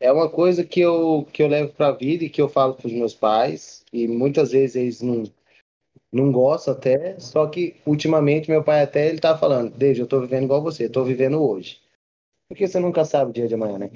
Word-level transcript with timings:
é 0.00 0.10
uma 0.10 0.30
coisa 0.30 0.64
que 0.64 0.80
eu, 0.80 1.28
que 1.30 1.42
eu 1.42 1.46
levo 1.46 1.74
para 1.74 1.88
a 1.88 1.92
vida 1.92 2.24
e 2.24 2.30
que 2.30 2.40
eu 2.40 2.48
falo 2.48 2.72
para 2.72 2.86
os 2.86 2.92
meus 2.92 3.14
pais, 3.14 3.84
e 3.92 4.08
muitas 4.08 4.50
vezes 4.52 4.74
eles 4.74 5.02
não, 5.02 5.24
não 6.10 6.32
gostam 6.32 6.72
até, 6.72 7.20
só 7.20 7.46
que 7.46 7.76
ultimamente 7.84 8.50
meu 8.50 8.64
pai 8.64 8.82
até 8.82 9.08
ele 9.08 9.18
tá 9.18 9.36
falando, 9.36 9.76
desde 9.76 10.00
eu 10.00 10.06
tô 10.06 10.18
vivendo 10.22 10.44
igual 10.44 10.62
você, 10.62 10.88
tô 10.88 11.04
vivendo 11.04 11.42
hoje. 11.42 11.82
Porque 12.48 12.66
você 12.66 12.80
nunca 12.80 13.04
sabe 13.04 13.30
o 13.30 13.34
dia 13.34 13.46
de 13.46 13.54
amanhã, 13.54 13.78
né? 13.78 13.90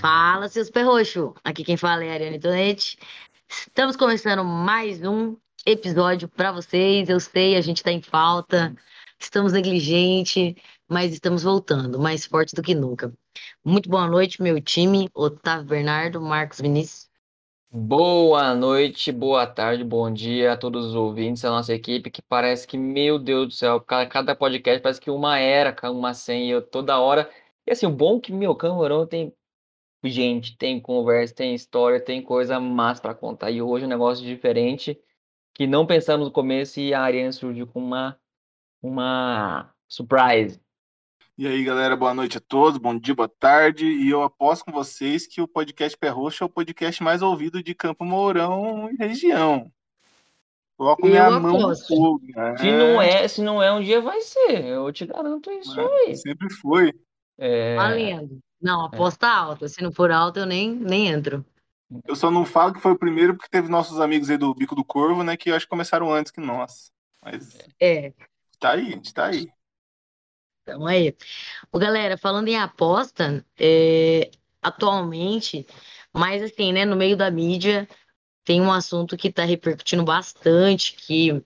Fala, 0.00 0.48
seus 0.48 0.70
perroxo! 0.70 1.34
Aqui 1.44 1.62
quem 1.62 1.76
fala 1.76 2.04
é 2.04 2.10
a 2.10 2.14
Ariane 2.14 2.40
Tonetti. 2.40 2.96
Estamos 3.48 3.96
começando 3.96 4.42
mais 4.42 5.02
um 5.04 5.36
episódio 5.66 6.28
para 6.28 6.52
vocês. 6.52 7.08
Eu 7.08 7.18
sei, 7.18 7.56
a 7.56 7.60
gente 7.60 7.78
está 7.78 7.90
em 7.90 8.00
falta, 8.00 8.74
estamos 9.18 9.52
negligentes, 9.52 10.54
mas 10.88 11.12
estamos 11.12 11.42
voltando, 11.42 11.98
mais 11.98 12.24
forte 12.24 12.54
do 12.54 12.62
que 12.62 12.72
nunca. 12.74 13.12
Muito 13.64 13.90
boa 13.90 14.06
noite, 14.06 14.40
meu 14.40 14.60
time, 14.60 15.10
Otávio 15.12 15.66
Bernardo, 15.66 16.20
Marcos 16.22 16.60
Vinícius. 16.60 17.10
Boa 17.68 18.54
noite, 18.54 19.10
boa 19.10 19.44
tarde, 19.44 19.82
bom 19.82 20.10
dia 20.10 20.52
a 20.52 20.56
todos 20.56 20.86
os 20.86 20.94
ouvintes 20.94 21.42
da 21.42 21.50
nossa 21.50 21.74
equipe, 21.74 22.12
que 22.12 22.22
parece 22.22 22.64
que, 22.64 22.78
meu 22.78 23.18
Deus 23.18 23.48
do 23.48 23.52
céu, 23.52 23.80
cada 23.80 24.36
podcast 24.36 24.80
parece 24.80 25.00
que 25.00 25.10
uma 25.10 25.38
era, 25.40 25.76
uma 25.90 26.14
senha, 26.14 26.62
toda 26.62 27.00
hora. 27.00 27.28
E 27.66 27.72
assim, 27.72 27.86
o 27.86 27.90
bom 27.90 28.18
é 28.18 28.20
que 28.20 28.32
meu 28.32 28.54
Camorão 28.54 29.04
tem 29.04 29.34
gente, 30.04 30.56
tem 30.56 30.80
conversa, 30.80 31.34
tem 31.34 31.54
história, 31.56 32.00
tem 32.00 32.22
coisa 32.22 32.60
massa 32.60 33.02
para 33.02 33.14
contar. 33.14 33.50
E 33.50 33.60
hoje 33.60 33.84
é 33.84 33.86
um 33.88 33.90
negócio 33.90 34.24
diferente 34.24 34.96
que 35.56 35.66
não 35.66 35.86
pensamos 35.86 36.26
no 36.26 36.32
começo 36.32 36.78
e 36.78 36.92
a 36.92 37.00
Ariane 37.00 37.32
surgiu 37.32 37.66
com 37.66 37.82
uma, 37.82 38.18
uma 38.82 39.72
surprise. 39.88 40.60
E 41.38 41.46
aí, 41.46 41.64
galera, 41.64 41.96
boa 41.96 42.12
noite 42.12 42.36
a 42.36 42.40
todos, 42.40 42.78
bom 42.78 42.98
dia, 42.98 43.14
boa 43.14 43.28
tarde. 43.28 43.86
E 43.86 44.10
eu 44.10 44.22
aposto 44.22 44.66
com 44.66 44.72
vocês 44.72 45.26
que 45.26 45.40
o 45.40 45.48
podcast 45.48 45.96
Pé 45.96 46.10
Roxo 46.10 46.44
é 46.44 46.46
o 46.46 46.50
podcast 46.50 47.02
mais 47.02 47.22
ouvido 47.22 47.62
de 47.62 47.74
Campo 47.74 48.04
Mourão 48.04 48.90
e 48.90 48.96
região. 48.96 49.72
Coloco 50.76 51.06
eu 51.06 51.10
minha 51.10 51.26
aposto. 51.26 51.42
mão 51.42 51.68
no 51.70 51.76
fogo. 51.86 52.26
Né? 52.34 52.56
Se, 52.58 52.70
não 52.70 53.00
é, 53.00 53.28
se 53.28 53.42
não 53.42 53.62
é, 53.62 53.72
um 53.72 53.80
dia 53.80 54.02
vai 54.02 54.20
ser. 54.20 54.62
Eu 54.62 54.92
te 54.92 55.06
garanto 55.06 55.50
isso 55.50 55.80
é, 55.80 55.84
aí. 56.06 56.16
Sempre 56.16 56.52
foi. 56.52 56.92
É... 57.38 57.76
Valendo. 57.76 58.38
Não, 58.60 58.82
é. 58.82 58.86
aposta 58.88 59.26
é. 59.26 59.30
alta. 59.30 59.68
Se 59.68 59.82
não 59.82 59.90
for 59.90 60.10
alta, 60.10 60.40
eu 60.40 60.46
nem, 60.46 60.70
nem 60.70 61.08
entro. 61.08 61.42
Eu 62.06 62.16
só 62.16 62.30
não 62.30 62.44
falo 62.44 62.72
que 62.72 62.80
foi 62.80 62.92
o 62.92 62.98
primeiro 62.98 63.34
porque 63.34 63.48
teve 63.48 63.68
nossos 63.68 64.00
amigos 64.00 64.28
aí 64.28 64.36
do 64.36 64.54
Bico 64.54 64.74
do 64.74 64.84
Corvo, 64.84 65.22
né? 65.22 65.36
Que 65.36 65.50
eu 65.50 65.54
acho 65.54 65.66
que 65.66 65.70
começaram 65.70 66.12
antes 66.12 66.32
que 66.32 66.40
nós. 66.40 66.90
Mas. 67.22 67.58
É. 67.80 68.12
Tá 68.58 68.72
aí, 68.72 68.88
a 68.88 68.90
gente 68.90 69.14
tá 69.14 69.26
aí. 69.26 69.48
Então 70.62 70.86
aí. 70.86 71.16
Ô, 71.70 71.78
galera, 71.78 72.18
falando 72.18 72.48
em 72.48 72.56
aposta, 72.56 73.44
é, 73.56 74.30
atualmente, 74.60 75.64
mas 76.12 76.42
assim, 76.42 76.72
né, 76.72 76.84
no 76.84 76.96
meio 76.96 77.16
da 77.16 77.30
mídia, 77.30 77.88
tem 78.44 78.60
um 78.60 78.72
assunto 78.72 79.16
que 79.16 79.30
tá 79.30 79.44
repercutindo 79.44 80.04
bastante, 80.04 80.94
que 80.94 81.40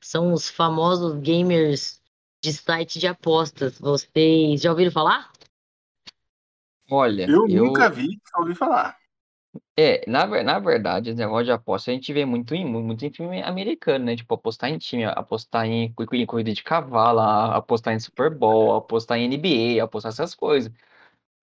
são 0.00 0.32
os 0.32 0.48
famosos 0.48 1.20
gamers 1.20 2.02
de 2.42 2.52
site 2.52 2.98
de 2.98 3.06
apostas. 3.06 3.78
Vocês 3.78 4.60
já 4.60 4.70
ouviram 4.70 4.90
falar? 4.90 5.32
Olha, 6.90 7.26
eu, 7.30 7.48
eu... 7.48 7.64
nunca 7.64 7.88
vi, 7.88 8.20
só 8.28 8.40
ouvi 8.40 8.54
falar. 8.54 8.96
É, 9.76 10.08
na, 10.08 10.24
na 10.44 10.58
verdade, 10.60 11.10
esse 11.10 11.18
negócio 11.18 11.46
de 11.46 11.50
aposta 11.50 11.90
a 11.90 11.94
gente 11.94 12.12
vê 12.12 12.24
muito 12.24 12.54
em, 12.54 12.64
muito 12.64 13.04
em 13.04 13.10
filme 13.10 13.42
americano, 13.42 14.04
né? 14.04 14.14
Tipo, 14.14 14.34
apostar 14.34 14.70
em 14.70 14.78
time, 14.78 15.04
apostar 15.04 15.66
em, 15.66 15.92
em 16.12 16.26
corrida 16.26 16.52
de 16.52 16.62
cavalo, 16.62 17.18
apostar 17.20 17.92
em 17.92 17.98
Super 17.98 18.30
Bowl, 18.30 18.76
apostar 18.76 19.18
em 19.18 19.24
NBA, 19.24 19.82
apostar 19.82 20.12
essas 20.12 20.32
coisas. 20.32 20.72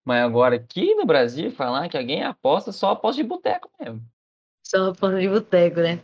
Mas 0.04 0.24
agora, 0.24 0.56
aqui 0.56 0.94
no 0.94 1.04
Brasil, 1.04 1.50
falar 1.50 1.88
que 1.90 1.96
alguém 1.96 2.22
aposta, 2.22 2.72
só 2.72 2.92
aposta 2.92 3.22
de 3.22 3.28
boteco 3.28 3.70
mesmo. 3.78 4.02
Só 4.62 4.90
aposta 4.90 5.20
de 5.20 5.28
boteco, 5.28 5.80
né? 5.80 6.00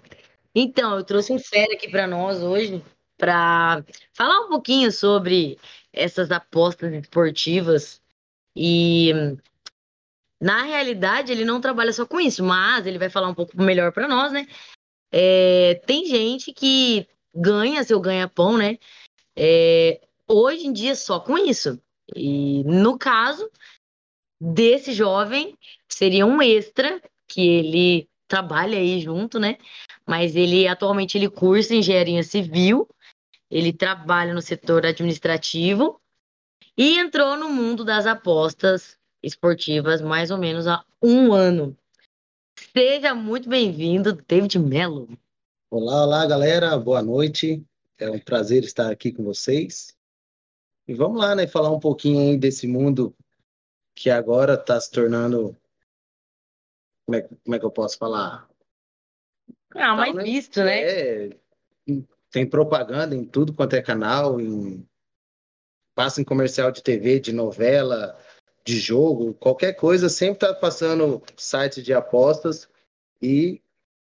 Então, 0.55 0.97
eu 0.97 1.05
trouxe 1.05 1.33
um 1.33 1.39
fera 1.39 1.73
aqui 1.75 1.91
para 1.91 2.07
nós 2.07 2.43
hoje, 2.43 2.85
para 3.17 3.83
falar 4.13 4.41
um 4.41 4.49
pouquinho 4.51 4.93
sobre 4.93 5.59
essas 5.93 6.31
apostas 6.31 6.93
esportivas 6.93 8.03
e 8.55 9.13
na 10.41 10.63
realidade, 10.63 11.33
ele 11.33 11.45
não 11.45 11.61
trabalha 11.61 11.93
só 11.93 12.07
com 12.07 12.21
isso, 12.21 12.45
mas 12.45 12.87
ele 12.87 12.99
vai 12.99 13.11
falar 13.11 13.29
um 13.29 13.35
pouco 13.35 13.61
melhor 13.61 13.93
para 13.93 14.07
nós, 14.07 14.33
né? 14.33 14.47
É, 15.11 15.81
tem 15.87 16.07
gente 16.07 16.53
que 16.53 17.09
ganha 17.35 17.83
seu 17.83 18.01
ganha-pão, 18.01 18.57
né? 18.57 18.79
É, 19.37 20.01
hoje 20.29 20.67
em 20.67 20.73
dia 20.73 20.95
só 20.95 21.19
com 21.19 21.37
isso. 21.37 21.81
E 22.15 22.63
no 22.65 22.99
caso 22.99 23.51
desse 24.41 24.93
jovem, 24.93 25.57
seria 25.89 26.25
um 26.25 26.41
extra 26.41 27.03
que 27.27 27.41
ele 27.41 28.09
trabalha 28.29 28.79
aí 28.79 29.01
junto, 29.01 29.39
né? 29.39 29.59
Mas 30.07 30.37
ele 30.37 30.69
atualmente 30.69 31.19
ele 31.19 31.29
cursa 31.29 31.75
engenharia 31.75 32.23
civil, 32.23 32.89
ele 33.51 33.73
trabalha 33.73 34.35
no 34.35 34.43
setor 34.43 34.87
administrativo 34.87 36.01
e 36.77 36.99
entrou 36.99 37.37
no 37.37 37.49
mundo 37.49 37.85
das 37.85 38.07
apostas 38.07 38.98
esportivas 39.23 40.01
mais 40.01 40.31
ou 40.31 40.39
menos 40.39 40.67
há 40.67 40.85
um 41.03 41.33
ano. 41.33 41.77
Seja 42.77 43.15
muito 43.15 43.49
bem-vindo, 43.49 44.13
David 44.27 44.59
Mello. 44.59 45.09
Olá, 45.71 46.05
olá, 46.05 46.27
galera. 46.27 46.77
Boa 46.79 47.03
noite. 47.03 47.65
É 47.99 48.11
um 48.11 48.19
prazer 48.19 48.65
estar 48.65 48.91
aqui 48.91 49.13
com 49.13 49.25
vocês. 49.25 49.97
E 50.87 50.95
vamos 50.95 51.21
lá, 51.21 51.35
né, 51.35 51.47
falar 51.47 51.71
um 51.71 51.81
pouquinho 51.81 52.21
aí 52.21 52.39
desse 52.39 52.67
mundo 52.67 53.15
que 53.95 54.11
agora 54.11 54.55
está 54.55 54.81
se 54.81 54.91
tornando. 54.91 55.57
Como 57.05 57.19
é, 57.19 57.23
como 57.23 57.55
é 57.55 57.59
que 57.59 57.65
eu 57.65 57.71
posso 57.71 57.99
falar? 57.99 58.49
Ah, 59.75 59.95
mais 59.95 60.15
né? 60.15 60.23
visto, 60.23 60.63
né? 60.63 60.81
É, 60.81 61.31
tem 62.31 62.49
propaganda 62.49 63.15
em 63.15 63.25
tudo 63.25 63.53
quanto 63.53 63.75
é 63.75 63.83
canal, 63.83 64.41
em, 64.41 64.87
passa 65.95 66.21
em 66.21 66.25
comercial 66.25 66.71
de 66.71 66.83
TV, 66.83 67.21
de 67.21 67.33
novela, 67.33 68.19
de 68.69 68.79
jogo, 68.79 69.33
qualquer 69.35 69.73
coisa, 69.73 70.11
sempre 70.11 70.47
está 70.47 70.53
passando 70.53 71.23
site 71.39 71.83
de 71.83 71.95
apostas 71.95 72.69
e 73.21 73.63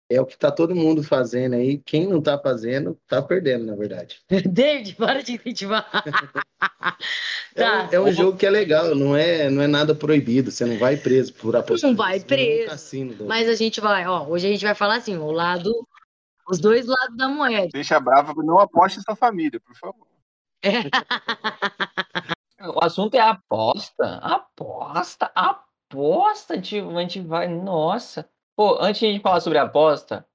é 0.09 0.19
o 0.19 0.25
que 0.25 0.33
está 0.33 0.50
todo 0.50 0.75
mundo 0.75 1.03
fazendo 1.03 1.56
aí. 1.56 1.77
Quem 1.78 2.06
não 2.06 2.21
está 2.21 2.39
fazendo, 2.39 2.99
está 3.03 3.21
perdendo, 3.21 3.66
na 3.66 3.75
verdade. 3.75 4.22
David, 4.49 4.95
para 4.95 5.22
de 5.22 5.34
incentivar. 5.34 5.84
tá. 7.55 7.89
é, 7.93 8.00
um, 8.00 8.06
é, 8.06 8.09
um, 8.09 8.12
jogo 8.12 8.39
que 8.39 8.47
é 8.47 8.50
legal, 8.50 8.95
não 8.95 9.15
é, 9.15 9.50
não 9.50 9.61
é 9.61 9.66
nada 9.66 9.95
proibido. 9.95 10.50
Você 10.50 10.65
não 10.65 10.78
vai 10.78 10.97
preso 10.97 11.34
por 11.34 11.55
apostar. 11.55 11.91
Não 11.91 11.97
vai 11.97 12.19
preso. 12.19 12.62
É 12.62 12.65
um 12.65 12.69
cassino, 12.71 13.27
mas 13.27 13.49
a 13.49 13.55
gente 13.55 13.78
vai, 13.78 14.06
ó, 14.06 14.27
hoje 14.27 14.47
a 14.47 14.50
gente 14.50 14.65
vai 14.65 14.75
falar 14.75 14.97
assim, 14.97 15.19
o 15.19 15.31
lado, 15.31 15.71
os 16.49 16.59
dois 16.59 16.87
lados 16.87 17.16
da 17.16 17.28
moeda. 17.28 17.69
Deixa 17.75 18.00
brava, 18.00 18.33
não 18.43 18.59
aposte 18.59 19.03
sua 19.03 19.16
família, 19.16 19.61
por 19.61 19.77
favor. 19.77 20.06
O 22.77 22.85
assunto 22.85 23.15
é 23.15 23.21
aposta. 23.21 24.17
Aposta, 24.19 25.33
aposta. 25.35 26.61
Tipo, 26.61 26.91
a 26.91 27.01
gente 27.01 27.21
vai. 27.23 27.49
Nossa. 27.49 28.29
Pô, 28.55 28.77
antes 28.79 29.01
de 29.01 29.07
a 29.07 29.13
gente 29.13 29.23
falar 29.23 29.41
sobre 29.41 29.57
aposta, 29.57 30.27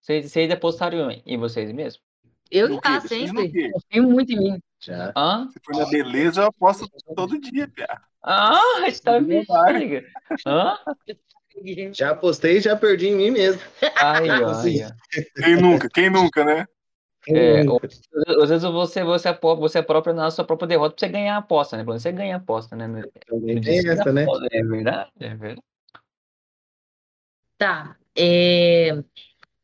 vocês, 0.00 0.32
vocês 0.32 0.50
apostaram 0.50 1.10
em 1.10 1.36
vocês 1.36 1.70
mesmos? 1.70 2.02
Eu 2.50 2.80
já, 2.82 3.00
sempre. 3.02 3.70
Confio 3.70 4.02
muito 4.04 4.32
em 4.32 4.38
mim. 4.38 4.58
Já. 4.80 5.12
Hã? 5.14 5.46
Se 5.50 5.60
for 5.62 5.76
na 5.76 5.90
beleza, 5.90 6.40
eu 6.40 6.46
aposto 6.46 6.88
todo 7.14 7.38
dia, 7.38 7.68
Pia. 7.68 8.00
Ah, 8.22 8.86
está 8.86 9.18
vendo? 9.18 9.46
Hã? 10.46 10.78
Já 11.92 12.12
apostei 12.12 12.56
e 12.56 12.60
já 12.60 12.76
perdi 12.76 13.08
em 13.08 13.16
mim 13.16 13.30
mesmo. 13.30 13.60
Ai, 13.96 14.30
ai, 14.30 14.42
Quem 15.36 15.56
nunca? 15.56 15.88
Quem 15.90 16.08
nunca, 16.08 16.44
né? 16.44 16.66
É, 17.30 17.60
às 18.42 18.48
vezes 18.48 18.62
você, 18.62 19.04
você, 19.04 19.28
é, 19.28 19.38
você 19.38 19.78
é 19.78 19.82
próprio 19.82 20.14
na 20.14 20.30
sua 20.30 20.44
própria 20.44 20.66
derrota 20.66 20.94
pra 20.94 21.06
você 21.06 21.12
ganhar 21.12 21.34
a 21.34 21.38
aposta, 21.38 21.76
né? 21.76 21.84
Você 21.84 22.10
ganha 22.10 22.36
a 22.36 22.38
aposta, 22.38 22.74
né? 22.74 23.02
Também 23.26 23.60
tem 23.60 23.86
essa, 23.86 24.12
né? 24.12 24.26
É 24.50 24.62
verdade, 24.62 25.10
é 25.20 25.34
verdade. 25.34 25.62
Tá. 27.58 27.96
É... 28.16 29.02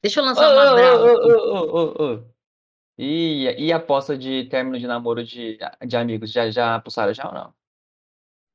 Deixa 0.02 0.20
eu 0.20 0.24
lançar 0.24 0.48
oh, 0.48 0.52
uma 0.52 0.74
brava. 0.74 1.04
Oh, 1.04 1.94
oh, 1.98 2.34
e, 2.98 3.44
e 3.58 3.72
a 3.72 3.76
aposta 3.76 4.16
de 4.18 4.44
término 4.44 4.78
de 4.78 4.86
namoro 4.86 5.24
de, 5.24 5.58
de 5.86 5.96
amigos? 5.96 6.30
Já, 6.30 6.50
já 6.50 6.74
apostaram 6.74 7.14
já 7.14 7.26
ou 7.26 7.34
não? 7.34 7.54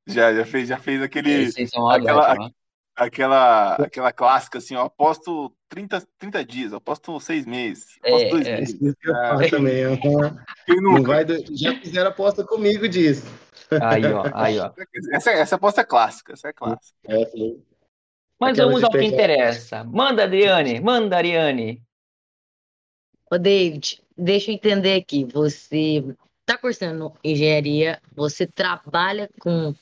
Já, 0.08 0.34
já 0.34 0.46
fez, 0.46 0.68
já 0.68 0.78
fez 0.78 1.02
aquele. 1.02 1.50
Aquela, 1.92 2.52
aquela, 3.00 3.76
aquela 3.76 4.12
clássica 4.12 4.58
assim, 4.58 4.76
eu 4.76 4.82
aposto 4.82 5.54
30, 5.70 6.06
30 6.18 6.46
dias, 6.46 6.72
eu 6.72 6.78
aposto 6.78 7.18
seis 7.20 7.46
meses, 7.46 7.98
aposto 8.04 8.26
é, 8.26 8.30
dois 8.30 8.48
é. 8.48 8.58
meses. 8.58 8.76
Isso 8.82 8.96
que 9.00 9.10
eu 9.10 9.16
ah, 9.16 9.50
também. 9.50 10.00
Quem 10.66 10.82
nunca? 10.82 11.08
Vai, 11.08 11.26
já 11.52 11.76
fizeram 11.80 12.10
aposta 12.10 12.44
comigo 12.44 12.88
disso. 12.88 13.26
Aí, 13.82 14.06
ó, 14.06 14.24
aí, 14.34 14.60
ó. 14.60 14.72
Essa, 15.14 15.32
essa 15.32 15.56
aposta 15.56 15.82
é 15.82 15.86
clássica, 15.86 16.34
essa 16.34 16.50
é 16.50 16.54
clássica. 16.54 16.98
É, 17.08 17.32
Mas 18.40 18.54
Aquela 18.54 18.68
vamos 18.68 18.84
ao 18.84 18.92
que 18.92 19.04
interessa. 19.04 19.84
Manda, 19.84 20.24
Adriane, 20.24 20.80
manda, 20.82 21.16
Ariane. 21.16 21.82
Ô, 23.32 23.38
David, 23.38 24.02
deixa 24.18 24.52
eu 24.52 24.56
entender 24.56 24.96
aqui. 24.96 25.24
Você 25.26 26.04
está 26.42 26.58
cursando 26.58 27.14
engenharia, 27.24 28.02
você 28.12 28.48
trabalha 28.48 29.30
com 29.40 29.74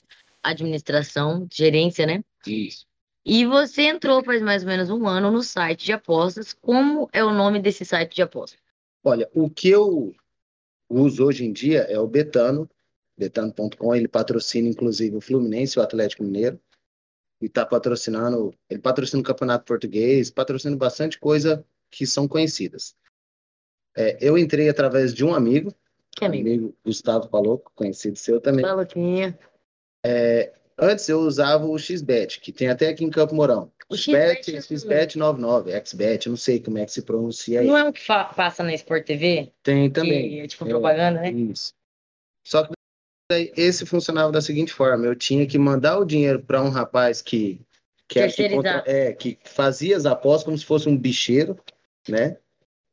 administração, 0.44 1.48
gerência, 1.52 2.06
né? 2.06 2.22
Isso. 2.46 2.87
E 3.30 3.46
você 3.46 3.82
entrou 3.82 4.24
faz 4.24 4.42
mais 4.42 4.64
ou 4.64 4.70
menos 4.70 4.90
um 4.90 5.06
ano 5.06 5.30
no 5.30 5.44
site 5.44 5.84
de 5.84 5.92
apostas. 5.92 6.54
Como 6.54 7.10
é 7.12 7.22
o 7.22 7.34
nome 7.34 7.62
desse 7.62 7.84
site 7.84 8.16
de 8.16 8.22
apostas? 8.22 8.58
Olha, 9.04 9.30
o 9.34 9.50
que 9.50 9.68
eu 9.68 10.16
uso 10.88 11.26
hoje 11.26 11.44
em 11.44 11.52
dia 11.52 11.82
é 11.90 12.00
o 12.00 12.08
Betano, 12.08 12.70
betano.com, 13.18 13.94
ele 13.94 14.08
patrocina 14.08 14.70
inclusive 14.70 15.18
o 15.18 15.20
Fluminense 15.20 15.78
o 15.78 15.82
Atlético 15.82 16.24
Mineiro. 16.24 16.58
E 17.42 17.48
está 17.48 17.66
patrocinando, 17.66 18.54
ele 18.70 18.80
patrocina 18.80 19.22
o 19.22 19.26
Campeonato 19.26 19.66
Português, 19.66 20.32
patrocina 20.32 20.78
bastante 20.78 21.20
coisa 21.20 21.66
que 21.92 22.08
são 22.08 22.30
conhecidas. 22.30 22.96
É, 23.94 24.18
eu 24.22 24.38
entrei 24.38 24.70
através 24.70 25.14
de 25.14 25.26
um 25.26 25.36
amigo, 25.36 25.76
Que 26.12 26.24
amigo? 26.24 26.48
amigo 26.48 26.76
Gustavo 26.86 27.28
Paloco, 27.28 27.74
conhecido 27.76 28.16
seu 28.16 28.40
também. 28.40 28.64
Balotinha. 28.64 29.38
Antes 30.80 31.10
eu 31.10 31.20
usava 31.22 31.66
o 31.66 31.78
XBet, 31.78 32.40
que 32.40 32.52
tem 32.52 32.68
até 32.68 32.90
aqui 32.90 33.04
em 33.04 33.10
Campo 33.10 33.34
Mourão. 33.34 33.72
O 33.90 33.96
XBet, 33.98 34.44
XBet 34.44 34.58
é- 34.58 34.62
XBet 34.62 35.18
99, 35.18 35.72
XBet, 35.86 36.30
não 36.30 36.38
sei 36.38 36.60
como 36.60 36.78
é 36.78 36.86
que 36.86 36.92
se 36.92 37.02
pronuncia 37.02 37.62
aí. 37.62 37.68
Não 37.68 37.78
é 37.78 37.84
um 37.84 37.92
que 37.92 38.06
passa 38.06 38.64
na 38.64 38.74
Sport 38.76 39.06
TV? 39.06 39.52
Tem 39.64 39.90
Que 39.90 39.94
também. 39.96 40.40
é 40.42 40.48
tipo 40.48 40.66
É, 40.66 40.70
propaganda, 40.70 41.22
né? 41.22 41.32
Isso. 41.32 41.74
Só 42.46 42.64
que 42.64 42.74
esse 43.58 43.86
funcionava 43.86 44.32
da 44.32 44.42
seguinte 44.42 44.72
forma: 44.72 45.06
eu 45.06 45.16
tinha 45.16 45.48
que 45.48 45.58
mandar 45.58 45.98
o 46.00 46.06
dinheiro 46.06 46.42
para 46.44 46.62
um 46.62 46.70
rapaz 46.70 47.22
que 47.22 47.60
que, 48.10 48.20
era 48.20 48.32
que, 48.32 48.50
contra- 48.50 48.84
é, 48.86 49.12
que 49.12 49.38
fazia 49.44 49.98
as 49.98 50.06
apostas 50.06 50.44
como 50.46 50.58
se 50.58 50.64
fosse 50.66 50.88
um 50.88 50.98
bicheiro, 50.98 51.60
né? 52.08 52.38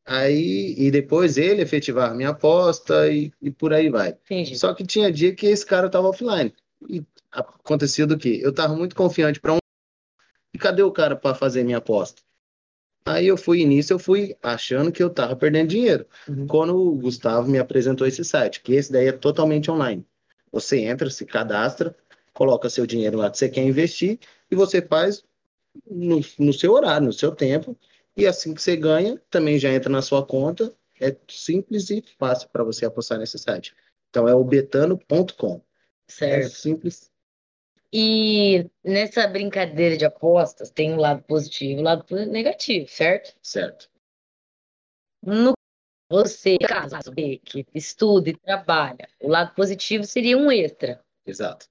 Aí 0.06 0.75
e 0.76 0.90
depois 0.90 1.38
ele 1.38 1.62
efetivava 1.62 2.12
a 2.12 2.16
minha 2.16 2.31
aposta 2.31 3.08
e, 3.10 3.32
e 3.40 3.50
por 3.50 3.72
aí 3.72 3.88
vai. 3.88 4.10
Entendi. 4.25 4.56
Só 4.58 4.75
que 4.75 4.84
tinha 4.84 5.12
dia 5.12 5.34
que 5.34 5.46
esse 5.46 5.64
cara 5.64 5.88
tava 5.88 6.08
offline. 6.08 6.52
E 6.88 7.00
acontecia 7.34 8.06
do 8.06 8.16
quê? 8.16 8.40
Eu 8.42 8.52
tava 8.52 8.75
muito 8.75 8.94
confiante 8.94 9.40
para 9.40 9.54
um. 9.54 9.58
E 10.54 10.58
cadê 10.58 10.82
o 10.82 10.92
cara 10.92 11.16
para 11.16 11.34
fazer 11.34 11.64
minha 11.64 11.78
aposta? 11.78 12.22
Aí 13.06 13.26
eu 13.26 13.36
fui 13.36 13.60
início, 13.60 13.94
eu 13.94 13.98
fui 13.98 14.34
achando 14.42 14.90
que 14.90 15.02
eu 15.02 15.10
tava 15.10 15.36
perdendo 15.36 15.69
dinheiro. 15.69 16.06
Uhum. 16.26 16.46
Quando 16.46 16.75
o 16.75 16.96
Gustavo 16.96 17.50
me 17.50 17.58
apresentou 17.58 18.06
esse 18.06 18.25
site, 18.25 18.62
que 18.62 18.72
esse 18.72 18.90
daí 18.90 19.08
é 19.08 19.12
totalmente 19.12 19.70
online. 19.70 20.06
Você 20.50 20.78
entra, 20.81 21.10
se 21.10 21.26
cadastra, 21.26 21.94
coloca 22.32 22.70
seu 22.70 22.86
dinheiro 22.86 23.19
lá 23.19 23.31
que 23.31 23.36
você 23.36 23.48
quer 23.48 23.62
investir 23.62 24.19
e 24.50 24.56
você 24.56 24.81
faz 24.81 25.22
no, 25.86 26.20
no 26.38 26.52
seu 26.52 26.72
horário, 26.72 27.06
no 27.06 27.12
seu 27.12 27.32
tempo. 27.32 27.76
E 28.16 28.26
assim 28.26 28.54
que 28.54 28.62
você 28.62 28.76
ganha, 28.76 29.20
também 29.28 29.58
já 29.58 29.70
entra 29.70 29.90
na 29.90 30.00
sua 30.00 30.25
conta. 30.25 30.72
É 31.00 31.14
simples 31.28 31.90
e 31.90 32.02
fácil 32.19 32.48
para 32.50 32.64
você 32.64 32.86
apostar 32.86 33.19
nesse 33.19 33.38
site. 33.38 33.75
Então 34.08 34.28
é 34.28 34.34
o 34.34 34.44
betano.com. 34.44 35.56
É 35.56 36.12
Certo. 36.12 36.54
simples. 36.54 37.10
E 37.96 38.69
nessa 38.82 39.25
brincadeira 39.29 39.96
de 39.96 40.05
apostas 40.05 40.69
tem 40.69 40.93
um 40.93 40.96
lado 40.96 41.23
positivo 41.23 41.79
e 41.79 41.81
um 41.81 41.85
lado 41.85 42.05
negativo, 42.26 42.88
certo? 42.88 43.38
Certo. 43.41 43.88
No 45.23 45.52
você, 46.11 46.58
caso 46.58 47.12
que 47.12 47.64
estuda 47.73 48.31
e 48.31 48.37
trabalha, 48.37 49.08
o 49.20 49.29
lado 49.29 49.55
positivo 49.55 50.02
seria 50.02 50.37
um 50.37 50.50
extra. 50.50 51.00
Exato. 51.25 51.67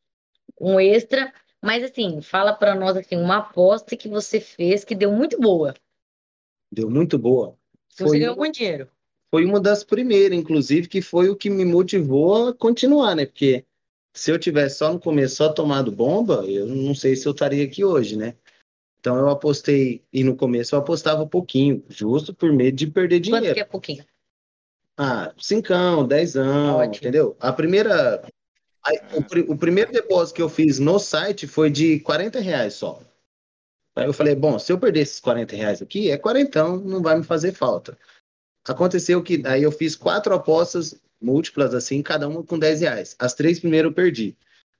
Um 0.59 0.79
extra, 0.79 1.33
mas 1.61 1.83
assim, 1.83 2.21
fala 2.21 2.53
pra 2.53 2.73
nós 2.73 2.95
assim, 2.95 3.17
uma 3.17 3.39
aposta 3.39 3.97
que 3.97 4.07
você 4.07 4.39
fez 4.39 4.85
que 4.85 4.95
deu 4.95 5.11
muito 5.11 5.37
boa. 5.39 5.73
Deu 6.71 6.89
muito 6.89 7.19
boa. 7.19 7.57
Que 7.89 7.97
você 7.97 8.03
Foi 8.05 8.19
ganhou 8.19 8.37
muito 8.37 8.55
dinheiro. 8.55 8.89
foi 9.29 9.43
uma 9.45 9.59
das 9.59 9.83
primeiras, 9.83 10.37
inclusive, 10.37 10.87
que 10.87 11.01
foi 11.01 11.29
o 11.29 11.35
que 11.35 11.49
me 11.49 11.65
motivou 11.65 12.47
a 12.47 12.53
continuar, 12.55 13.13
né? 13.13 13.25
Porque 13.25 13.65
se 14.15 14.31
eu 14.31 14.37
tivesse 14.37 14.77
só 14.77 14.93
no 14.93 14.99
começo 14.99 15.37
só 15.37 15.51
tomado 15.51 15.91
bomba, 15.91 16.45
eu 16.45 16.67
não 16.67 16.93
sei 16.93 17.15
se 17.15 17.27
eu 17.27 17.31
estaria 17.31 17.63
aqui 17.63 17.83
hoje, 17.83 18.15
né? 18.15 18.35
Então 18.99 19.17
eu 19.17 19.29
apostei, 19.29 20.05
e 20.13 20.23
no 20.23 20.35
começo 20.35 20.75
eu 20.75 20.79
apostava 20.79 21.27
pouquinho, 21.27 21.83
justo 21.89 22.33
por 22.33 22.53
medo 22.53 22.77
de 22.77 22.87
perder 22.87 23.19
Quanto 23.19 23.23
dinheiro. 23.23 23.53
que 23.55 23.59
é 23.59 23.65
pouquinho? 23.65 24.05
Ah, 24.95 25.33
cincão, 25.37 26.07
dezão, 26.07 26.77
Ótimo. 26.77 26.95
entendeu? 26.95 27.35
A 27.39 27.51
primeira, 27.51 28.25
aí, 28.85 28.97
o, 29.13 29.53
o 29.53 29.57
primeiro 29.57 29.91
depósito 29.91 30.35
que 30.35 30.41
eu 30.41 30.47
fiz 30.47 30.77
no 30.77 30.99
site 30.99 31.47
foi 31.47 31.71
de 31.71 31.99
40 32.01 32.39
reais 32.39 32.75
só. 32.75 33.01
Aí 33.95 34.05
eu 34.05 34.13
falei, 34.13 34.35
bom, 34.35 34.57
se 34.57 34.71
eu 34.71 34.79
perder 34.79 35.01
esses 35.01 35.19
40 35.19 35.55
reais 35.55 35.81
aqui, 35.81 36.09
é 36.09 36.17
quarentão, 36.17 36.77
não 36.77 37.01
vai 37.01 37.17
me 37.17 37.23
fazer 37.23 37.51
falta. 37.51 37.97
Aconteceu 38.65 39.21
que 39.21 39.45
aí 39.45 39.63
eu 39.63 39.71
fiz 39.71 39.95
quatro 39.95 40.33
apostas 40.33 40.95
múltiplas, 41.23 41.73
assim, 41.73 42.01
cada 42.01 42.27
uma 42.27 42.43
com 42.43 42.59
10 42.59 42.81
reais. 42.81 43.15
As 43.17 43.33
três 43.33 43.59
primeiras 43.59 43.89
eu 43.89 43.95
perdi. 43.95 44.35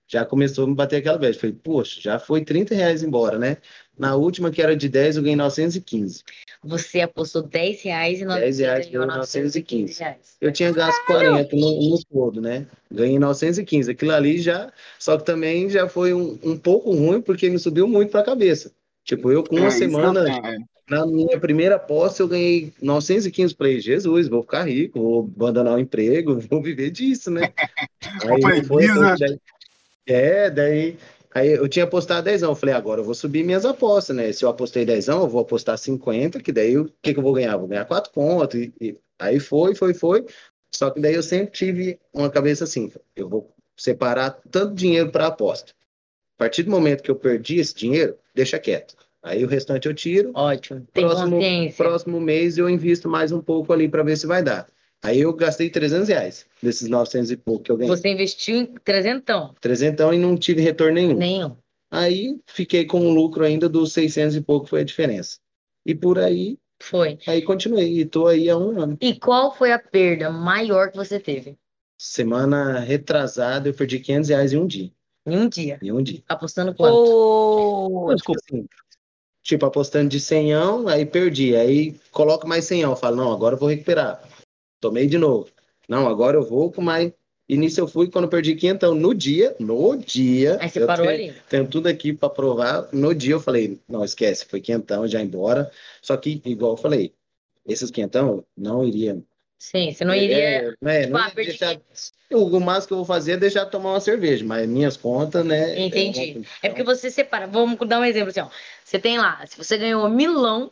Já 0.08 0.26
começou 0.26 0.66
a 0.66 0.68
me 0.68 0.76
bater 0.76 0.98
aquela 0.98 1.18
vez. 1.18 1.38
Falei, 1.38 1.56
poxa, 1.56 2.00
já 2.02 2.20
foi 2.20 2.44
30 2.44 2.76
reais 2.76 3.02
embora, 3.02 3.40
né? 3.40 3.58
Na 3.98 4.16
última, 4.16 4.52
que 4.52 4.62
era 4.62 4.76
de 4.76 4.90
10, 4.90 5.18
eu 5.18 5.24
ganhei 5.24 5.36
915. 5.36 6.24
Você 6.64 7.02
apostou 7.02 7.42
10 7.42 7.82
reais 7.84 8.22
e 8.22 8.26
10 8.26 8.60
reais 8.60 8.86
ganhou 8.88 9.06
ganhou 9.06 9.20
915 9.20 10.00
reais. 10.00 10.36
Eu 10.42 10.52
tinha 10.52 10.72
gasto 10.72 11.06
40 11.06 11.56
no, 11.56 11.90
no 11.90 12.04
todo, 12.06 12.42
né? 12.42 12.68
Ganhei 12.92 13.18
915. 13.18 13.92
Aquilo 13.92 14.12
ali 14.12 14.40
já. 14.40 14.72
Só 15.00 15.18
que 15.18 15.26
também 15.26 15.70
já 15.70 15.88
foi 15.88 16.14
um, 16.14 16.38
um 16.44 16.58
pouco 16.58 16.92
ruim, 16.94 17.22
porque 17.22 17.50
me 17.50 17.58
subiu 17.58 17.88
muito 17.88 18.12
pra 18.12 18.24
cabeça. 18.24 18.72
Tipo, 19.04 19.32
eu 19.32 19.44
com 19.44 19.56
uma 19.56 19.66
É, 19.66 19.70
isso 19.70 19.78
semana, 19.80 20.24
tenho, 20.24 20.46
é. 20.46 20.58
Na 20.90 21.06
minha 21.06 21.40
primeira 21.40 21.76
aposta, 21.76 22.22
eu 22.24 22.28
ganhei 22.28 22.74
915. 22.82 23.56
Falei, 23.56 23.80
Jesus, 23.80 24.28
vou 24.28 24.42
ficar 24.42 24.64
rico, 24.64 25.00
vou 25.00 25.20
abandonar 25.36 25.76
o 25.76 25.80
emprego, 25.80 26.40
vou 26.50 26.62
viver 26.62 26.92
disso, 26.92 27.32
né? 27.32 27.54
Aí 28.24 28.42
Foi. 28.42 28.62
Visa. 28.62 29.16
daí- 29.18 29.40
é, 30.06 30.50
daí. 30.50 30.98
Aí 31.34 31.50
eu 31.52 31.68
tinha 31.68 31.86
apostado 31.86 32.26
10, 32.26 32.44
eu 32.44 32.56
falei, 32.56 32.76
agora 32.76 33.02
eu 33.02 33.06
vou 33.06 33.16
subir 33.16 33.44
minhas 33.44 33.66
apostas, 33.66 34.16
né? 34.16 34.32
Se 34.32 34.46
eu 34.46 34.50
apostei 34.50 34.86
10, 34.86 35.08
eu 35.08 35.28
vou 35.28 35.42
apostar 35.42 35.78
50, 35.78 36.40
que 36.40 36.52
daí 36.52 36.78
o 36.78 36.86
que, 37.02 37.14
que 37.14 37.20
eu 37.20 37.24
vou 37.24 37.34
ganhar? 37.34 37.58
Vou 37.58 37.68
ganhar 37.68 37.86
4 37.86 38.12
pontos. 38.12 38.60
E, 38.60 38.74
e- 38.80 38.98
aí 39.18 39.40
foi, 39.40 39.74
foi, 39.74 39.94
foi. 39.94 40.26
Só 40.76 40.92
que 40.92 41.00
daí 41.00 41.16
eu 41.16 41.24
sempre 41.24 41.52
tive 41.52 42.00
uma 42.14 42.30
cabeça 42.30 42.66
assim: 42.66 42.92
eu 43.16 43.28
vou 43.30 43.52
separar 43.76 44.32
tanto 44.52 44.76
dinheiro 44.76 45.12
para 45.12 45.28
aposta. 45.28 45.72
A 46.36 46.44
partir 46.44 46.64
do 46.64 46.72
momento 46.72 47.02
que 47.04 47.10
eu 47.10 47.16
perdi 47.16 47.58
esse 47.60 47.74
dinheiro, 47.74 48.18
deixa 48.36 48.60
quieto. 48.60 48.96
Aí 49.24 49.44
o 49.44 49.48
restante 49.48 49.88
eu 49.88 49.94
tiro. 49.94 50.32
Ótimo. 50.36 50.86
Tem 50.92 51.06
Próximo, 51.06 51.32
consciência. 51.38 51.78
próximo 51.86 52.20
mês 52.20 52.58
eu 52.58 52.70
invisto 52.70 53.08
mais 53.08 53.32
um 53.32 53.42
pouco 53.42 53.72
ali 53.72 53.88
para 53.88 54.04
ver 54.04 54.18
se 54.18 54.28
vai 54.28 54.44
dar. 54.44 54.68
Aí 55.02 55.22
eu 55.22 55.34
gastei 55.34 55.70
300 55.70 56.10
reais 56.10 56.46
desses 56.62 56.90
900 56.90 57.32
e 57.32 57.38
pouco 57.38 57.64
que 57.64 57.72
eu 57.72 57.78
ganhei. 57.78 57.96
Você 57.96 58.10
investiu 58.10 58.56
em 58.58 58.66
trezentão. 58.66 59.56
Trezentão 59.62 60.14
e 60.14 60.18
não 60.18 60.36
tive 60.38 60.62
retorno 60.62 60.96
nenhum. 60.96 61.18
Nenhum. 61.18 61.56
Aí 61.90 62.38
fiquei 62.48 62.86
com 62.86 63.00
um 63.00 63.14
lucro 63.14 63.44
ainda 63.46 63.70
dos 63.70 63.94
600 63.94 64.36
e 64.36 64.42
pouco 64.42 64.68
foi 64.68 64.82
a 64.82 64.86
diferença. 64.86 65.38
E 65.86 65.94
por 65.94 66.18
aí, 66.20 66.58
Foi. 66.82 67.18
aí 67.28 67.42
continuei. 67.42 68.00
E 68.00 68.06
tô 68.06 68.28
aí 68.28 68.50
há 68.50 68.58
um 68.58 68.80
ano. 68.82 68.98
E 69.00 69.16
qual 69.16 69.56
foi 69.56 69.72
a 69.72 69.80
perda 69.80 70.30
maior 70.30 70.90
que 70.90 70.98
você 70.98 71.20
teve? 71.20 71.58
Semana 71.98 72.80
retrasada 72.80 73.70
eu 73.70 73.74
perdi 73.74 74.00
500 74.00 74.30
reais 74.30 74.54
em 74.54 74.58
um 74.58 74.68
dia. 74.68 74.92
Em 75.26 75.38
um 75.38 75.48
dia. 75.48 75.80
Em 75.82 75.92
um 75.92 76.02
dia. 76.02 76.22
Apostando 76.28 76.74
quanto? 76.74 78.16
Tipo 78.18 78.34
assim, 78.36 78.68
tipo, 79.44 79.66
apostando 79.66 80.10
de 80.10 80.20
100, 80.20 80.54
aí 80.88 81.06
perdi. 81.06 81.56
Aí 81.56 82.00
coloco 82.12 82.48
mais 82.48 82.66
100, 82.66 82.82
eu 82.82 82.96
falo, 82.96 83.18
não, 83.18 83.32
agora 83.32 83.56
eu 83.56 83.60
vou 83.60 83.70
recuperar. 83.70 84.24
Tomei 84.80 85.06
de 85.06 85.18
novo. 85.18 85.50
Não, 85.88 86.08
agora 86.08 86.38
eu 86.38 86.44
vou 86.44 86.72
com 86.72 86.82
mais. 86.82 87.12
E 87.48 87.58
nisso 87.58 87.80
eu 87.82 87.88
fui 87.88 88.10
quando 88.10 88.24
eu 88.26 88.30
perdi 88.30 88.56
500. 88.56 88.96
No 88.96 89.14
dia, 89.14 89.56
no 89.60 89.98
dia. 89.98 90.58
Aí 90.62 90.70
você 90.70 90.86
parou 90.86 91.06
tenho- 91.06 91.32
ali. 91.32 91.34
Tenho 91.50 91.68
tudo 91.68 91.88
aqui 91.88 92.14
para 92.14 92.30
provar. 92.30 92.88
No 92.94 93.14
dia 93.14 93.34
eu 93.34 93.40
falei, 93.40 93.80
não, 93.88 94.04
esquece, 94.04 94.46
foi 94.46 94.62
quentão, 94.62 95.06
já 95.08 95.22
embora. 95.22 95.70
Só 96.02 96.16
que, 96.16 96.42
igual 96.46 96.72
eu 96.74 96.78
falei, 96.78 97.14
esses 97.68 97.92
quentão 97.92 98.46
não 98.58 98.86
iria. 98.86 99.22
Sim, 99.58 99.94
você 99.94 100.04
não 100.04 100.14
iria. 100.14 100.38
É, 100.38 100.74
né, 100.82 101.02
Tipo, 101.02 101.14
não 101.14 101.22
ah, 101.22 101.28
ia 101.28 101.32
perdi 101.32 101.50
deixar, 101.52 101.80
o 102.32 102.60
máximo 102.60 102.88
que 102.88 102.94
eu 102.94 102.98
vou 102.98 103.06
fazer 103.06 103.34
é 103.34 103.38
deixar 103.38 103.66
tomar 103.66 103.92
uma 103.92 104.00
cerveja, 104.00 104.44
mas 104.44 104.68
minhas 104.68 104.98
contas, 104.98 105.46
né? 105.46 105.80
Entendi. 105.80 106.42
É 106.62 106.70
porque 106.70 106.84
você 106.84 107.10
separa. 107.10 107.48
Vamos 107.48 107.78
dar 107.88 108.00
um 108.00 108.06
exemplo 108.06 108.30
assim, 108.30 108.42
ó. 108.42 108.50
Você 108.84 109.00
tem 109.00 109.18
lá, 109.18 109.46
se 109.46 109.58
você 109.58 109.78
ganhou 109.78 110.10
milão 110.10 110.72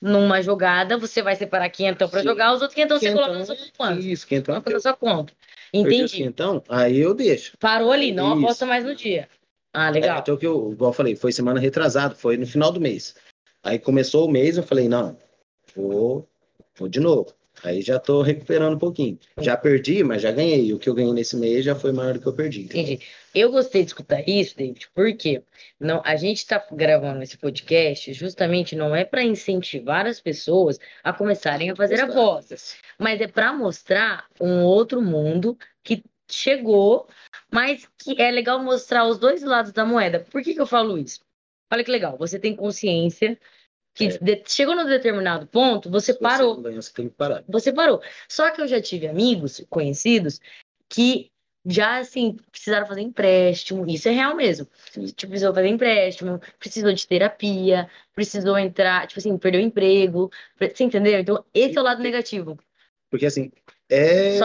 numa 0.00 0.42
jogada, 0.42 0.98
você 0.98 1.22
vai 1.22 1.36
separar 1.36 1.70
500 1.70 2.10
para 2.10 2.22
jogar, 2.22 2.52
os 2.52 2.60
outros 2.60 2.74
500 2.74 2.98
você 2.98 3.12
coloca 3.12 3.38
na 3.38 3.46
sua 3.46 3.56
poupança. 3.56 4.00
Isso, 4.00 4.26
quentão 4.26 4.54
é 4.56 4.58
Coloca 4.60 4.70
na 4.72 4.80
sua 4.80 4.96
conta. 4.96 5.32
Entendi. 5.72 6.16
quentão, 6.16 6.62
aí 6.68 6.98
eu 6.98 7.14
deixo. 7.14 7.56
Parou 7.58 7.92
ali, 7.92 8.12
não 8.12 8.34
Isso. 8.34 8.44
aposta 8.44 8.66
mais 8.66 8.84
no 8.84 8.94
dia. 8.94 9.28
Ah, 9.72 9.88
É, 9.88 9.92
legal. 9.92 10.18
então 10.18 10.36
que 10.36 10.46
eu, 10.46 10.72
igual 10.72 10.90
eu 10.90 10.94
falei, 10.94 11.16
foi 11.16 11.32
semana 11.32 11.60
retrasada, 11.60 12.14
foi 12.14 12.36
no 12.36 12.46
final 12.46 12.72
do 12.72 12.80
mês. 12.80 13.14
Aí 13.62 13.78
começou 13.78 14.26
o 14.26 14.30
mês, 14.30 14.56
eu 14.56 14.62
falei, 14.62 14.88
não, 14.88 15.16
vou, 15.74 16.28
vou 16.76 16.88
de 16.88 16.98
novo. 16.98 17.32
Aí 17.64 17.80
já 17.80 17.98
tô 17.98 18.22
recuperando 18.22 18.74
um 18.74 18.78
pouquinho. 18.78 19.18
Já 19.40 19.56
perdi, 19.56 20.02
mas 20.02 20.20
já 20.20 20.32
ganhei. 20.32 20.72
O 20.72 20.78
que 20.78 20.88
eu 20.88 20.94
ganhei 20.94 21.12
nesse 21.12 21.36
mês 21.36 21.64
já 21.64 21.74
foi 21.74 21.92
maior 21.92 22.14
do 22.14 22.20
que 22.20 22.26
eu 22.26 22.32
perdi. 22.32 22.62
Entendi. 22.62 23.00
Eu 23.34 23.50
gostei 23.50 23.82
de 23.82 23.88
escutar 23.88 24.28
isso, 24.28 24.56
David, 24.56 24.88
porque 24.94 25.42
não, 25.78 26.02
a 26.04 26.16
gente 26.16 26.38
está 26.38 26.64
gravando 26.72 27.22
esse 27.22 27.38
podcast 27.38 28.12
justamente 28.12 28.76
não 28.76 28.94
é 28.94 29.04
para 29.04 29.22
incentivar 29.22 30.06
as 30.06 30.20
pessoas 30.20 30.78
a 31.02 31.12
começarem 31.12 31.70
a 31.70 31.76
fazer 31.76 32.00
apostas, 32.00 32.76
mas 32.98 33.20
é 33.20 33.26
para 33.26 33.52
mostrar 33.52 34.26
um 34.40 34.62
outro 34.64 35.00
mundo 35.00 35.56
que 35.82 36.02
chegou, 36.30 37.06
mas 37.50 37.88
que 37.98 38.20
é 38.20 38.30
legal 38.30 38.62
mostrar 38.62 39.06
os 39.06 39.18
dois 39.18 39.42
lados 39.42 39.72
da 39.72 39.84
moeda. 39.84 40.26
Por 40.30 40.42
que, 40.42 40.54
que 40.54 40.60
eu 40.60 40.66
falo 40.66 40.98
isso? 40.98 41.20
Olha 41.72 41.84
que 41.84 41.90
legal, 41.90 42.18
você 42.18 42.38
tem 42.38 42.54
consciência 42.54 43.38
que 43.94 44.06
É. 44.06 44.18
de- 44.18 44.42
chegou 44.46 44.74
num 44.74 44.86
determinado 44.86 45.46
ponto, 45.46 45.90
você 45.90 46.14
parou. 46.14 46.60
ganha, 46.60 46.80
você 46.80 46.92
tem 46.92 47.08
que 47.08 47.14
parar. 47.14 47.44
Você 47.48 47.72
parou. 47.72 48.00
Só 48.28 48.50
que 48.50 48.60
eu 48.60 48.66
já 48.66 48.80
tive 48.80 49.06
amigos, 49.06 49.64
conhecidos, 49.68 50.40
que 50.88 51.30
já, 51.64 51.98
assim, 51.98 52.36
precisaram 52.50 52.86
fazer 52.86 53.02
empréstimo. 53.02 53.88
Isso 53.88 54.08
é 54.08 54.12
real 54.12 54.34
mesmo. 54.34 54.66
Tipo, 55.14 55.30
precisou 55.30 55.54
fazer 55.54 55.68
empréstimo, 55.68 56.40
precisou 56.58 56.92
de 56.92 57.06
terapia, 57.06 57.88
precisou 58.14 58.58
entrar, 58.58 59.06
tipo 59.06 59.20
assim, 59.20 59.36
perdeu 59.38 59.60
o 59.60 59.64
emprego. 59.64 60.30
pre- 60.56 60.70
Você 60.74 60.84
entendeu? 60.84 61.20
Então, 61.20 61.44
esse 61.54 61.76
é 61.78 61.80
o 61.80 61.84
lado 61.84 62.02
negativo. 62.02 62.58
Porque 63.10 63.26
assim, 63.26 63.52
é, 63.90 64.38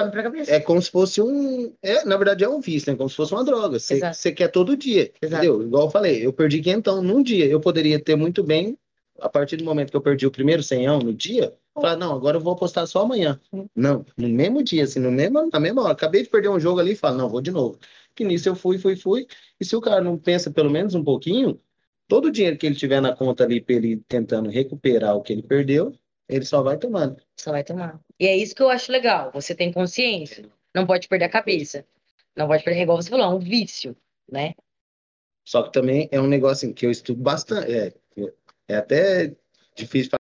é 0.47 0.59
como 0.59 0.81
se 0.81 0.91
fosse 0.91 1.21
um. 1.21 1.73
É, 1.81 2.03
na 2.03 2.17
verdade, 2.17 2.43
é 2.43 2.49
um 2.49 2.59
vício, 2.59 2.91
né? 2.91 2.97
Como 2.97 3.09
se 3.09 3.15
fosse 3.15 3.31
uma 3.31 3.45
droga. 3.45 3.79
Você 3.79 4.31
quer 4.33 4.49
todo 4.49 4.75
dia. 4.75 5.09
Exato. 5.21 5.45
Entendeu? 5.45 5.61
Igual 5.65 5.85
eu 5.85 5.89
falei, 5.89 6.25
eu 6.25 6.33
perdi 6.33 6.61
quentão 6.61 7.01
num 7.01 7.23
dia. 7.23 7.45
Eu 7.45 7.61
poderia 7.61 7.97
ter 7.97 8.17
muito 8.17 8.43
bem, 8.43 8.77
a 9.19 9.29
partir 9.29 9.57
do 9.57 9.63
momento 9.63 9.91
que 9.91 9.97
eu 9.97 10.01
perdi 10.01 10.25
o 10.25 10.31
primeiro 10.31 10.63
senhão 10.63 10.99
no 10.99 11.13
dia, 11.13 11.53
falar, 11.73 11.95
não, 11.95 12.13
agora 12.13 12.37
eu 12.37 12.41
vou 12.41 12.53
apostar 12.53 12.85
só 12.87 13.01
amanhã. 13.01 13.39
Não, 13.75 14.05
no 14.17 14.29
mesmo 14.29 14.63
dia, 14.63 14.83
assim, 14.83 14.99
no 14.99 15.11
mesmo, 15.11 15.49
na 15.51 15.59
mesma 15.59 15.83
hora. 15.83 15.93
Acabei 15.93 16.23
de 16.23 16.29
perder 16.29 16.49
um 16.49 16.59
jogo 16.59 16.79
ali 16.79 16.91
e 16.91 16.95
falo, 16.95 17.17
não, 17.17 17.29
vou 17.29 17.41
de 17.41 17.51
novo. 17.51 17.79
Que 18.15 18.23
nisso 18.23 18.49
eu 18.49 18.55
fui, 18.55 18.77
fui, 18.77 18.95
fui. 18.95 19.27
E 19.59 19.65
se 19.65 19.75
o 19.75 19.81
cara 19.81 20.01
não 20.01 20.17
pensa 20.17 20.51
pelo 20.51 20.69
menos 20.69 20.95
um 20.95 21.03
pouquinho, 21.03 21.59
todo 22.07 22.25
o 22.25 22.31
dinheiro 22.31 22.57
que 22.57 22.65
ele 22.65 22.75
tiver 22.75 23.01
na 23.01 23.15
conta 23.15 23.43
ali 23.43 23.61
pra 23.61 23.75
ele 23.75 23.97
tentando 24.07 24.49
recuperar 24.49 25.15
o 25.15 25.21
que 25.21 25.33
ele 25.33 25.43
perdeu, 25.43 25.93
ele 26.27 26.45
só 26.45 26.61
vai 26.61 26.77
tomando. 26.77 27.17
Só 27.39 27.51
vai 27.51 27.63
tomar. 27.63 27.99
E 28.19 28.27
é 28.27 28.35
isso 28.35 28.55
que 28.55 28.61
eu 28.61 28.69
acho 28.69 28.91
legal. 28.91 29.31
Você 29.33 29.53
tem 29.53 29.71
consciência. 29.71 30.49
Não 30.73 30.85
pode 30.85 31.07
perder 31.07 31.25
a 31.25 31.29
cabeça. 31.29 31.85
Não 32.35 32.47
pode 32.47 32.63
perder, 32.63 32.81
igual 32.81 33.01
você 33.01 33.09
falou, 33.09 33.25
é 33.25 33.29
um 33.29 33.39
vício, 33.39 33.95
né? 34.29 34.53
Só 35.43 35.63
que 35.63 35.71
também 35.71 36.09
é 36.11 36.19
um 36.19 36.27
negócio 36.27 36.67
assim, 36.67 36.73
que 36.73 36.85
eu 36.85 36.91
estudo 36.91 37.21
bastante. 37.21 37.71
É, 37.71 37.93
é 38.67 38.75
até 38.75 39.33
difícil 39.75 40.11
falar. 40.11 40.17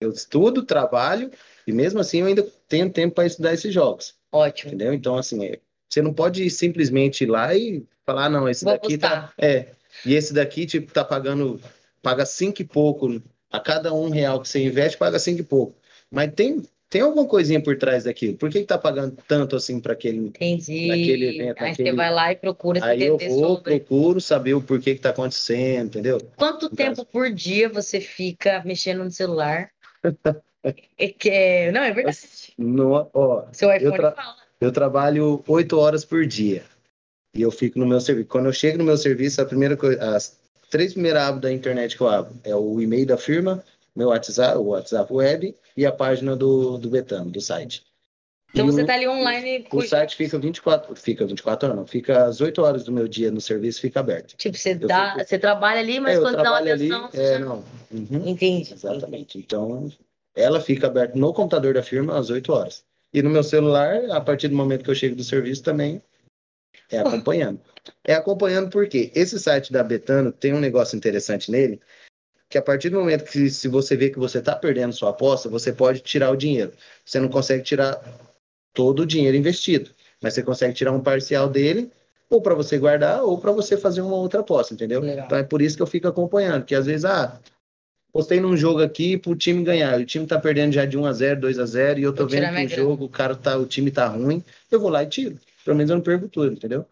Eu 0.00 0.10
estudo, 0.10 0.64
trabalho, 0.64 1.30
e 1.66 1.72
mesmo 1.72 2.00
assim 2.00 2.20
eu 2.20 2.26
ainda 2.26 2.42
tenho 2.68 2.90
tempo 2.90 3.14
para 3.14 3.26
estudar 3.26 3.54
esses 3.54 3.72
jogos. 3.72 4.14
Ótimo. 4.32 4.70
Entendeu? 4.70 4.92
Então, 4.92 5.16
assim, 5.16 5.44
é, 5.44 5.60
você 5.88 6.02
não 6.02 6.12
pode 6.12 6.48
simplesmente 6.50 7.24
ir 7.24 7.28
lá 7.28 7.54
e 7.54 7.86
falar, 8.04 8.26
"Ah, 8.26 8.30
não, 8.30 8.48
esse 8.48 8.64
Vou 8.64 8.72
daqui 8.72 8.98
tá. 8.98 9.08
apostar. 9.08 9.34
É. 9.38 9.68
E 10.04 10.14
esse 10.14 10.32
daqui, 10.32 10.66
tipo, 10.66 10.92
tá 10.92 11.04
pagando, 11.04 11.60
paga 12.00 12.24
cinco 12.24 12.62
e 12.62 12.64
pouco. 12.64 13.22
A 13.50 13.60
cada 13.60 13.92
um 13.92 14.08
real 14.08 14.40
que 14.40 14.48
você 14.48 14.64
investe, 14.64 14.96
paga 14.96 15.18
cinco 15.18 15.40
e 15.42 15.44
pouco. 15.44 15.78
Mas 16.10 16.32
tem, 16.34 16.62
tem 16.92 17.00
alguma 17.00 17.26
coisinha 17.26 17.58
por 17.62 17.78
trás 17.78 18.04
daquilo. 18.04 18.36
Por 18.36 18.50
que 18.50 18.60
que 18.60 18.66
tá 18.66 18.76
pagando 18.76 19.16
tanto 19.26 19.56
assim 19.56 19.80
para 19.80 19.94
aquele 19.94 20.18
Entendi. 20.26 20.88
Naquele 20.88 21.40
evento, 21.40 21.62
Aí 21.64 21.74
você 21.74 21.92
vai 21.92 22.12
lá 22.12 22.30
e 22.32 22.36
procura 22.36 22.84
Aí 22.84 23.02
eu 23.04 23.16
vou, 23.16 23.56
sobre. 23.56 23.80
procuro 23.80 24.20
saber 24.20 24.52
o 24.52 24.60
porquê 24.60 24.94
que 24.94 25.00
tá 25.00 25.08
acontecendo, 25.08 25.86
entendeu? 25.86 26.18
Quanto 26.36 26.68
No 26.68 26.76
tempo 26.76 27.02
por 27.06 27.30
dia 27.32 27.66
você 27.70 27.98
fica 27.98 28.62
mexendo 28.62 29.02
no 29.02 29.10
celular? 29.10 29.70
É 30.96 31.08
que 31.08 31.28
é- 31.28 31.72
Não, 31.72 31.82
é 31.82 31.90
verdade. 31.92 32.18
No, 32.56 33.10
ó, 33.12 33.46
Seu 33.50 33.74
iPhone 33.74 33.96
tra- 33.96 34.12
fala. 34.12 34.36
eu 34.60 34.70
trabalho 34.70 35.42
oito 35.48 35.76
horas 35.76 36.04
por 36.04 36.24
dia 36.24 36.62
e 37.34 37.42
eu 37.42 37.50
fico 37.50 37.80
no 37.80 37.86
meu 37.86 38.00
serviço. 38.00 38.28
Quando 38.28 38.46
eu 38.46 38.52
chego 38.52 38.78
no 38.78 38.84
meu 38.84 38.96
serviço, 38.96 39.42
a 39.42 39.44
primeira 39.44 39.76
coisa, 39.76 40.14
as 40.14 40.38
três 40.70 40.92
primeiras 40.92 41.22
abas 41.22 41.40
da 41.40 41.52
internet 41.52 41.96
que 41.96 42.02
eu 42.02 42.08
abro 42.08 42.32
é 42.44 42.54
o 42.54 42.80
e-mail 42.80 43.04
da 43.06 43.16
firma, 43.16 43.64
meu 43.94 44.08
WhatsApp, 44.08 44.58
o 44.58 44.64
WhatsApp 44.68 45.12
web 45.12 45.54
e 45.76 45.86
a 45.86 45.92
página 45.92 46.34
do, 46.36 46.78
do 46.78 46.88
Betano, 46.90 47.30
do 47.30 47.40
site. 47.40 47.84
Então 48.50 48.66
E 48.66 48.72
você 48.72 48.82
o- 48.82 48.86
tá 48.86 48.94
ali 48.94 49.08
online. 49.08 49.64
O 49.66 49.76
com- 49.76 49.82
site 49.82 50.14
fica 50.16 50.38
24, 50.38 50.94
fica 50.94 51.26
24 51.26 51.66
horas, 51.68 51.78
não, 51.78 51.86
fica 51.86 52.24
às 52.24 52.40
8 52.40 52.62
horas 52.62 52.84
do 52.84 52.92
meu 52.92 53.08
dia 53.08 53.30
no 53.30 53.40
serviço, 53.40 53.80
fica 53.80 54.00
aberto. 54.00 54.36
Tipo, 54.36 54.56
você, 54.56 54.72
Eu 54.72 54.88
dá, 54.88 55.12
fico- 55.14 55.24
você 55.28 55.38
trabalha 55.38 55.80
ali, 55.80 55.98
mas 56.00 56.18
É, 56.18 56.20
quando 56.20 56.36
dá 56.36 56.42
uma 56.50 56.56
ali, 56.58 56.70
atenção, 56.72 57.10
você 57.10 57.22
é, 57.22 57.32
já... 57.32 57.38
não. 57.38 57.64
Uhum. 57.90 58.28
Entendi. 58.28 58.72
Exatamente. 58.72 59.38
Então, 59.38 59.90
ela 60.34 60.60
fica 60.60 60.86
aberta 60.86 61.18
no 61.18 61.32
computador 61.32 61.74
da 61.74 61.82
firma 61.82 62.18
às 62.18 62.28
8 62.30 62.52
horas. 62.52 62.84
E 63.12 63.22
no 63.22 63.30
meu 63.30 63.42
celular, 63.42 64.10
a 64.10 64.20
partir 64.20 64.48
do 64.48 64.56
momento 64.56 64.84
que 64.84 64.90
eu 64.90 64.94
chego 64.94 65.14
do 65.16 65.24
serviço, 65.24 65.62
também 65.62 66.02
é 66.90 66.98
acompanhando. 67.26 67.60
É 68.04 68.14
acompanhando 68.14 68.70
porque 68.70 69.10
esse 69.14 69.38
site 69.38 69.72
da 69.72 69.82
Betano 69.82 70.30
tem 70.30 70.52
um 70.54 70.60
negócio 70.60 70.96
interessante 70.96 71.50
nele, 71.50 71.80
que 72.52 72.58
a 72.58 72.62
partir 72.62 72.90
do 72.90 72.98
momento 72.98 73.24
que 73.24 73.48
se 73.48 73.66
você 73.66 73.96
vê 73.96 74.10
que 74.10 74.18
você 74.18 74.38
está 74.38 74.54
perdendo 74.54 74.92
sua 74.92 75.08
aposta, 75.08 75.48
você 75.48 75.72
pode 75.72 76.00
tirar 76.00 76.30
o 76.30 76.36
dinheiro. 76.36 76.70
Você 77.02 77.18
não 77.18 77.30
consegue 77.30 77.62
tirar 77.62 77.98
todo 78.74 79.00
o 79.00 79.06
dinheiro 79.06 79.34
investido, 79.34 79.90
mas 80.20 80.34
você 80.34 80.42
consegue 80.42 80.74
tirar 80.74 80.92
um 80.92 81.00
parcial 81.00 81.48
dele, 81.48 81.90
ou 82.28 82.42
para 82.42 82.54
você 82.54 82.76
guardar, 82.76 83.22
ou 83.22 83.38
para 83.38 83.52
você 83.52 83.74
fazer 83.78 84.02
uma 84.02 84.16
outra 84.16 84.40
aposta, 84.40 84.74
entendeu? 84.74 85.00
Legal. 85.00 85.24
Então 85.24 85.38
é 85.38 85.42
por 85.42 85.62
isso 85.62 85.76
que 85.76 85.82
eu 85.82 85.86
fico 85.86 86.06
acompanhando, 86.06 86.66
que 86.66 86.74
às 86.74 86.84
vezes, 86.84 87.06
ah, 87.06 87.40
postei 88.12 88.38
num 88.38 88.54
jogo 88.54 88.82
aqui 88.82 89.16
pro 89.16 89.34
time 89.34 89.64
ganhar, 89.64 89.98
o 89.98 90.04
time 90.04 90.26
tá 90.26 90.38
perdendo 90.38 90.74
já 90.74 90.84
de 90.84 90.98
1 90.98 91.06
a 91.06 91.12
0 91.14 91.40
2 91.40 91.58
a 91.58 91.64
0 91.64 92.00
e 92.00 92.02
eu 92.02 92.14
tô 92.14 92.26
tirar 92.26 92.52
vendo 92.52 92.56
que 92.58 92.66
o 92.66 92.68
grana. 92.68 92.82
jogo, 92.82 93.04
o 93.06 93.08
cara 93.08 93.34
tá, 93.34 93.56
o 93.56 93.64
time 93.64 93.90
tá 93.90 94.08
ruim, 94.08 94.44
eu 94.70 94.78
vou 94.78 94.90
lá 94.90 95.02
e 95.02 95.06
tiro. 95.06 95.40
Pelo 95.64 95.76
menos 95.78 95.88
eu 95.88 95.96
não 95.96 96.02
perco 96.02 96.28
tudo, 96.28 96.52
entendeu? 96.52 96.84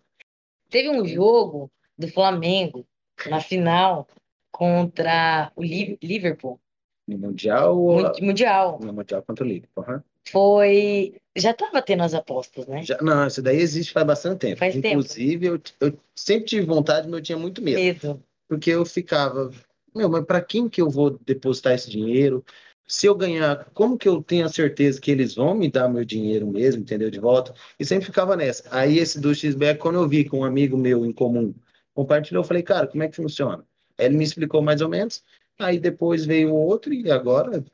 Teve 0.71 0.89
um 0.89 1.07
jogo 1.07 1.71
do 1.99 2.09
Flamengo 2.09 2.87
na 3.29 3.43
final 3.43 4.07
contra 4.51 5.53
o 5.57 5.63
Liv- 5.63 5.99
Liverpool, 6.03 6.61
No 7.07 7.19
Mundial 7.19 7.77
Mundial. 8.21 8.79
no 8.81 8.93
Mundial 8.93 9.23
contra 9.23 9.45
o 9.45 9.49
Liverpool. 9.49 9.85
aham. 9.85 10.03
Foi. 10.31 11.15
Já 11.37 11.55
tava 11.55 11.83
tendo 11.83 12.03
as 12.03 12.15
apostas, 12.15 12.67
né? 12.67 12.83
Já, 12.83 12.99
não, 13.01 13.27
isso 13.27 13.43
daí 13.43 13.59
existe 13.59 13.93
faz 13.93 14.07
bastante 14.07 14.41
tempo. 14.41 14.59
Faz 14.59 14.75
tempo. 14.75 14.87
Inclusive, 14.89 15.47
eu, 15.47 15.61
eu 15.81 15.99
sempre 16.15 16.45
tive 16.47 16.67
vontade, 16.67 17.09
mas 17.09 17.19
eu 17.19 17.23
tinha 17.23 17.39
muito 17.39 17.63
medo. 17.63 17.79
Medo. 17.81 18.23
Porque 18.49 18.71
eu 18.71 18.85
ficava, 18.85 19.51
meu, 19.95 20.09
mas 20.09 20.25
para 20.25 20.41
quem 20.43 20.69
que 20.69 20.81
eu 20.83 20.91
vou 20.91 21.19
depositar 21.19 21.73
esse 21.73 21.91
dinheiro? 21.91 22.45
Se 22.87 23.07
eu 23.07 23.15
ganhar, 23.15 23.71
como 23.73 23.97
que 23.97 24.09
eu 24.09 24.21
tenho 24.23 24.45
a 24.45 24.49
certeza 24.49 25.01
que 25.01 25.11
eles 25.11 25.35
vão 25.37 25.55
me 25.55 25.71
dar 25.71 25.89
meu 25.89 26.05
dinheiro 26.05 26.47
mesmo, 26.47 26.83
entendeu? 26.83 27.09
De 27.11 27.21
volta? 27.21 27.55
E 27.79 27.85
sempre 27.85 28.07
ficava 28.07 28.37
nessa. 28.37 28.65
Aí 28.77 28.99
esse 28.99 29.21
do 29.21 29.33
XBEC, 29.35 29.79
quando 29.81 29.97
eu 30.01 30.09
vi 30.09 30.25
que 30.29 30.35
um 30.35 30.45
amigo 30.45 30.77
meu 30.77 31.07
em 31.07 31.13
comum 31.13 31.55
compartilhou, 31.95 32.43
eu 32.43 32.47
falei, 32.49 32.63
cara, 32.65 32.89
como 32.89 33.03
é 33.05 33.09
que 33.09 33.15
funciona? 33.17 33.65
Ele 34.01 34.17
me 34.17 34.25
explicou 34.25 34.63
mais 34.63 34.81
ou 34.81 34.89
menos. 34.89 35.23
Aí 35.59 35.79
depois 35.79 36.25
veio 36.25 36.53
o 36.53 36.57
outro 36.57 36.93
e 36.93 37.11
agora 37.11 37.65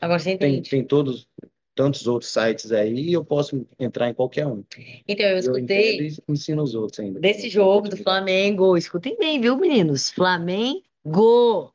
Agora 0.00 0.18
você 0.18 0.36
tem, 0.36 0.54
entende. 0.54 0.70
tem 0.70 0.84
todos 0.84 1.28
tantos 1.74 2.06
outros 2.06 2.30
sites 2.30 2.70
aí 2.72 2.94
e 3.10 3.12
eu 3.12 3.24
posso 3.24 3.66
entrar 3.78 4.08
em 4.08 4.14
qualquer 4.14 4.46
um. 4.46 4.64
Então, 5.08 5.26
eu 5.26 5.32
Eu 5.32 5.38
escutei. 5.38 5.96
entendo 5.96 6.22
e 6.28 6.32
ensino 6.32 6.62
os 6.62 6.74
outros 6.74 7.00
ainda. 7.00 7.18
desse 7.20 7.48
jogo 7.48 7.88
do 7.88 7.96
Flamengo. 7.96 8.76
Escutem 8.76 9.16
bem, 9.18 9.40
viu, 9.40 9.56
meninos? 9.56 10.10
Flamengo 10.10 11.72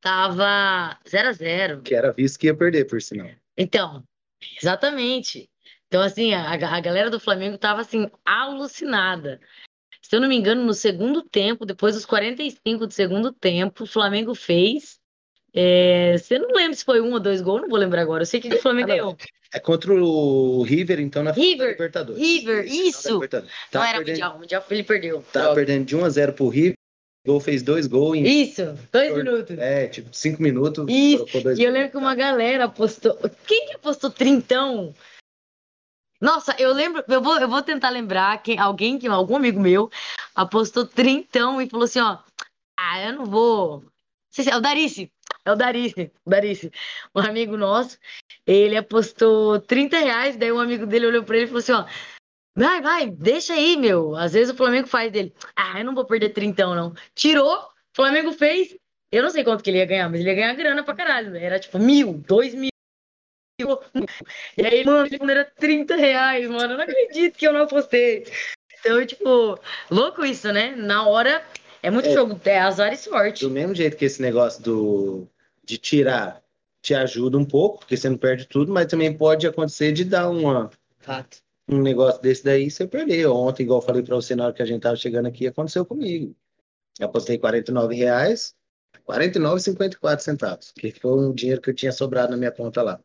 tava 0.00 0.98
0 1.08 1.28
a 1.28 1.32
0 1.32 1.82
Que 1.82 1.94
era 1.94 2.12
visto 2.12 2.38
que 2.38 2.46
ia 2.46 2.54
perder, 2.56 2.86
por 2.86 3.02
sinal. 3.02 3.28
Então, 3.56 4.02
exatamente. 4.56 5.50
Então, 5.88 6.02
assim, 6.02 6.34
a, 6.34 6.52
a 6.52 6.80
galera 6.80 7.10
do 7.10 7.18
Flamengo 7.18 7.58
tava, 7.58 7.80
assim, 7.80 8.08
alucinada. 8.24 9.40
Se 10.08 10.16
eu 10.16 10.20
não 10.22 10.28
me 10.28 10.36
engano, 10.36 10.64
no 10.64 10.72
segundo 10.72 11.22
tempo, 11.22 11.66
depois 11.66 11.94
dos 11.94 12.06
45 12.06 12.86
do 12.86 12.92
segundo 12.94 13.30
tempo, 13.30 13.84
o 13.84 13.86
Flamengo 13.86 14.34
fez. 14.34 14.98
É, 15.52 16.16
você 16.16 16.38
não 16.38 16.50
lembra 16.50 16.74
se 16.74 16.84
foi 16.84 17.00
um 17.00 17.12
ou 17.12 17.20
dois 17.20 17.42
gols, 17.42 17.60
não 17.62 17.68
vou 17.68 17.78
lembrar 17.78 18.00
agora. 18.02 18.22
Eu 18.22 18.26
sei 18.26 18.40
que 18.40 18.48
o 18.54 18.62
Flamengo 18.62 18.90
Ah, 18.92 18.96
não. 18.96 19.02
ganhou. 19.04 19.16
É 19.52 19.58
contra 19.58 19.92
o 19.94 20.62
River, 20.62 21.00
então, 21.00 21.22
na 21.22 21.34
final 21.34 21.46
da 21.46 21.52
River, 21.52 21.70
Libertadores. 21.72 22.22
River, 22.22 22.64
isso. 22.66 23.12
Libertadores. 23.14 23.52
Não 23.54 23.70
Tava 23.70 23.86
era 23.88 23.96
perdendo, 23.98 24.14
mundial, 24.14 24.34
o 24.36 24.38
mundial 24.40 24.64
ele 24.70 24.82
perdeu. 24.84 25.22
tava 25.32 25.44
Droga. 25.46 25.54
perdendo 25.54 25.84
de 25.84 25.96
1 25.96 26.04
a 26.04 26.08
0 26.08 26.32
pro 26.32 26.48
River. 26.48 26.74
Gol 27.26 27.40
fez 27.40 27.62
dois 27.62 27.86
gols 27.86 28.16
em 28.16 28.26
Isso, 28.26 28.62
dois 28.90 29.14
minutos. 29.14 29.58
é, 29.58 29.86
tipo, 29.88 30.08
cinco 30.12 30.40
minutos. 30.42 30.86
Isso, 30.88 31.26
E 31.58 31.62
eu 31.64 31.70
lembro 31.70 31.90
que 31.90 31.96
uma 31.98 32.14
galera 32.14 32.64
apostou. 32.64 33.18
Quem 33.46 33.66
que 33.66 33.74
apostou 33.74 34.08
trintão? 34.10 34.94
Nossa, 36.20 36.54
eu 36.58 36.72
lembro, 36.72 37.04
eu 37.08 37.22
vou, 37.22 37.38
eu 37.38 37.48
vou 37.48 37.62
tentar 37.62 37.90
lembrar 37.90 38.42
quem, 38.42 38.58
alguém, 38.58 38.98
que 38.98 39.06
algum 39.06 39.36
amigo 39.36 39.60
meu 39.60 39.88
apostou 40.34 40.84
trintão 40.84 41.62
e 41.62 41.68
falou 41.70 41.84
assim, 41.84 42.00
ó, 42.00 42.18
ah, 42.76 43.00
eu 43.06 43.12
não 43.12 43.24
vou. 43.26 43.84
Sei 44.30 44.44
se 44.44 44.50
é 44.50 44.56
o 44.56 44.60
Darice, 44.60 45.12
é 45.44 45.52
o 45.52 45.56
Darice, 45.56 46.12
o 46.24 46.30
Darice, 46.30 46.72
um 47.14 47.20
amigo 47.20 47.56
nosso, 47.56 47.98
ele 48.46 48.76
apostou 48.76 49.60
30 49.60 49.98
reais, 49.98 50.36
daí 50.36 50.52
um 50.52 50.60
amigo 50.60 50.86
dele 50.86 51.06
olhou 51.06 51.24
pra 51.24 51.36
ele 51.36 51.44
e 51.46 51.48
falou 51.48 51.60
assim, 51.60 51.72
ó, 51.72 51.86
vai, 52.56 52.82
vai, 52.82 53.10
deixa 53.10 53.54
aí, 53.54 53.76
meu, 53.76 54.16
às 54.16 54.32
vezes 54.32 54.52
o 54.52 54.56
Flamengo 54.56 54.88
faz 54.88 55.12
dele, 55.12 55.34
ah, 55.56 55.78
eu 55.78 55.84
não 55.84 55.94
vou 55.94 56.04
perder 56.04 56.30
trintão, 56.30 56.74
não. 56.74 56.94
Tirou, 57.14 57.56
o 57.58 57.70
Flamengo 57.94 58.32
fez, 58.32 58.76
eu 59.12 59.22
não 59.22 59.30
sei 59.30 59.44
quanto 59.44 59.62
que 59.62 59.70
ele 59.70 59.78
ia 59.78 59.86
ganhar, 59.86 60.08
mas 60.10 60.20
ele 60.20 60.30
ia 60.30 60.34
ganhar 60.34 60.54
grana 60.54 60.82
pra 60.82 60.94
caralho, 60.94 61.36
era 61.36 61.60
tipo 61.60 61.78
mil, 61.78 62.14
dois 62.14 62.54
mil. 62.54 62.70
E 64.56 64.64
aí, 64.64 64.84
mano, 64.84 65.08
era 65.30 65.44
30 65.44 65.96
reais, 65.96 66.48
mano. 66.48 66.74
Eu 66.74 66.76
não 66.76 66.84
acredito 66.84 67.36
que 67.36 67.46
eu 67.46 67.52
não 67.52 67.62
apostei. 67.62 68.24
Então, 68.78 69.04
tipo, 69.04 69.58
louco 69.90 70.24
isso, 70.24 70.52
né? 70.52 70.76
Na 70.76 71.06
hora, 71.08 71.44
é 71.82 71.90
muito 71.90 72.08
É. 72.08 72.12
jogo, 72.12 72.40
é 72.44 72.58
azar 72.60 72.92
e 72.92 72.96
sorte. 72.96 73.44
Do 73.44 73.50
mesmo 73.50 73.74
jeito 73.74 73.96
que 73.96 74.04
esse 74.04 74.22
negócio 74.22 74.62
do, 74.62 75.28
de 75.64 75.76
tirar 75.76 76.40
te 76.80 76.94
ajuda 76.94 77.36
um 77.36 77.44
pouco, 77.44 77.80
porque 77.80 77.96
você 77.96 78.08
não 78.08 78.16
perde 78.16 78.46
tudo, 78.46 78.72
mas 78.72 78.86
também 78.86 79.12
pode 79.12 79.46
acontecer 79.46 79.90
de 79.92 80.04
dar 80.04 80.30
uma, 80.30 80.70
Fato. 81.00 81.38
um 81.68 81.82
negócio 81.82 82.22
desse 82.22 82.44
daí 82.44 82.66
e 82.66 82.70
você 82.70 82.86
perder. 82.86 83.26
Ontem, 83.26 83.64
igual 83.64 83.80
eu 83.80 83.84
falei 83.86 84.02
pra 84.02 84.14
você 84.14 84.36
na 84.36 84.44
hora 84.44 84.52
que 84.54 84.62
a 84.62 84.66
gente 84.66 84.82
tava 84.82 84.94
chegando 84.94 85.26
aqui, 85.26 85.48
aconteceu 85.48 85.84
comigo. 85.84 86.34
Eu 87.00 87.06
apostei 87.06 87.36
49 87.36 87.96
reais, 87.96 88.54
R$ 88.94 89.00
49,54 89.04 90.20
centavos, 90.20 90.70
que 90.72 90.92
foi 90.92 91.10
um 91.18 91.32
dinheiro 91.34 91.60
que 91.60 91.70
eu 91.70 91.74
tinha 91.74 91.90
sobrado 91.90 92.30
na 92.30 92.36
minha 92.36 92.52
conta 92.52 92.80
lá. 92.82 93.00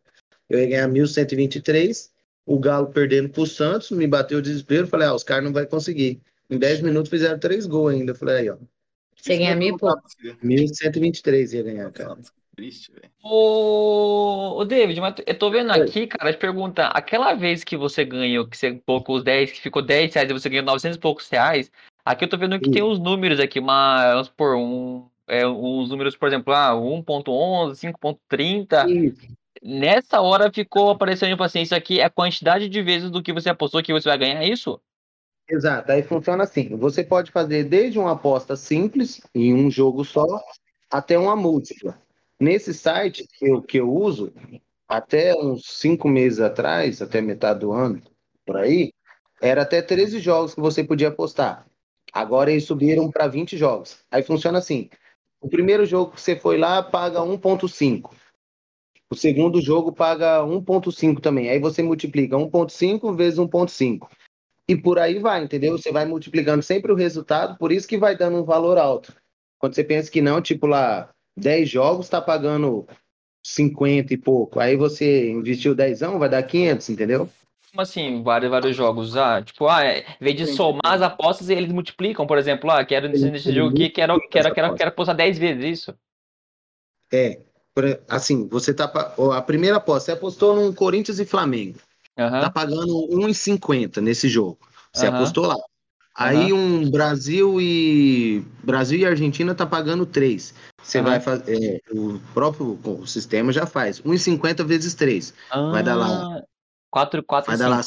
Eu 0.50 0.60
ia 0.60 0.68
ganhar 0.68 0.88
1.123, 0.88 2.12
o 2.46 2.60
Galo 2.60 2.88
perdendo 2.88 3.30
pro 3.30 3.46
Santos, 3.46 3.92
me 3.92 4.08
bateu 4.08 4.40
o 4.40 4.42
desespero, 4.42 4.88
falei, 4.88 5.08
ah, 5.08 5.14
os 5.14 5.24
caras 5.24 5.44
não 5.44 5.54
vão 5.54 5.66
conseguir. 5.66 6.22
Em 6.50 6.58
10 6.58 6.82
minutos 6.82 7.10
fizeram 7.10 7.40
três 7.40 7.66
gols 7.66 7.94
ainda. 7.94 8.12
Eu 8.12 8.16
falei, 8.16 8.36
aí, 8.38 8.50
ó, 8.50 8.58
Você 9.16 9.38
ganha 9.38 9.56
mil 9.56 9.76
e 9.76 9.78
pouco. 9.78 10.04
1.123 10.44 11.54
ia 11.54 11.64
ganhar, 11.64 11.92
cara. 11.92 12.18
Triste, 12.56 12.92
velho. 12.92 13.10
Ô, 13.24 14.58
ô, 14.60 14.66
David, 14.66 15.02
mas 15.02 15.16
eu 15.26 15.38
tô 15.40 15.50
vendo 15.50 15.72
Oi. 15.72 15.82
aqui, 15.82 16.06
cara, 16.06 16.32
te 16.32 16.38
perguntar, 16.38 16.90
aquela 16.90 17.34
vez 17.34 17.64
que 17.64 17.76
você 17.76 18.06
ganhou, 18.06 18.48
que 18.48 18.56
você 18.56 18.80
colocou 18.86 19.16
os 19.16 19.24
10, 19.24 19.54
que 19.54 19.62
ficou 19.62 19.82
10 19.82 20.14
reais 20.14 20.30
e 20.30 20.34
você 20.34 20.50
ganhou 20.50 20.66
900 20.66 20.98
e 20.98 21.00
poucos 21.00 21.28
reais, 21.30 21.72
aqui 22.06 22.26
eu 22.26 22.30
tô 22.30 22.38
vendo 22.38 22.60
que 22.60 22.70
tem 22.70 22.84
uns 22.84 23.00
números 23.00 23.40
aqui, 23.40 23.60
uma, 23.60 24.12
vamos 24.12 24.28
supor, 24.28 24.56
um, 24.56 25.08
é, 25.28 25.48
uns 25.48 25.90
números, 25.90 26.16
por 26.16 26.28
exemplo, 26.28 26.54
ah, 26.54 26.76
1.11, 26.76 27.74
5.30, 27.74 28.88
Isso. 28.88 29.28
Nessa 29.64 30.20
hora 30.22 30.52
ficou 30.52 30.90
aparecendo, 30.90 31.32
tipo 31.32 31.44
assim, 31.44 31.62
isso 31.62 31.74
aqui 31.74 32.00
é 32.00 32.04
a 32.04 32.10
quantidade 32.10 32.68
de 32.68 32.82
vezes 32.82 33.10
do 33.10 33.24
que 33.24 33.32
você 33.32 33.50
apostou 33.50 33.82
que 33.82 33.94
você 33.94 34.10
vai 34.10 34.18
ganhar, 34.18 34.44
é 34.44 34.48
isso? 34.48 34.80
Exato, 35.50 35.92
aí 35.92 36.04
funciona 36.04 36.44
assim. 36.44 36.76
Você 36.78 37.04
pode 37.04 37.32
fazer 37.32 37.64
desde 37.64 38.00
uma 38.00 38.12
aposta 38.12 38.56
simples, 38.56 39.22
em 39.34 39.54
um 39.54 39.70
jogo 39.72 40.04
só, 40.04 40.26
até 40.90 41.18
uma 41.18 41.36
múltipla. 41.36 41.98
Nesse 42.40 42.74
site 42.74 43.26
que 43.28 43.48
eu, 43.48 43.62
que 43.62 43.78
eu 43.80 43.92
uso, 43.92 44.34
até 44.88 45.34
uns 45.36 45.66
cinco 45.66 46.08
meses 46.08 46.40
atrás, 46.40 47.02
até 47.02 47.22
metade 47.22 47.62
do 47.62 47.72
ano, 47.72 48.02
por 48.46 48.58
aí, 48.58 48.92
era 49.42 49.62
até 49.62 49.82
13 49.82 50.20
jogos 50.20 50.54
que 50.54 50.62
você 50.62 50.84
podia 50.84 51.10
apostar. 51.10 51.66
Agora 52.12 52.52
eles 52.52 52.66
subiram 52.66 53.10
para 53.10 53.28
20 53.28 53.58
jogos. 53.58 53.98
Aí 54.12 54.24
funciona 54.24 54.60
assim: 54.60 54.90
o 55.42 55.50
primeiro 55.50 55.86
jogo 55.86 56.12
que 56.12 56.22
você 56.22 56.36
foi 56.36 56.58
lá 56.58 56.82
paga 56.82 57.20
1,5. 57.20 58.12
O 59.14 59.16
segundo 59.16 59.62
jogo 59.62 59.94
paga 59.94 60.42
1,5 60.42 61.22
também. 61.22 61.48
Aí 61.48 61.60
você 61.60 61.84
multiplica 61.84 62.36
1,5 62.36 63.16
vezes 63.16 63.38
1,5. 63.38 64.10
E 64.68 64.76
por 64.76 64.98
aí 64.98 65.20
vai, 65.20 65.44
entendeu? 65.44 65.78
Você 65.78 65.92
vai 65.92 66.04
multiplicando 66.04 66.64
sempre 66.64 66.92
o 66.92 66.96
resultado, 66.96 67.56
por 67.60 67.72
isso 67.72 67.88
que 67.88 67.96
vai 67.96 68.18
dando 68.18 68.38
um 68.38 68.44
valor 68.44 68.76
alto. 68.80 69.14
Quando 69.60 69.76
você 69.76 69.84
pensa 69.84 70.10
que 70.10 70.20
não, 70.20 70.42
tipo 70.42 70.66
lá, 70.66 71.12
10 71.38 71.70
jogos 71.70 72.10
tá 72.10 72.20
pagando 72.20 72.88
50 73.46 74.16
e 74.16 74.18
pouco. 74.18 74.60
Aí 74.60 74.76
você 74.76 75.30
investiu 75.30 75.76
10, 75.76 76.00
vai 76.00 76.28
dar 76.28 76.42
500, 76.42 76.90
entendeu? 76.90 77.30
Como 77.70 77.82
assim, 77.82 78.24
vários, 78.24 78.50
vários 78.50 78.76
jogos? 78.76 79.16
Ah, 79.16 79.44
tipo, 79.44 79.68
ah, 79.68 79.86
é, 79.86 80.00
em 80.00 80.24
vez 80.24 80.36
de 80.36 80.48
somar 80.48 80.94
as 80.94 81.04
apostas, 81.04 81.50
eles 81.50 81.72
multiplicam, 81.72 82.26
por 82.26 82.40
exemplo, 82.40 82.72
ah, 82.72 82.84
quero 82.84 83.10
nesse, 83.10 83.54
jogo 83.54 83.76
aqui, 83.76 83.90
quero, 83.90 84.20
quero, 84.22 84.32
quero, 84.32 84.50
apostas. 84.50 84.78
quero 84.80 84.90
apostar 84.90 85.16
10 85.16 85.38
vezes 85.38 85.82
isso. 85.82 85.96
É, 87.12 87.44
assim, 88.08 88.48
você 88.48 88.74
tá. 88.74 88.86
A 89.36 89.42
primeira 89.42 89.78
aposta, 89.78 90.06
você 90.06 90.12
apostou 90.12 90.56
num 90.56 90.74
Corinthians 90.74 91.20
e 91.20 91.26
Flamengo. 91.26 91.80
Tá 92.16 92.26
Aham, 92.26 92.52
pagando 92.52 93.08
1,50 93.10 94.00
nesse 94.00 94.30
jogo. 94.30 94.58
Você 94.94 95.08
Aham. 95.08 95.16
apostou 95.16 95.48
lá. 95.48 95.56
Aí 96.16 96.54
um 96.54 96.90
Brasil 96.92 97.60
e 97.60 98.46
Brasil 98.64 99.00
e 99.00 99.06
Argentina 99.06 99.56
tá 99.56 99.66
pagando 99.66 100.06
3. 100.06 100.54
Você 100.82 101.02
vai 101.02 101.20
fazer. 101.20 101.82
o 101.92 102.20
próprio 102.34 102.80
o 102.84 103.08
sistema 103.08 103.52
já 103.52 103.66
faz. 103.66 104.00
1,50 104.02 104.64
vezes 104.64 104.94
3. 104.94 105.34
Vai 105.52 105.82
dar 105.82 105.96
lá. 105.96 106.08
Ah, 106.08 106.44
4, 106.92 107.24
4, 107.24 107.50
Vai 107.50 107.58
dar 107.58 107.68
lá 107.68 107.82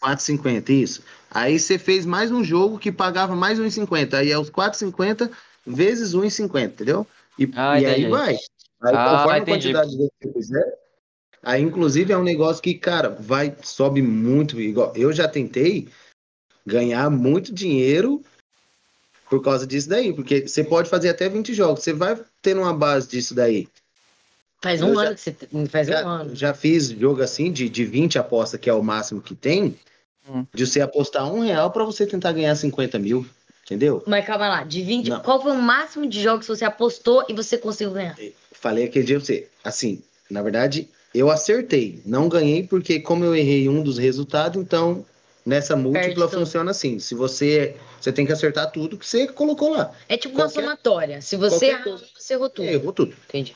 4,50, 0.00 0.72
isso. 0.72 1.02
Aí 1.30 1.60
você 1.60 1.78
fez 1.78 2.04
mais 2.04 2.32
um 2.32 2.42
jogo 2.42 2.78
que 2.78 2.90
pagava 2.90 3.36
mais 3.36 3.60
1,50. 3.60 4.18
Aí 4.18 4.32
é 4.32 4.38
os 4.38 4.50
4,50 4.50 5.30
vezes 5.64 6.12
1,50, 6.14 6.64
entendeu? 6.64 7.06
E, 7.38 7.48
Ah, 7.54 7.80
e 7.80 7.86
aí 7.86 8.08
vai. 8.08 8.36
Aí 8.80 8.94
Ah, 8.94 9.10
conforme 9.10 9.32
a 9.32 9.42
entendi. 9.42 9.72
quantidade 9.72 9.90
de 9.90 9.96
vezes 9.96 10.12
que 10.20 10.26
você 10.28 10.32
fizer. 10.34 10.78
Aí, 11.42 11.62
inclusive, 11.62 12.12
é 12.12 12.18
um 12.18 12.22
negócio 12.22 12.62
que, 12.62 12.74
cara, 12.74 13.08
vai, 13.10 13.56
sobe 13.62 14.02
muito. 14.02 14.60
Igual, 14.60 14.92
eu 14.96 15.12
já 15.12 15.28
tentei 15.28 15.88
ganhar 16.66 17.08
muito 17.10 17.52
dinheiro 17.52 18.22
por 19.30 19.42
causa 19.42 19.66
disso 19.66 19.88
daí. 19.88 20.12
Porque 20.12 20.46
você 20.46 20.62
pode 20.64 20.88
fazer 20.90 21.08
até 21.08 21.28
20 21.28 21.54
jogos. 21.54 21.82
Você 21.82 21.92
vai 21.92 22.20
tendo 22.42 22.60
uma 22.62 22.74
base 22.74 23.08
disso 23.08 23.34
daí. 23.34 23.68
Faz 24.60 24.80
Eu 24.80 24.88
um 24.88 24.94
já- 24.94 25.00
ano 25.02 25.14
que 25.14 25.20
você. 25.20 25.36
Faz 25.68 25.88
um 25.88 25.92
Já, 25.92 26.00
ano. 26.00 26.34
já 26.34 26.54
fiz 26.54 26.88
jogo 26.88 27.22
assim 27.22 27.52
de, 27.52 27.68
de 27.68 27.84
20 27.84 28.18
apostas, 28.18 28.58
que 28.60 28.68
é 28.68 28.74
o 28.74 28.82
máximo 28.82 29.22
que 29.22 29.34
tem, 29.34 29.78
Hum. 30.28 30.44
de 30.52 30.66
você 30.66 30.80
apostar 30.80 31.32
um 31.32 31.40
real 31.40 31.70
para 31.70 31.84
você 31.84 32.04
tentar 32.06 32.32
ganhar 32.32 32.54
50 32.56 32.98
mil. 32.98 33.24
Entendeu? 33.68 34.02
Mas 34.06 34.24
calma 34.24 34.48
lá, 34.48 34.64
de 34.64 34.82
20. 34.82 35.10
Não. 35.10 35.20
Qual 35.20 35.42
foi 35.42 35.52
o 35.52 35.60
máximo 35.60 36.06
de 36.08 36.22
jogos 36.22 36.46
que 36.46 36.56
você 36.56 36.64
apostou 36.64 37.22
e 37.28 37.34
você 37.34 37.58
conseguiu 37.58 37.92
ganhar? 37.92 38.16
Falei 38.52 38.84
aquele 38.86 39.04
dia 39.04 39.16
pra 39.18 39.26
você. 39.26 39.46
Assim, 39.62 40.02
na 40.30 40.40
verdade, 40.40 40.88
eu 41.14 41.30
acertei. 41.30 42.00
Não 42.06 42.30
ganhei 42.30 42.62
porque, 42.62 42.98
como 42.98 43.24
eu 43.26 43.36
errei 43.36 43.68
um 43.68 43.82
dos 43.82 43.98
resultados, 43.98 44.60
então 44.62 45.04
nessa 45.44 45.76
múltipla 45.76 46.28
funciona 46.28 46.70
assim. 46.70 46.98
Se 46.98 47.14
você. 47.14 47.76
Você 48.00 48.10
tem 48.12 48.24
que 48.24 48.32
acertar 48.32 48.70
tudo 48.70 48.96
que 48.96 49.04
você 49.06 49.26
colocou 49.26 49.70
lá. 49.70 49.92
É 50.08 50.16
tipo 50.16 50.34
uma 50.34 50.44
Qualquer- 50.46 50.62
somatória. 50.62 51.20
Se 51.20 51.36
você 51.36 51.76
coisa. 51.78 52.04
você 52.16 52.34
errou 52.34 52.48
tudo. 52.48 52.64
Errou 52.68 52.92
tudo. 52.92 53.14
Entendi. 53.28 53.54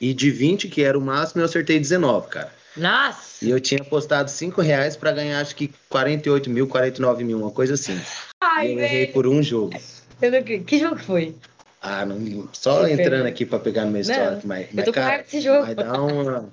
E 0.00 0.12
de 0.14 0.30
20, 0.30 0.66
que 0.68 0.82
era 0.82 0.98
o 0.98 1.00
máximo, 1.00 1.42
eu 1.42 1.44
acertei 1.44 1.78
19, 1.78 2.28
cara. 2.30 2.52
Nossa! 2.76 3.44
E 3.44 3.50
eu 3.50 3.60
tinha 3.60 3.80
apostado 3.80 4.30
5 4.30 4.60
reais 4.60 4.96
pra 4.96 5.12
ganhar, 5.12 5.40
acho 5.40 5.56
que 5.56 5.72
48 5.88 6.48
mil, 6.50 6.66
49 6.66 7.24
mil, 7.24 7.38
uma 7.38 7.50
coisa 7.50 7.74
assim. 7.74 8.00
Ai, 8.42 8.68
e 8.68 8.72
eu 8.72 8.78
errei 8.78 9.06
por 9.08 9.26
um 9.26 9.42
jogo. 9.42 9.72
Eu 10.20 10.30
não. 10.30 10.42
Que 10.42 10.78
jogo 10.78 10.98
foi? 10.98 11.34
Ah, 11.82 12.04
não, 12.04 12.48
só 12.52 12.86
entrando 12.86 13.26
aqui 13.26 13.46
pra 13.46 13.58
pegar 13.58 13.86
no 13.86 13.90
meu 13.90 14.02
histórico, 14.02 14.46
mas, 14.46 14.66
Eu 14.66 14.68
mas 14.74 14.84
tô 14.84 14.92
cara, 14.92 15.22
desse 15.22 15.40
jogo. 15.40 15.64
vai 15.64 15.74
dar 15.74 16.00
uma, 16.02 16.48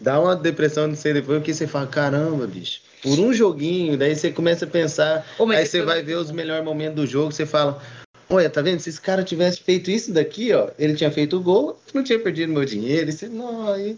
dá 0.00 0.20
uma 0.20 0.36
depressão 0.36 0.88
de 0.88 0.96
você 0.96 1.12
depois, 1.12 1.38
porque 1.38 1.52
você 1.52 1.66
fala, 1.66 1.88
caramba, 1.88 2.46
bicho, 2.46 2.80
por 3.02 3.18
um 3.18 3.32
joguinho, 3.32 3.98
daí 3.98 4.14
você 4.14 4.30
começa 4.30 4.64
a 4.64 4.68
pensar, 4.68 5.26
mas 5.40 5.56
aí 5.56 5.62
esse 5.64 5.72
você 5.72 5.78
foi 5.78 5.86
vai 5.86 6.02
ver 6.04 6.14
os 6.14 6.30
melhores 6.30 6.64
momentos 6.64 6.94
do 6.94 7.06
jogo, 7.06 7.32
você 7.32 7.44
fala, 7.44 7.82
olha, 8.30 8.48
tá 8.48 8.62
vendo? 8.62 8.80
Se 8.80 8.88
esse 8.88 9.00
cara 9.00 9.24
tivesse 9.24 9.60
feito 9.60 9.90
isso 9.90 10.12
daqui, 10.12 10.52
ó, 10.52 10.68
ele 10.78 10.94
tinha 10.94 11.10
feito 11.10 11.36
o 11.36 11.40
gol, 11.42 11.78
não 11.92 12.02
tinha 12.02 12.18
perdido 12.18 12.52
meu 12.52 12.64
dinheiro, 12.64 13.10
você, 13.10 13.28
não, 13.28 13.72
aí, 13.72 13.96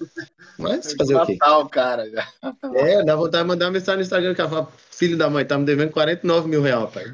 mas 0.59 0.95
fazer 0.95 1.14
o 1.14 1.27
quê? 1.27 1.37
Matar 1.38 1.59
o 1.59 1.68
cara 1.68 2.11
já. 2.11 2.27
É, 2.75 3.05
dá 3.05 3.14
vontade 3.14 3.45
de 3.45 3.49
mandar 3.49 3.66
uma 3.66 3.73
mensagem 3.73 3.99
no 3.99 4.03
Instagram, 4.03 4.35
que 4.35 4.40
ela 4.40 4.51
fala, 4.51 4.68
filho 4.90 5.16
da 5.16 5.29
mãe, 5.29 5.45
tá 5.45 5.59
me 5.59 5.64
devendo 5.64 5.90
49 5.90 6.49
mil 6.49 6.62
reais, 6.62 6.90
pai, 6.90 7.05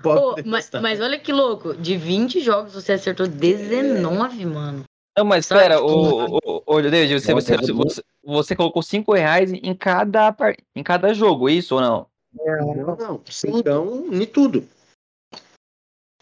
mas, 0.44 0.70
mas 0.80 1.00
olha 1.00 1.18
que 1.18 1.32
louco. 1.32 1.74
De 1.74 1.96
20 1.96 2.40
jogos 2.40 2.72
você 2.74 2.92
acertou 2.92 3.26
19, 3.26 4.46
mano. 4.46 4.84
Não, 5.16 5.24
mas 5.24 5.46
Sabe, 5.46 5.62
espera, 5.62 5.80
tipo, 5.80 5.90
o, 5.90 6.38
o, 6.44 6.62
o, 6.64 6.82
David, 6.82 7.20
você, 7.20 7.34
você, 7.34 7.56
pega 7.58 7.72
você, 7.74 8.02
você 8.24 8.54
colocou 8.54 8.80
5 8.80 9.12
reais 9.14 9.52
em 9.52 9.74
cada, 9.74 10.32
em 10.76 10.82
cada 10.84 11.12
jogo, 11.12 11.48
isso 11.48 11.74
ou 11.74 11.80
não? 11.80 12.06
Não, 12.32 12.96
não. 12.96 13.20
Cincão 13.28 14.06
em 14.12 14.24
tudo. 14.24 14.64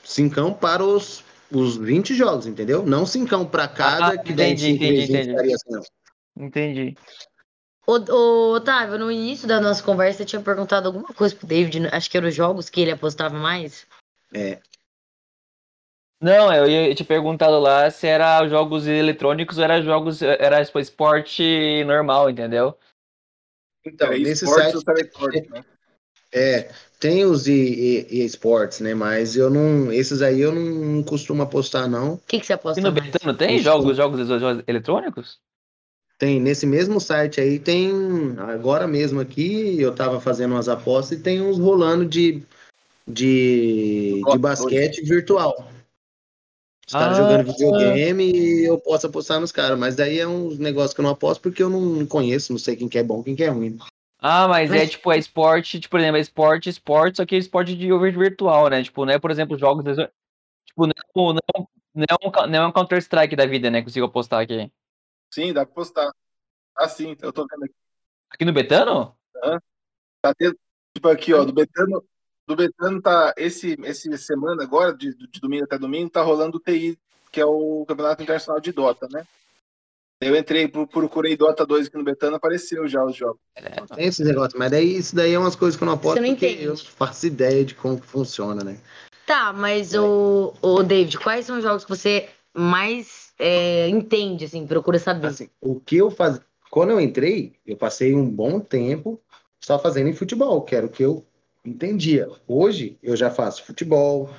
Cincão 0.06 0.54
para 0.54 0.84
os, 0.84 1.24
os 1.50 1.76
20 1.76 2.14
jogos, 2.14 2.46
entendeu? 2.46 2.86
Não 2.86 3.04
cincão 3.04 3.44
para 3.44 3.66
cada, 3.66 4.12
Ah, 4.14 4.18
que 4.18 4.32
entendi, 4.32 4.70
entendi, 4.70 5.02
entendi. 5.02 5.52
assim. 5.52 5.80
Entendi. 6.38 6.96
Ô, 7.84 7.94
ô, 8.12 8.54
Otávio, 8.54 8.98
no 8.98 9.10
início 9.10 9.48
da 9.48 9.60
nossa 9.60 9.82
conversa, 9.82 10.22
eu 10.22 10.26
tinha 10.26 10.40
perguntado 10.40 10.86
alguma 10.86 11.08
coisa 11.08 11.34
pro 11.34 11.46
David. 11.46 11.88
Acho 11.88 12.08
que 12.08 12.16
eram 12.16 12.28
os 12.28 12.34
jogos 12.34 12.70
que 12.70 12.80
ele 12.80 12.92
apostava 12.92 13.36
mais. 13.36 13.84
É, 14.32 14.60
Não, 16.20 16.52
eu 16.54 16.68
ia 16.68 16.94
te 16.94 17.02
perguntado 17.02 17.58
lá 17.58 17.90
se 17.90 18.06
era 18.06 18.46
jogos 18.48 18.86
eletrônicos 18.86 19.58
ou 19.58 19.64
era 19.64 19.82
jogos, 19.82 20.22
era 20.22 20.64
tipo, 20.64 20.78
esporte 20.78 21.84
normal, 21.84 22.30
entendeu? 22.30 22.78
então, 23.84 24.08
Era 24.08 24.18
nesse 24.18 24.46
site 24.46 24.76
ou 24.76 24.84
teleporte, 24.84 25.48
né? 25.50 25.64
É, 26.36 26.68
tem 27.00 27.24
os 27.24 27.48
e, 27.48 27.52
e, 27.52 28.06
e 28.18 28.24
esportes, 28.24 28.80
né? 28.80 28.94
Mas 28.94 29.36
eu 29.36 29.48
não. 29.48 29.90
Esses 29.90 30.20
aí 30.20 30.40
eu 30.40 30.52
não 30.52 31.02
costumo 31.02 31.42
apostar, 31.42 31.88
não. 31.88 32.14
O 32.14 32.20
que, 32.26 32.38
que 32.38 32.46
você 32.46 32.52
aposta 32.52 32.78
E 32.80 32.82
no 32.82 32.92
mais? 32.92 33.10
Betano 33.10 33.34
tem 33.34 33.58
jogos, 33.58 33.96
jogos, 33.96 34.28
jogos 34.28 34.62
eletrônicos? 34.66 35.38
Tem, 36.18 36.40
nesse 36.40 36.66
mesmo 36.66 37.00
site 37.00 37.40
aí 37.40 37.58
tem. 37.58 37.90
Agora 38.38 38.86
mesmo 38.86 39.20
aqui, 39.20 39.80
eu 39.80 39.94
tava 39.94 40.20
fazendo 40.20 40.52
umas 40.52 40.68
apostas 40.68 41.18
e 41.18 41.22
tem 41.22 41.40
uns 41.40 41.58
rolando 41.58 42.04
de, 42.04 42.42
de, 43.06 44.22
de 44.30 44.38
basquete 44.38 45.02
virtual. 45.02 45.54
Os 46.86 46.92
caras 46.92 47.18
Ah. 47.18 47.22
jogando 47.22 47.52
videogame 47.52 48.30
e 48.30 48.64
eu 48.64 48.78
posso 48.78 49.06
apostar 49.06 49.40
nos 49.40 49.52
caras. 49.52 49.78
Mas 49.78 49.96
daí 49.96 50.18
é 50.18 50.26
um 50.26 50.54
negócio 50.56 50.94
que 50.94 51.00
eu 51.00 51.04
não 51.04 51.10
aposto 51.10 51.40
porque 51.40 51.62
eu 51.62 51.68
não 51.68 52.06
conheço, 52.06 52.52
não 52.52 52.58
sei 52.58 52.76
quem 52.76 52.88
que 52.88 52.98
é 52.98 53.02
bom, 53.02 53.22
quem 53.22 53.34
que 53.34 53.42
é 53.42 53.48
ruim. 53.48 53.78
Ah, 54.28 54.48
mas, 54.48 54.72
é 54.72 54.84
tipo, 54.86 55.12
é 55.12 55.18
esporte, 55.18 55.78
tipo, 55.78 55.92
por 55.92 56.00
exemplo, 56.00 56.16
é 56.16 56.20
esporte, 56.20 56.68
esporte, 56.68 57.18
só 57.18 57.24
que 57.24 57.36
é 57.36 57.38
esporte 57.38 57.76
de 57.76 57.86
virtual, 58.10 58.68
né? 58.68 58.82
Tipo, 58.82 59.04
não 59.04 59.12
é, 59.12 59.20
por 59.20 59.30
exemplo, 59.30 59.56
jogos. 59.56 59.84
Tipo, 59.84 60.86
não 60.86 60.92
é, 60.96 61.02
um- 61.14 61.32
não 61.32 61.68
não 61.94 62.04
é 62.10 62.14
um, 62.26 62.46
não 62.48 62.62
é 62.64 62.66
um 62.66 62.72
Counter-Strike 62.72 63.36
da 63.36 63.46
vida, 63.46 63.70
né? 63.70 63.82
Consigo 63.82 64.06
apostar 64.06 64.40
aqui. 64.42 64.70
Sim, 65.32 65.52
dá 65.52 65.64
pra 65.64 65.74
postar. 65.74 66.10
Ah, 66.76 66.88
sim, 66.88 67.16
eu 67.22 67.32
tô 67.32 67.46
vendo 67.46 67.64
aqui. 67.64 67.74
Aqui 68.30 68.44
no 68.44 68.52
Betano? 68.52 69.16
Tá 70.20 70.34
tendo, 70.36 70.58
tipo 70.92 71.08
aqui, 71.08 71.32
ó, 71.32 71.44
do 71.44 71.52
Betano, 71.52 72.04
do 72.48 72.56
Betano 72.56 73.00
tá, 73.00 73.32
esse, 73.36 73.78
esse 73.84 74.18
semana 74.18 74.64
agora, 74.64 74.92
de, 74.92 75.14
de 75.14 75.40
domingo 75.40 75.64
até 75.64 75.78
domingo, 75.78 76.10
tá 76.10 76.20
rolando 76.20 76.56
o 76.56 76.60
TI, 76.60 76.98
que 77.30 77.40
é 77.40 77.46
o 77.46 77.84
Campeonato 77.86 78.22
Internacional 78.22 78.60
de 78.60 78.72
Dota, 78.72 79.06
né? 79.10 79.24
Eu 80.20 80.34
entrei, 80.34 80.66
pro- 80.66 80.86
procurei 80.86 81.36
Dota 81.36 81.66
2 81.66 81.88
aqui 81.88 81.96
no 81.96 82.04
Betano, 82.04 82.36
apareceu 82.36 82.88
já 82.88 83.04
os 83.04 83.14
jogos. 83.14 83.38
Tem 83.94 84.06
esses 84.06 84.26
negócios, 84.26 84.58
mas 84.58 84.70
daí 84.70 84.96
isso 84.96 85.14
daí 85.14 85.34
é 85.34 85.38
umas 85.38 85.54
coisas 85.56 85.76
que 85.76 85.82
eu 85.82 85.86
não 85.86 85.92
aposto 85.94 86.14
Você 86.16 86.20
não 86.20 86.30
porque 86.30 86.46
entende. 86.46 86.64
eu 86.64 86.76
faço 86.76 87.26
ideia 87.26 87.64
de 87.64 87.74
como 87.74 88.00
que 88.00 88.06
funciona, 88.06 88.64
né? 88.64 88.78
Tá, 89.26 89.52
mas 89.52 89.92
o, 89.94 90.54
o 90.62 90.82
David, 90.82 91.18
quais 91.18 91.44
são 91.44 91.58
os 91.58 91.62
jogos 91.62 91.84
que 91.84 91.90
você 91.90 92.28
mais 92.54 93.32
é, 93.38 93.88
entende, 93.88 94.46
assim, 94.46 94.66
procura 94.66 94.98
saber? 94.98 95.26
Assim, 95.26 95.50
o 95.60 95.78
que 95.80 95.96
eu 95.96 96.10
faz... 96.10 96.40
Quando 96.70 96.90
eu 96.90 97.00
entrei, 97.00 97.54
eu 97.66 97.76
passei 97.76 98.14
um 98.14 98.28
bom 98.28 98.58
tempo 98.58 99.20
só 99.60 99.78
fazendo 99.78 100.08
em 100.08 100.14
futebol, 100.14 100.62
que 100.62 100.74
era 100.74 100.86
o 100.86 100.90
que 100.90 101.02
eu 101.02 101.24
entendia. 101.64 102.28
Hoje 102.46 102.96
eu 103.02 103.16
já 103.16 103.30
faço 103.30 103.64
futebol, 103.64 104.30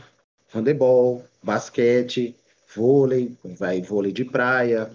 handebol, 0.53 1.23
basquete, 1.43 2.35
vôlei, 2.75 3.37
vai 3.43 3.81
vôlei 3.81 4.11
de 4.11 4.23
praia, 4.25 4.89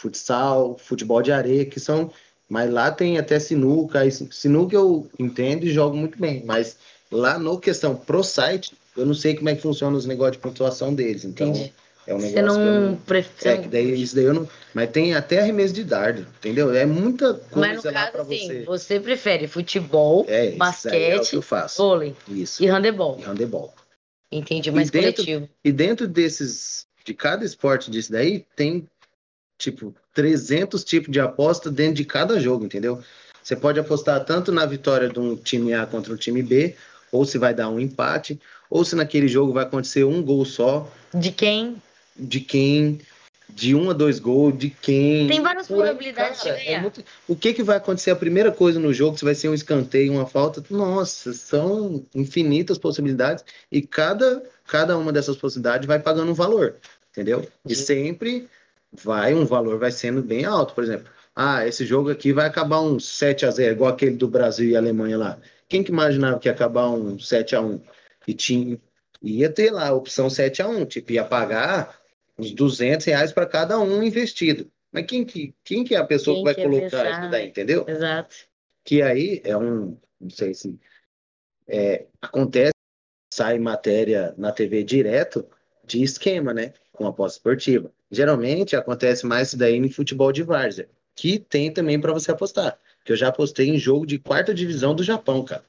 futsal, 0.00 0.76
futebol 0.78 1.22
de 1.22 1.32
areia, 1.32 1.64
que 1.64 1.80
são. 1.80 2.10
Mas 2.48 2.70
lá 2.70 2.90
tem 2.92 3.18
até 3.18 3.40
sinuca, 3.40 4.00
sinuca 4.30 4.76
eu 4.76 5.08
entendo 5.18 5.64
e 5.66 5.72
jogo 5.72 5.96
muito 5.96 6.16
bem, 6.18 6.44
mas 6.44 6.76
lá 7.10 7.38
no 7.38 7.58
questão 7.58 7.96
pro 7.96 8.22
site, 8.22 8.72
eu 8.96 9.04
não 9.04 9.14
sei 9.14 9.34
como 9.34 9.48
é 9.48 9.56
que 9.56 9.62
funciona 9.62 9.96
os 9.96 10.06
negócios 10.06 10.36
de 10.36 10.42
pontuação 10.42 10.94
deles, 10.94 11.24
então 11.24 11.48
Entendi. 11.48 11.72
é 12.06 12.14
um 12.14 12.18
negócio 12.18 12.36
Você 12.36 12.42
não 12.42 12.90
não... 12.90 12.96
prefere. 12.98 13.58
É, 13.58 13.62
que 13.62 13.68
daí 13.68 14.00
isso 14.00 14.14
daí 14.14 14.26
eu 14.26 14.34
não. 14.34 14.48
Mas 14.72 14.90
tem 14.90 15.12
até 15.16 15.40
arremesso 15.40 15.74
de 15.74 15.82
dardo, 15.82 16.20
entendeu? 16.38 16.72
É 16.72 16.86
muita 16.86 17.32
Mas 17.32 17.76
no 17.78 17.82
coisa 17.82 17.90
lá 17.90 18.10
caso, 18.12 18.22
assim, 18.22 18.46
você. 18.46 18.64
você 18.64 19.00
prefere 19.00 19.48
futebol, 19.48 20.24
É, 20.28 20.46
é 20.46 20.50
basquete, 20.52 21.42
faço. 21.42 21.82
vôlei 21.82 22.14
Isso. 22.28 22.62
e 22.62 22.68
handebol. 22.68 23.18
E 23.18 23.24
handebol. 23.24 23.74
Entendi, 24.30 24.70
mais 24.70 24.88
dentro- 24.88 25.24
coletivo. 25.24 25.48
E 25.64 25.72
dentro 25.72 26.06
desses, 26.06 26.86
de 27.04 27.12
cada 27.12 27.44
esporte 27.44 27.90
disso 27.90 28.12
daí, 28.12 28.44
tem, 28.54 28.86
tipo, 29.58 29.94
300 30.14 30.84
tipos 30.84 31.10
de 31.10 31.20
aposta 31.20 31.70
dentro 31.70 31.94
de 31.94 32.04
cada 32.04 32.38
jogo, 32.40 32.64
entendeu? 32.64 33.02
Você 33.42 33.54
pode 33.56 33.78
apostar 33.78 34.24
tanto 34.24 34.50
na 34.50 34.66
vitória 34.66 35.08
de 35.08 35.18
um 35.18 35.36
time 35.36 35.72
A 35.72 35.86
contra 35.86 36.12
o 36.12 36.16
time 36.16 36.42
B, 36.42 36.74
ou 37.12 37.24
se 37.24 37.38
vai 37.38 37.54
dar 37.54 37.68
um 37.68 37.78
empate, 37.78 38.40
ou 38.68 38.84
se 38.84 38.96
naquele 38.96 39.28
jogo 39.28 39.52
vai 39.52 39.64
acontecer 39.64 40.04
um 40.04 40.22
gol 40.22 40.44
só, 40.44 40.90
De 41.14 41.30
quem? 41.30 41.80
de 42.18 42.40
quem, 42.40 42.98
de 43.48 43.74
um 43.74 43.88
a 43.90 43.92
dois 43.92 44.18
gols, 44.18 44.58
de 44.58 44.70
quem. 44.70 45.28
Tem 45.28 45.40
várias 45.40 45.70
aí, 45.70 45.76
probabilidades 45.76 46.38
de 46.40 46.48
cara, 46.48 46.60
é 46.60 46.64
ganhar. 46.64 46.82
muito- 46.82 47.04
O 47.28 47.36
que, 47.36 47.52
que 47.54 47.62
vai 47.62 47.76
acontecer? 47.76 48.10
A 48.10 48.16
primeira 48.16 48.50
coisa 48.50 48.80
no 48.80 48.92
jogo, 48.92 49.16
se 49.16 49.24
vai 49.24 49.34
ser 49.34 49.48
um 49.48 49.54
escanteio, 49.54 50.12
uma 50.12 50.26
falta, 50.26 50.62
nossa, 50.68 51.32
são 51.32 52.04
infinitas 52.14 52.78
possibilidades 52.78 53.44
e 53.70 53.80
cada, 53.80 54.42
cada 54.66 54.98
uma 54.98 55.12
dessas 55.12 55.36
possibilidades 55.36 55.86
vai 55.86 56.00
pagando 56.00 56.30
um 56.32 56.34
valor, 56.34 56.74
entendeu? 57.12 57.46
E 57.64 57.74
sempre 57.74 58.48
vai, 59.02 59.34
um 59.34 59.44
valor 59.44 59.78
vai 59.78 59.90
sendo 59.90 60.22
bem 60.22 60.44
alto, 60.44 60.74
por 60.74 60.84
exemplo. 60.84 61.10
Ah, 61.34 61.66
esse 61.66 61.84
jogo 61.84 62.10
aqui 62.10 62.32
vai 62.32 62.46
acabar 62.46 62.80
um 62.80 62.98
7 62.98 63.44
a 63.44 63.50
0 63.50 63.72
igual 63.72 63.90
aquele 63.90 64.16
do 64.16 64.28
Brasil 64.28 64.70
e 64.70 64.76
Alemanha 64.76 65.18
lá. 65.18 65.38
Quem 65.68 65.82
que 65.82 65.90
imaginava 65.90 66.38
que 66.38 66.48
ia 66.48 66.52
acabar 66.52 66.88
um 66.88 67.18
7 67.18 67.54
a 67.54 67.60
1 67.60 67.80
E 68.26 68.34
tinha, 68.34 68.80
ia 69.22 69.50
ter 69.50 69.70
lá 69.70 69.88
a 69.88 69.94
opção 69.94 70.30
7 70.30 70.62
a 70.62 70.68
1 70.68 70.86
tipo, 70.86 71.12
ia 71.12 71.24
pagar 71.24 71.98
uns 72.38 72.52
200 72.52 73.04
reais 73.06 73.32
para 73.32 73.46
cada 73.46 73.78
um 73.78 74.02
investido. 74.02 74.70
Mas 74.90 75.06
quem 75.06 75.24
que, 75.24 75.54
quem 75.62 75.84
que 75.84 75.94
é 75.94 75.98
a 75.98 76.04
pessoa 76.04 76.36
Quem 76.36 76.44
que 76.44 76.54
vai 76.54 76.54
colocar 76.54 77.02
pensar, 77.02 77.20
isso 77.20 77.30
daí, 77.30 77.42
né? 77.42 77.48
entendeu? 77.48 77.84
Exato. 77.86 78.36
Que 78.84 79.02
aí 79.02 79.42
é 79.44 79.56
um, 79.56 79.98
não 80.20 80.30
sei 80.30 80.54
se 80.54 80.78
é, 81.68 82.06
acontece, 82.22 82.72
sai 83.32 83.58
matéria 83.58 84.34
na 84.38 84.52
TV 84.52 84.82
direto 84.84 85.46
de 85.84 86.02
esquema, 86.02 86.54
né? 86.54 86.72
Com 86.92 87.06
aposta 87.06 87.38
esportiva. 87.38 87.92
Geralmente 88.10 88.76
acontece 88.76 89.26
mais 89.26 89.48
isso 89.48 89.58
daí 89.58 89.76
em 89.76 89.90
futebol 89.90 90.32
de 90.32 90.42
várzea, 90.42 90.88
que 91.14 91.38
tem 91.38 91.72
também 91.72 92.00
para 92.00 92.12
você 92.12 92.30
apostar. 92.30 92.78
Que 93.04 93.12
eu 93.12 93.16
já 93.16 93.28
apostei 93.28 93.68
em 93.68 93.78
jogo 93.78 94.06
de 94.06 94.18
quarta 94.18 94.54
divisão 94.54 94.94
do 94.94 95.02
Japão, 95.02 95.44
cara. 95.44 95.64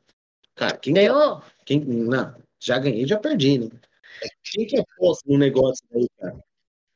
Cara, 0.56 0.78
quem 0.78 0.94
que, 0.94 1.00
Ganhou? 1.00 1.42
quem, 1.66 1.80
não, 1.80 2.36
já 2.60 2.80
ganhei, 2.80 3.06
já 3.06 3.18
perdi, 3.18 3.60
né? 3.60 3.70
Quem 4.44 4.66
que 4.66 4.80
aposta 4.80 5.24
no 5.28 5.38
negócio 5.38 5.86
aí, 5.94 6.08
cara? 6.20 6.38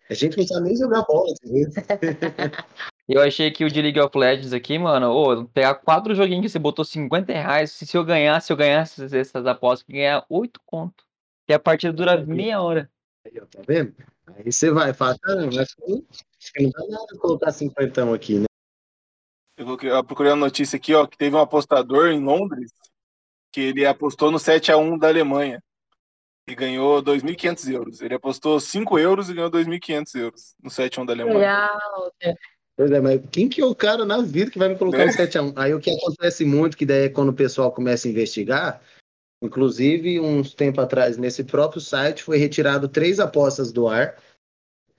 A 0.09 0.13
gente 0.13 0.37
não 0.37 0.45
sabe 0.45 0.67
nem 0.67 0.75
jogar 0.75 1.03
bola. 1.03 1.33
Eu 3.07 3.21
achei 3.21 3.51
que 3.51 3.65
o 3.65 3.69
de 3.69 3.81
League 3.81 3.99
of 3.99 4.17
Legends 4.17 4.53
aqui, 4.53 4.77
mano, 4.77 5.11
ô, 5.11 5.45
pegar 5.45 5.75
quatro 5.75 6.15
joguinhos 6.15 6.43
que 6.43 6.49
você 6.49 6.59
botou 6.59 6.85
50 6.85 7.33
reais, 7.33 7.71
se 7.71 7.97
eu 7.97 8.05
ganhasse, 8.05 8.47
se 8.47 8.53
eu 8.53 8.57
ganhasse 8.57 9.03
essas 9.17 9.45
apostas, 9.45 9.85
eu 9.89 9.95
ia 9.95 10.01
ganhar 10.01 10.25
8 10.29 10.61
conto. 10.65 11.03
Que 11.45 11.53
a 11.53 11.59
partida 11.59 11.91
dura 11.91 12.23
meia 12.25 12.61
hora. 12.61 12.89
Aí, 13.25 13.33
ó, 13.39 13.45
tá 13.45 13.61
vendo? 13.67 13.93
Aí 14.27 14.51
você 14.51 14.71
vai, 14.71 14.93
fala, 14.93 15.17
caramba, 15.19 15.47
mas 15.47 15.57
acho 15.59 15.75
que 16.53 16.63
não 16.63 16.69
dá 16.71 16.87
nada 16.87 17.17
colocar 17.19 17.51
cinquentão 17.51 18.13
aqui, 18.13 18.39
né? 18.39 18.45
Eu, 19.57 19.65
coloquei- 19.65 19.91
eu 19.91 20.03
procurei 20.03 20.31
uma 20.31 20.37
notícia 20.47 20.75
aqui, 20.77 20.93
ó, 20.95 21.05
que 21.05 21.17
teve 21.17 21.35
um 21.35 21.39
apostador 21.39 22.07
em 22.07 22.23
Londres 22.23 22.71
que 23.53 23.61
ele 23.61 23.85
apostou 23.85 24.31
no 24.31 24.39
7 24.39 24.71
a 24.71 24.77
1 24.77 24.97
da 24.97 25.09
Alemanha 25.09 25.61
e 26.47 26.55
ganhou 26.55 27.01
2.500 27.01 27.67
euros. 27.67 28.01
Ele 28.01 28.15
apostou 28.15 28.59
5 28.59 28.97
euros 28.97 29.29
e 29.29 29.33
ganhou 29.33 29.49
2.500 29.51 30.15
euros 30.15 30.55
no 30.63 30.71
7 30.71 30.99
a 30.99 31.03
1 31.03 31.05
da 31.05 31.13
Alemanha. 31.13 31.37
Legal. 31.37 32.13
Pois 32.75 32.89
é, 32.89 32.99
mas 33.01 33.21
quem 33.31 33.47
que 33.47 33.61
é 33.61 33.65
o 33.65 33.75
cara 33.75 34.05
na 34.05 34.21
vida 34.21 34.49
que 34.49 34.57
vai 34.57 34.69
me 34.69 34.77
colocar 34.77 35.03
É. 35.03 35.05
no 35.05 35.11
7x1? 35.11 35.53
Aí 35.57 35.73
o 35.73 35.79
que 35.79 35.91
acontece 35.91 36.43
muito, 36.45 36.75
que 36.75 36.85
daí 36.85 37.03
é 37.05 37.09
quando 37.09 37.29
o 37.29 37.33
pessoal 37.33 37.71
começa 37.71 38.07
a 38.07 38.11
investigar, 38.11 38.81
inclusive 39.41 40.19
uns 40.19 40.53
tempo 40.53 40.79
atrás, 40.79 41.17
nesse 41.17 41.43
próprio 41.43 41.81
site, 41.81 42.23
foi 42.23 42.37
retirado 42.37 42.87
três 42.87 43.19
apostas 43.19 43.71
do 43.71 43.87
ar. 43.87 44.17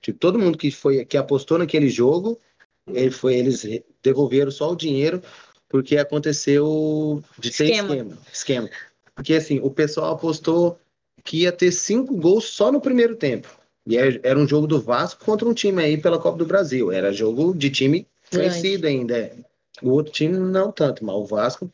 De 0.01 0.11
todo 0.11 0.39
mundo 0.39 0.57
que 0.57 0.69
foi 0.69 1.05
que 1.05 1.17
apostou 1.17 1.57
naquele 1.57 1.89
jogo, 1.89 2.39
ele 2.87 3.11
foi, 3.11 3.35
eles 3.35 3.63
devolveram 4.01 4.51
só 4.51 4.71
o 4.71 4.75
dinheiro 4.75 5.21
porque 5.69 5.97
aconteceu 5.97 7.23
de 7.39 7.49
ter 7.49 7.65
Esquema. 7.65 7.95
esquema. 7.95 8.17
Esquema. 8.31 8.69
Porque 9.15 9.33
assim, 9.33 9.59
o 9.59 9.71
pessoal 9.71 10.13
apostou 10.13 10.77
que 11.23 11.43
ia 11.43 11.51
ter 11.51 11.71
cinco 11.71 12.15
gols 12.17 12.45
só 12.45 12.71
no 12.71 12.81
primeiro 12.81 13.15
tempo. 13.15 13.47
E 13.87 13.97
era 13.97 14.19
era 14.23 14.39
um 14.39 14.47
jogo 14.47 14.67
do 14.67 14.81
Vasco 14.81 15.23
contra 15.23 15.47
um 15.47 15.53
time 15.53 15.81
aí 15.81 15.97
pela 15.97 16.19
Copa 16.19 16.37
do 16.37 16.45
Brasil. 16.45 16.91
Era 16.91 17.11
jogo 17.11 17.55
de 17.55 17.69
time 17.69 18.07
conhecido 18.31 18.87
ainda. 18.87 19.17
é. 19.17 19.35
O 19.81 19.89
outro 19.89 20.13
time 20.13 20.37
não 20.37 20.71
tanto, 20.71 21.03
mas 21.03 21.15
o 21.15 21.25
Vasco. 21.25 21.71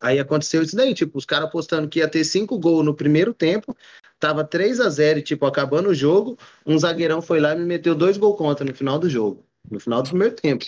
Aí 0.00 0.18
aconteceu 0.18 0.62
isso 0.62 0.76
daí, 0.76 0.94
tipo, 0.94 1.16
os 1.16 1.24
caras 1.24 1.48
apostando 1.48 1.88
que 1.88 2.00
ia 2.00 2.08
ter 2.08 2.24
cinco 2.24 2.58
gols 2.58 2.84
no 2.84 2.94
primeiro 2.94 3.32
tempo, 3.32 3.74
tava 4.18 4.44
3 4.44 4.80
a 4.80 4.88
0 4.88 5.20
e, 5.20 5.22
tipo, 5.22 5.46
acabando 5.46 5.88
o 5.88 5.94
jogo, 5.94 6.38
um 6.66 6.78
zagueirão 6.78 7.22
foi 7.22 7.40
lá 7.40 7.54
e 7.54 7.58
me 7.58 7.64
meteu 7.64 7.94
dois 7.94 8.16
gols 8.16 8.36
contra 8.36 8.64
no 8.64 8.74
final 8.74 8.98
do 8.98 9.08
jogo, 9.08 9.44
no 9.70 9.80
final 9.80 10.02
do 10.02 10.10
primeiro 10.10 10.34
tempo. 10.34 10.64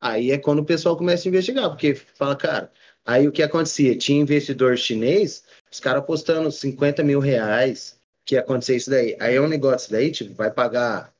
Aí 0.00 0.30
é 0.30 0.38
quando 0.38 0.60
o 0.60 0.64
pessoal 0.64 0.96
começa 0.96 1.26
a 1.26 1.30
investigar, 1.30 1.68
porque 1.70 1.94
fala, 1.94 2.36
cara, 2.36 2.72
aí 3.04 3.26
o 3.26 3.32
que 3.32 3.42
acontecia? 3.42 3.96
Tinha 3.98 4.20
investidor 4.20 4.76
chinês, 4.78 5.44
os 5.70 5.80
caras 5.80 6.02
apostando 6.02 6.50
50 6.52 7.02
mil 7.02 7.18
reais, 7.18 7.98
que 8.24 8.36
ia 8.36 8.40
acontecer 8.40 8.76
isso 8.76 8.90
daí. 8.90 9.16
Aí 9.18 9.34
é 9.34 9.40
um 9.40 9.48
negócio 9.48 9.90
daí, 9.90 10.12
tipo, 10.12 10.34
vai 10.34 10.52
pagar 10.52 11.12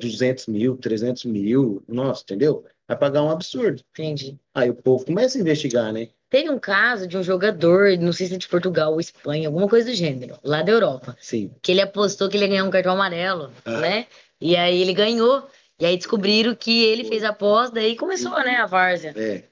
200 0.00 0.46
mil, 0.46 0.76
300 0.78 1.24
mil, 1.26 1.82
nossa, 1.86 2.22
entendeu? 2.22 2.64
Vai 2.88 2.96
pagar 2.96 3.22
um 3.22 3.30
absurdo. 3.30 3.82
Entendi. 3.90 4.38
Aí 4.54 4.70
o 4.70 4.74
povo 4.74 5.04
começa 5.04 5.36
a 5.36 5.40
investigar, 5.40 5.92
né? 5.92 6.08
Teve 6.32 6.48
um 6.48 6.58
caso 6.58 7.06
de 7.06 7.18
um 7.18 7.22
jogador, 7.22 7.94
não 7.98 8.10
sei 8.10 8.26
se 8.26 8.34
é 8.36 8.38
de 8.38 8.48
Portugal 8.48 8.94
ou 8.94 8.98
Espanha, 8.98 9.48
alguma 9.48 9.68
coisa 9.68 9.90
do 9.90 9.94
gênero, 9.94 10.38
lá 10.42 10.62
da 10.62 10.72
Europa, 10.72 11.14
Sim. 11.20 11.50
que 11.60 11.70
ele 11.70 11.82
apostou 11.82 12.26
que 12.26 12.38
ele 12.38 12.44
ia 12.44 12.48
ganhar 12.48 12.64
um 12.64 12.70
cartão 12.70 12.94
amarelo, 12.94 13.52
Ah. 13.66 13.80
né? 13.82 14.06
E 14.40 14.56
aí 14.56 14.80
ele 14.80 14.94
ganhou. 14.94 15.46
E 15.78 15.84
aí 15.84 15.94
descobriram 15.94 16.54
que 16.54 16.84
ele 16.84 17.04
fez 17.04 17.22
a 17.22 17.28
aposta, 17.28 17.74
daí 17.74 17.96
começou, 17.96 18.32
né, 18.42 18.54
a 18.56 18.64
várzea. 18.64 19.12
É. 19.14 19.44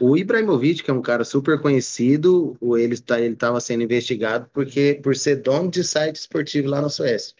O 0.00 0.16
Ibrahimovic, 0.16 0.82
que 0.82 0.90
é 0.90 0.94
um 0.94 1.00
cara 1.00 1.22
super 1.22 1.60
conhecido, 1.60 2.56
ele 2.60 2.96
ele 3.10 3.32
estava 3.34 3.60
sendo 3.60 3.84
investigado 3.84 4.50
porque 4.52 4.98
por 5.00 5.14
ser 5.14 5.36
dono 5.36 5.70
de 5.70 5.84
site 5.84 6.16
esportivo 6.16 6.68
lá 6.68 6.82
na 6.82 6.88
Suécia. 6.88 7.36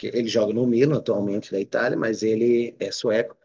Ele 0.00 0.28
joga 0.28 0.52
no 0.52 0.64
Milan 0.68 0.98
atualmente 0.98 1.50
da 1.50 1.58
Itália, 1.58 1.98
mas 1.98 2.22
ele 2.22 2.76
é 2.78 2.92
sueco 2.92 3.36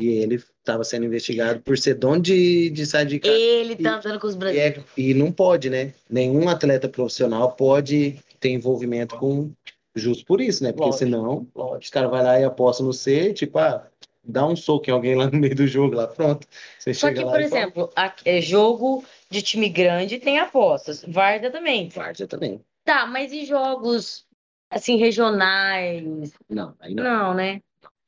e 0.00 0.08
ele 0.08 0.36
estava 0.36 0.84
sendo 0.84 1.04
investigado 1.06 1.60
por 1.60 1.76
ser 1.78 1.94
dono 1.94 2.20
de, 2.20 2.70
de 2.70 2.86
site 2.86 3.08
de 3.10 3.20
casa. 3.20 3.34
Ele 3.34 3.76
tá 3.76 3.96
andando 3.96 4.18
com 4.20 4.26
os 4.26 4.34
E, 4.34 4.38
brasileiros. 4.38 4.84
é- 4.84 5.00
e 5.00 5.14
não 5.14 5.30
pode, 5.32 5.70
né? 5.70 5.92
Nenhum 6.08 6.48
atleta 6.48 6.88
profissional 6.88 7.52
pode 7.52 8.18
ter 8.38 8.50
envolvimento 8.50 9.16
com, 9.16 9.50
justo 9.94 10.24
por 10.24 10.40
isso, 10.40 10.62
né? 10.62 10.72
Porque 10.72 10.86
Lógico. 10.90 11.04
senão 11.04 11.46
Lógico. 11.54 11.78
os 11.78 11.90
caras 11.90 12.10
vão 12.10 12.22
lá 12.22 12.40
e 12.40 12.44
apostam 12.44 12.86
no 12.86 12.92
C, 12.92 13.32
tipo, 13.34 13.58
ah, 13.58 13.86
dá 14.24 14.46
um 14.46 14.56
soco 14.56 14.88
em 14.88 14.92
alguém 14.92 15.14
lá 15.14 15.30
no 15.30 15.38
meio 15.38 15.54
do 15.54 15.66
jogo, 15.66 15.94
lá, 15.94 16.06
pronto. 16.06 16.46
Você 16.78 16.94
Só 16.94 17.12
que, 17.12 17.22
por 17.24 17.40
e 17.40 17.44
exemplo, 17.44 17.90
a- 17.96 18.14
é, 18.24 18.40
jogo 18.40 19.04
de 19.30 19.42
time 19.42 19.68
grande 19.68 20.18
tem 20.18 20.38
apostas. 20.38 21.04
Varda 21.06 21.50
também. 21.50 21.88
Várzea 21.88 22.26
também. 22.26 22.60
Tá, 22.84 23.06
mas 23.06 23.32
e 23.32 23.44
jogos 23.44 24.26
assim, 24.70 24.96
regionais? 24.96 26.32
Não, 26.48 26.74
aí 26.80 26.94
não. 26.94 27.04
Não, 27.04 27.34
né? 27.34 27.60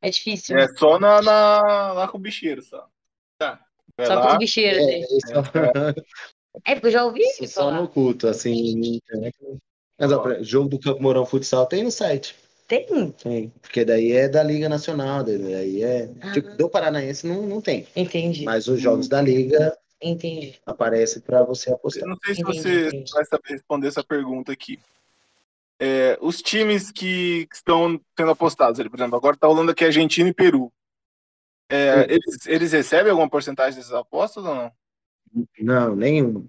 É 0.03 0.11
difícil. 0.11 0.59
É 0.59 0.67
só 0.77 0.99
na, 0.99 1.23
na- 1.23 1.93
lá 1.93 2.09
com 2.09 2.19
o 2.19 2.21
bicheiro, 2.21 2.61
só. 2.63 2.87
Tá. 3.39 3.61
Vai 3.97 4.07
Só 4.07 4.15
lá. 4.15 4.23
com 4.27 4.33
os 4.33 4.39
bicheiros. 4.39 4.79
É, 4.83 4.87
né? 4.87 5.93
é 6.67 6.73
É, 6.73 6.75
porque 6.75 6.89
eu 6.89 6.91
já 6.91 7.05
ouvi 7.05 7.21
Isso 7.21 7.47
só 7.49 7.61
falar. 7.63 7.81
no 7.81 7.89
culto, 7.89 8.27
assim. 8.29 9.01
Mas, 9.99 10.13
ó, 10.13 10.43
jogo 10.43 10.69
do 10.71 10.79
Campo 10.81 11.03
Mourão 11.03 11.25
Futsal 11.25 11.67
tem 11.67 11.85
no 11.85 11.91
site. 11.91 12.35
Tem? 12.69 13.11
Tem. 13.13 13.53
Porque 13.61 13.85
daí 13.85 14.13
é 14.13 14.29
da 14.29 14.43
Liga 14.43 14.69
Nacional, 14.69 15.23
daí 15.23 15.83
é. 15.83 16.11
Ah. 16.21 16.33
Tipo, 16.33 16.57
do 16.57 16.69
Paranaense 16.69 17.27
não, 17.27 17.43
não 17.47 17.61
tem. 17.61 17.87
Entendi, 17.95 18.45
Mas 18.45 18.67
os 18.67 18.81
jogos 18.81 19.09
da 19.09 19.21
Liga 19.21 19.77
entendi. 20.01 20.55
aparecem 20.65 21.21
para 21.21 21.43
você 21.43 21.71
Eu 21.71 21.75
apostar. 21.75 22.09
não 22.09 22.17
sei 22.25 22.35
se 22.35 22.41
Entendi, 22.41 22.61
você 22.63 22.87
entendi. 22.89 23.13
vai 23.13 23.25
saber 23.27 23.49
responder 23.51 23.89
essa 23.89 24.03
pergunta 24.03 24.53
aqui. 24.53 24.81
É, 25.85 26.17
os 26.21 26.41
times 26.41 26.93
que 26.93 27.49
estão 27.53 28.01
sendo 28.17 28.31
apostados, 28.31 28.79
ali, 28.79 28.89
por 28.89 29.01
exemplo, 29.01 29.17
agora 29.17 29.35
está 29.35 29.49
rolando 29.49 29.73
aqui 29.73 29.85
Argentina 29.85 30.29
e 30.29 30.33
Peru. 30.33 30.73
É, 31.69 32.07
eles, 32.09 32.47
eles 32.47 32.71
recebem 32.73 33.11
alguma 33.11 33.29
porcentagem 33.29 33.81
dessas 33.81 33.93
apostas 33.93 34.45
ou 34.45 34.55
não? 34.55 34.73
Não, 35.59 35.97
nenhum. 35.97 36.47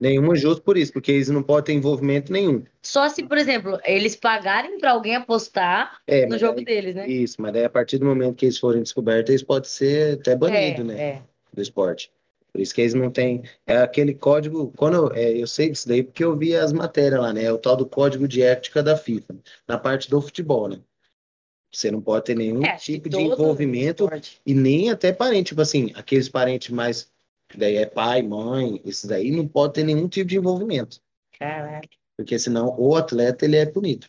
Nenhuma 0.00 0.34
justo 0.36 0.62
por 0.62 0.78
isso, 0.78 0.90
porque 0.90 1.12
eles 1.12 1.28
não 1.28 1.42
podem 1.42 1.64
ter 1.64 1.72
envolvimento 1.74 2.32
nenhum. 2.32 2.64
Só 2.82 3.10
se, 3.10 3.24
por 3.24 3.36
exemplo, 3.36 3.78
eles 3.84 4.16
pagarem 4.16 4.78
pra 4.78 4.92
alguém 4.92 5.16
apostar 5.16 6.00
É, 6.06 6.24
no 6.26 6.38
jogo 6.38 6.56
daí- 6.56 6.64
deles, 6.64 6.94
né? 6.94 7.06
Isso, 7.06 7.40
mas 7.40 7.52
daí 7.52 7.64
a 7.64 7.70
partir 7.70 7.98
do 7.98 8.06
momento 8.06 8.36
que 8.36 8.46
eles 8.46 8.58
forem 8.58 8.82
descobertos, 8.82 9.30
eles 9.30 9.42
podem 9.42 9.68
ser 9.68 10.18
até 10.18 10.34
banidos, 10.34 10.80
é, 10.80 10.84
né? 10.84 11.00
é. 11.02 11.22
do 11.52 11.60
esporte. 11.60 12.10
Por 12.56 12.62
isso 12.62 12.74
que 12.74 12.80
eles 12.80 12.94
não 12.94 13.10
têm. 13.10 13.42
É 13.66 13.76
aquele 13.76 14.14
código. 14.14 14.72
Quando 14.78 14.94
eu, 14.94 15.12
é, 15.12 15.30
eu 15.30 15.46
sei 15.46 15.68
disso 15.68 15.86
daí 15.86 16.02
porque 16.02 16.24
eu 16.24 16.34
vi 16.34 16.56
as 16.56 16.72
matérias 16.72 17.20
lá, 17.20 17.30
né? 17.30 17.44
É 17.44 17.52
o 17.52 17.58
tal 17.58 17.76
do 17.76 17.84
código 17.84 18.26
de 18.26 18.40
ética 18.40 18.82
da 18.82 18.96
FIFA, 18.96 19.36
na 19.68 19.76
parte 19.76 20.08
do 20.08 20.22
futebol, 20.22 20.66
né? 20.66 20.80
Você 21.70 21.90
não 21.90 22.00
pode 22.00 22.24
ter 22.24 22.34
nenhum 22.34 22.64
É, 22.64 22.76
tipo 22.76 23.10
de 23.10 23.18
envolvimento 23.18 24.04
esporte. 24.04 24.40
e 24.46 24.54
nem 24.54 24.88
até 24.90 25.12
parente, 25.12 25.48
tipo 25.48 25.60
assim, 25.60 25.92
aqueles 25.94 26.30
parentes 26.30 26.70
mais. 26.70 27.12
Daí 27.54 27.76
é 27.76 27.84
pai, 27.84 28.22
mãe, 28.22 28.80
esses 28.86 29.04
daí 29.04 29.30
não 29.30 29.46
pode 29.46 29.74
ter 29.74 29.84
nenhum 29.84 30.08
tipo 30.08 30.30
de 30.30 30.38
envolvimento. 30.38 30.98
Caralho. 31.38 31.86
Porque 32.16 32.38
senão 32.38 32.74
o 32.78 32.96
atleta 32.96 33.44
ele 33.44 33.56
é 33.56 33.66
punido. 33.66 34.06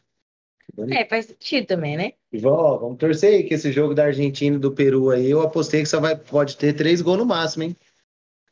É, 0.92 1.06
faz 1.06 1.26
sentido 1.26 1.66
também, 1.68 1.98
né? 1.98 2.14
Vó, 2.32 2.78
vamos 2.78 2.98
torcer 2.98 3.34
aí 3.34 3.44
que 3.44 3.54
esse 3.56 3.72
jogo 3.72 3.94
da 3.94 4.06
Argentina 4.06 4.56
e 4.56 4.60
do 4.60 4.72
Peru 4.72 5.10
aí, 5.10 5.30
eu 5.30 5.42
apostei 5.42 5.82
que 5.82 5.88
só 5.88 6.00
vai, 6.00 6.16
pode 6.16 6.56
ter 6.56 6.74
três 6.74 7.02
gols 7.02 7.18
no 7.18 7.26
máximo, 7.26 7.64
hein? 7.64 7.76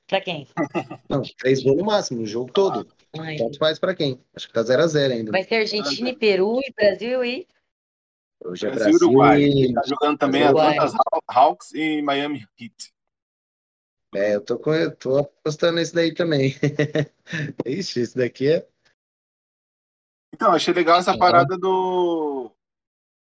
Pra 0.07 0.21
quem? 0.21 0.47
Não, 1.09 1.23
três 1.37 1.63
gols 1.63 1.77
no 1.77 1.85
máximo, 1.85 2.21
o 2.21 2.27
jogo 2.27 2.51
todo. 2.51 2.87
Ai, 3.17 3.37
Tanto 3.37 3.57
faz 3.57 3.79
pra 3.79 3.95
quem? 3.95 4.21
Acho 4.35 4.47
que 4.47 4.53
tá 4.53 4.61
0x0 4.61 5.11
ainda. 5.11 5.31
Vai 5.31 5.43
ser 5.43 5.55
Argentina 5.55 6.09
e 6.09 6.15
Peru 6.15 6.59
e 6.59 6.71
Brasil 6.73 7.25
e. 7.25 7.47
Hoje 8.43 8.67
é 8.67 8.69
Brasil 8.69 8.87
e 8.87 8.91
Brasil 8.91 9.07
Uruguai. 9.07 9.41
e... 9.43 9.73
Tá 9.73 9.81
jogando 9.85 10.17
também 10.17 10.43
Uruguai. 10.43 10.77
Atlanta 10.77 11.21
Hawks 11.27 11.73
e 11.73 12.01
Miami 12.01 12.45
Heat. 12.59 12.93
É, 14.13 14.35
eu 14.35 14.41
tô, 14.41 14.59
com... 14.59 14.73
eu 14.73 14.95
tô 14.95 15.17
apostando 15.17 15.73
nesse 15.75 15.93
daí 15.93 16.13
também. 16.13 16.53
Ixi, 17.65 18.01
esse 18.01 18.17
daqui 18.17 18.47
é... 18.49 18.67
Então, 20.33 20.51
achei 20.51 20.73
legal 20.73 20.99
essa 20.99 21.13
Legal. 21.13 21.31
parada 21.31 21.57
do 21.57 22.51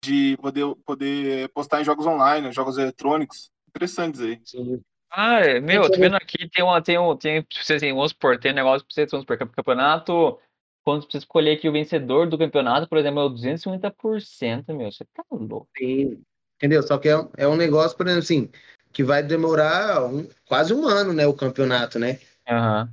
de 0.04 0.38
poder, 0.38 0.75
poder 0.86 1.49
postar 1.49 1.82
em 1.82 1.84
jogos 1.84 2.06
online, 2.06 2.51
jogos 2.51 2.78
eletrônicos. 2.78 3.51
Interessantes 3.67 4.21
aí. 4.21 4.41
Ah, 5.17 5.39
é, 5.39 5.62
meu, 5.62 5.84
Tem 5.84 5.91
tô 5.91 5.97
vendo 5.99 6.15
aqui, 6.15 6.49
tem 6.49 6.62
um, 6.62 6.82
tem 6.82 6.99
um, 6.99 7.15
tem, 7.15 7.45
você 7.49 7.75
assim, 7.75 7.93
vamos 7.93 8.12
supor, 8.12 8.38
tem 8.38 8.51
um 8.51 8.56
negócio 8.56 8.86
pra 8.86 8.93
você, 8.93 9.06
vamos 9.06 9.23
supor, 9.23 9.38
campeonato, 9.38 10.38
quando 10.84 11.10
você 11.10 11.17
escolher 11.19 11.51
aqui 11.56 11.69
o 11.69 11.71
vencedor 11.71 12.28
do 12.28 12.38
campeonato, 12.38 12.86
por 12.89 12.97
exemplo, 12.97 13.21
é 13.21 13.23
o 13.23 13.30
250%, 13.30 14.73
meu, 14.75 14.91
você 14.91 15.06
tá 15.13 15.23
louco. 15.32 15.69
Sim. 15.78 16.21
Entendeu? 16.58 16.84
Só 16.84 16.97
que 16.97 17.08
é, 17.08 17.17
um- 17.17 17.30
é 17.38 17.47
um 17.47 17.56
negócio, 17.56 17.95
por 17.95 18.06
exemplo, 18.08 18.23
assim, 18.23 18.49
que 18.91 19.04
vai 19.06 19.23
demorar 19.23 20.06
um- 20.06 20.28
quase 20.45 20.73
um 20.73 20.86
ano, 20.86 21.13
né, 21.13 21.25
o 21.25 21.34
campeonato, 21.34 21.97
né? 21.97 22.19
Aham. 22.47 22.91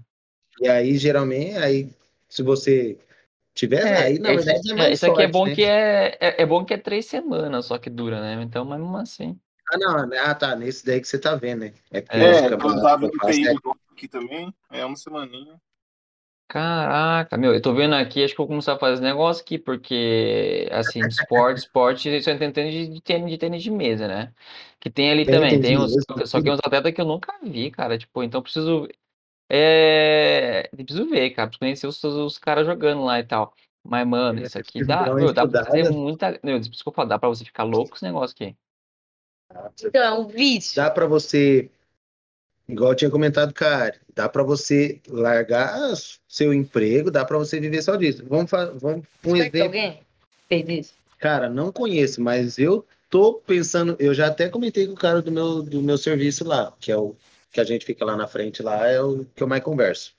E 0.61 0.69
aí, 0.69 0.97
geralmente, 0.99 1.57
aí, 1.57 1.91
se 2.29 2.43
você 2.43 2.97
tiver, 3.53 3.85
É, 3.85 3.97
aí, 4.05 4.19
na 4.21 4.33
esse, 4.33 4.47
verdade, 4.47 4.71
é 4.71 4.75
mais 4.77 4.93
isso 4.95 5.07
aqui 5.07 5.23
é 5.23 5.29
bom 5.29 5.47
né? 5.47 5.55
que 5.57 5.65
é, 5.65 6.19
é, 6.21 6.43
é 6.43 6.47
bom 6.47 6.65
que 6.65 6.75
é 6.75 6.79
três 6.79 7.07
semanas 7.07 7.67
só 7.67 7.79
que 7.79 7.91
dura, 7.91 8.21
né? 8.21 8.41
Então, 8.45 8.65
mas 8.65 8.79
mesmo 8.81 8.97
assim. 8.97 9.41
Ah, 9.73 9.79
não, 9.79 10.07
né? 10.07 10.19
ah, 10.19 10.35
tá, 10.35 10.55
nesse 10.55 10.85
daí 10.85 11.01
que 11.01 11.09
você 11.09 11.19
tá 11.19 11.35
vendo, 11.35 11.61
né? 11.61 11.73
É 11.91 12.01
porque 12.03 12.19
É, 12.19 12.47
eu 12.47 12.59
tava 12.59 12.75
é 12.75 13.55
do 13.55 13.61
jogo 13.65 13.81
aqui 13.91 14.07
também. 14.07 14.53
É 14.71 14.85
uma 14.85 14.97
semaninha. 14.97 15.59
Caraca, 16.49 17.39
meu, 17.39 17.55
eu 17.55 17.63
tô 17.63 17.73
vendo 17.73 17.95
aqui, 17.95 18.23
acho 18.23 18.35
que 18.35 18.41
eu 18.41 18.45
vou 18.45 18.49
começar 18.49 18.75
a 18.75 18.79
fazer 18.79 18.95
esse 18.95 19.03
negócio 19.03 19.43
aqui, 19.43 19.59
porque, 19.59 20.69
assim, 20.71 21.07
de 21.07 21.15
esporte, 21.15 21.57
esporte, 21.61 22.15
isso 22.15 22.29
eu 22.29 22.35
entendo 22.35 22.71
de, 22.71 22.89
de 22.89 23.01
tênis, 23.01 23.31
de 23.31 23.39
tênis 23.39 23.63
de 23.63 23.71
mesa, 23.71 24.07
né? 24.07 24.35
Que 24.79 24.91
tem 24.91 25.11
ali 25.11 25.25
Tem 25.25 25.33
também, 25.33 25.59
tem 25.59 25.79
uns, 25.79 25.97
só 26.27 26.43
que 26.43 26.51
tudo. 26.51 26.51
uns 26.51 26.59
atletas 26.63 26.93
que 26.93 27.01
eu 27.01 27.07
nunca 27.07 27.33
vi, 27.43 27.71
cara, 27.71 27.97
tipo, 27.97 28.23
então 28.23 28.41
eu 28.41 28.43
preciso, 28.43 28.87
é, 29.49 30.69
eu 30.73 30.85
preciso 30.85 31.09
ver, 31.11 31.31
cara, 31.31 31.49
preciso 31.49 31.61
conhecer 31.61 31.87
os, 31.89 32.05
os 32.05 32.39
caras 32.39 32.67
jogando 32.67 33.05
lá 33.05 33.21
e 33.21 33.25
tal. 33.25 33.55
Mas, 33.85 34.07
mano, 34.07 34.41
É, 34.41 34.45
isso 34.45 34.59
aqui 34.59 34.83
dá, 34.83 35.11
meu, 35.15 35.33
dá 35.33 35.47
pra 35.47 35.65
fazer 35.67 35.85
muita, 35.91 36.39
meu, 36.45 36.59
desculpa, 36.61 37.07
dá 37.07 37.19
pra 37.19 37.29
você 37.29 37.45
ficar 37.45 37.65
louco 37.65 37.97
esse 37.97 38.05
negócio 38.05 38.35
aqui. 38.35 38.57
Então, 39.83 40.03
é 40.03 40.13
um 40.13 40.27
vício. 40.27 40.77
Dá 40.77 40.91
pra 40.91 41.07
você, 41.07 41.71
igual 42.69 42.93
eu 42.93 42.97
tinha 42.97 43.11
comentado, 43.11 43.53
cara, 43.53 44.01
dá 44.15 44.29
pra 44.29 44.43
você 44.43 45.01
largar 45.09 45.77
seu 46.29 46.53
emprego, 46.53 47.11
dá 47.11 47.25
pra 47.25 47.39
você 47.39 47.61
viver 47.61 47.83
só 47.83 47.97
disso. 47.97 48.25
Vamos, 48.29 48.51
fa- 48.51 48.67
vamos 48.73 49.07
um 49.25 49.37
exemplo. 49.37 49.63
alguém 49.65 50.01
fez 50.49 50.69
isso? 50.69 50.95
Cara, 51.19 51.49
não 51.49 51.71
conheço, 51.71 52.21
mas 52.21 52.59
eu 52.59 52.87
tô 53.09 53.35
pensando, 53.35 53.97
eu 53.99 54.13
já 54.13 54.27
até 54.27 54.49
comentei 54.49 54.87
com 54.87 54.95
o 54.95 54.97
cara 54.97 55.23
do 55.23 55.31
meu, 55.31 55.63
do 55.63 55.81
meu 55.83 55.97
serviço 55.99 56.45
lá, 56.45 56.73
que 56.81 56.91
é 56.91 56.97
o 56.97 57.15
que 57.51 57.61
a 57.61 57.65
gente 57.65 57.85
fica 57.85 58.05
lá 58.05 58.17
na 58.17 58.27
frente 58.27 58.63
lá, 58.63 58.89
é 58.89 59.01
o 59.01 59.25
que 59.27 59.43
eu 59.43 59.47
mais 59.47 59.63
converso. 59.63 60.15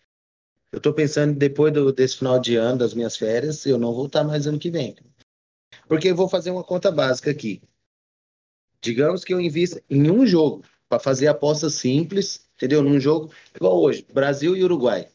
Eu 0.71 0.79
tô 0.79 0.93
pensando, 0.93 1.35
depois 1.37 1.73
do, 1.73 1.91
desse 1.91 2.17
final 2.17 2.39
de 2.39 2.55
ano, 2.55 2.77
das 2.79 2.93
minhas 2.93 3.17
férias, 3.17 3.65
eu 3.65 3.77
não 3.77 3.93
voltar 3.93 4.23
mais 4.23 4.47
ano 4.47 4.57
que 4.59 4.69
vem. 4.71 4.95
Porque 5.87 6.07
eu 6.07 6.15
vou 6.15 6.29
fazer 6.29 6.51
uma 6.51 6.63
conta 6.63 6.91
básica 6.91 7.29
aqui. 7.31 7.61
Digamos 8.83 9.23
que 9.23 9.33
eu 9.33 9.39
invista 9.39 9.81
em 9.89 10.11
um 10.11 10.27
jogo, 10.27 10.61
para 10.89 10.99
fazer 10.99 11.27
aposta 11.27 11.69
simples, 11.69 12.45
entendeu? 12.57 12.83
Num 12.83 12.99
jogo 12.99 13.31
igual 13.55 13.81
hoje, 13.81 14.05
Brasil 14.13 14.57
e 14.57 14.63
Uruguai. 14.63 15.07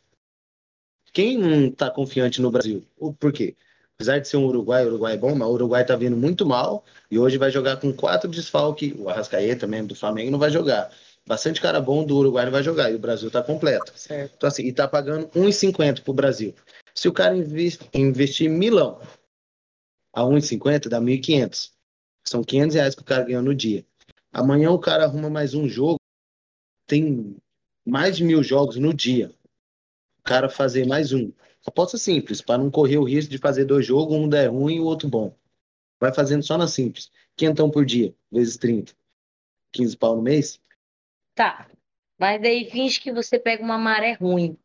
Quem 1.12 1.36
não 1.36 1.70
tá 1.70 1.90
confiante 1.90 2.40
no 2.40 2.50
Brasil? 2.50 2.82
O- 2.98 3.12
Por 3.12 3.30
quê? 3.30 3.54
Apesar 3.94 4.18
de 4.20 4.26
ser 4.28 4.38
um 4.38 4.46
Uruguai, 4.46 4.84
o 4.84 4.88
Uruguai 4.88 5.14
é 5.14 5.16
bom, 5.18 5.34
mas 5.34 5.48
o 5.48 5.52
Uruguai 5.52 5.84
tá 5.84 5.96
vindo 5.96 6.16
muito 6.16 6.46
mal 6.46 6.82
e 7.10 7.18
hoje 7.18 7.36
vai 7.36 7.50
jogar 7.50 7.76
com 7.76 7.92
quatro 7.92 8.30
desfalques. 8.30 8.94
O 8.96 9.08
Arrascaeta 9.10 9.66
mesmo 9.66 9.88
do 9.88 9.94
Flamengo 9.94 10.30
não 10.30 10.38
vai 10.38 10.50
jogar. 10.50 10.90
Bastante 11.26 11.60
cara 11.60 11.80
bom 11.80 12.04
do 12.06 12.16
Uruguai 12.16 12.46
não 12.46 12.52
vai 12.52 12.62
jogar 12.62 12.90
e 12.90 12.94
o 12.94 12.98
Brasil 12.98 13.30
tá 13.30 13.42
completo. 13.42 13.92
Certo. 13.96 14.34
Então, 14.36 14.48
assim, 14.48 14.62
e 14.62 14.72
tá 14.72 14.88
pagando 14.88 15.28
1,50 15.34 16.00
pro 16.02 16.14
Brasil. 16.14 16.54
Se 16.94 17.06
o 17.08 17.12
cara 17.12 17.36
inves- 17.36 17.78
investir 17.92 18.48
milão 18.48 18.98
a 20.14 20.24
1,50, 20.24 20.88
dá 20.88 21.00
1.500. 21.00 21.72
São 22.28 22.44
500 22.44 22.74
reais 22.74 22.94
que 22.94 23.00
o 23.00 23.04
cara 23.04 23.24
ganhou 23.24 23.42
no 23.42 23.54
dia. 23.54 23.86
Amanhã 24.30 24.70
o 24.70 24.78
cara 24.78 25.04
arruma 25.04 25.30
mais 25.30 25.54
um 25.54 25.66
jogo. 25.66 25.98
Tem 26.86 27.34
mais 27.86 28.18
de 28.18 28.24
mil 28.24 28.42
jogos 28.42 28.76
no 28.76 28.92
dia. 28.92 29.32
O 30.20 30.22
cara 30.24 30.50
fazer 30.50 30.86
mais 30.86 31.10
um. 31.14 31.32
Aposta 31.66 31.96
simples, 31.96 32.42
para 32.42 32.62
não 32.62 32.70
correr 32.70 32.98
o 32.98 33.04
risco 33.04 33.30
de 33.30 33.38
fazer 33.38 33.64
dois 33.64 33.86
jogos, 33.86 34.14
um 34.14 34.28
der 34.28 34.48
ruim 34.50 34.76
e 34.76 34.80
o 34.80 34.84
outro 34.84 35.08
bom. 35.08 35.34
Vai 35.98 36.12
fazendo 36.12 36.42
só 36.42 36.58
na 36.58 36.68
simples. 36.68 37.10
Quentão 37.34 37.70
por 37.70 37.86
dia, 37.86 38.14
vezes 38.30 38.58
30. 38.58 38.92
15 39.72 39.96
pau 39.96 40.14
no 40.14 40.22
mês. 40.22 40.60
Tá. 41.34 41.66
Mas 42.18 42.42
daí 42.42 42.70
finge 42.70 43.00
que 43.00 43.10
você 43.10 43.38
pega 43.38 43.62
uma 43.62 43.78
maré 43.78 44.12
ruim. 44.12 44.58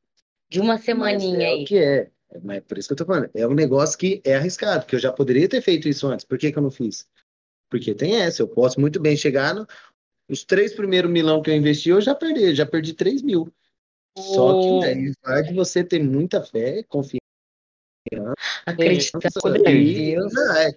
De 0.50 0.60
uma 0.60 0.74
Mas 0.74 0.84
semaninha 0.84 1.44
é 1.44 1.48
aí. 1.52 1.64
o 1.64 1.66
que 1.66 1.78
é. 1.78 2.12
Mas 2.44 2.58
é 2.58 2.62
por 2.62 2.78
isso 2.78 2.90
que 2.90 2.94
eu 2.94 2.98
tô 2.98 3.06
falando. 3.06 3.30
É 3.34 3.48
um 3.48 3.54
negócio 3.54 3.98
que 3.98 4.22
é 4.26 4.36
arriscado, 4.36 4.86
que 4.86 4.96
eu 4.96 5.00
já 5.00 5.14
poderia 5.14 5.48
ter 5.48 5.62
feito 5.62 5.88
isso 5.88 6.08
antes. 6.08 6.26
Por 6.26 6.38
que, 6.38 6.52
que 6.52 6.58
eu 6.58 6.64
não 6.64 6.72
fiz? 6.72 7.08
Porque 7.74 7.96
tem 7.96 8.18
essa, 8.22 8.44
eu 8.44 8.48
posso 8.48 8.80
muito 8.80 9.00
bem 9.00 9.18
chegar 9.18 9.56
no, 9.56 9.66
os 10.30 10.44
três 10.44 10.76
primeiros 10.76 11.10
milão 11.10 11.42
que 11.42 11.50
eu 11.50 11.56
investi, 11.56 11.90
eu 11.90 12.00
já 12.00 12.14
perdi, 12.14 12.54
já 12.54 12.68
perdi 12.68 12.94
3 12.94 13.24
mil. 13.24 13.52
Só 14.16 14.54
que 14.54 14.70
Ô, 14.74 14.80
daí 14.80 15.12
vai 15.26 15.42
de 15.42 15.56
você 15.56 15.84
ter 15.84 15.98
muita 15.98 16.44
fé, 16.44 16.84
confiança. 16.84 17.24
Acreditar 18.64 19.20
em 19.72 19.88
E, 19.88 20.14
Deus. 20.14 20.34
não, 20.34 20.56
é, 20.56 20.70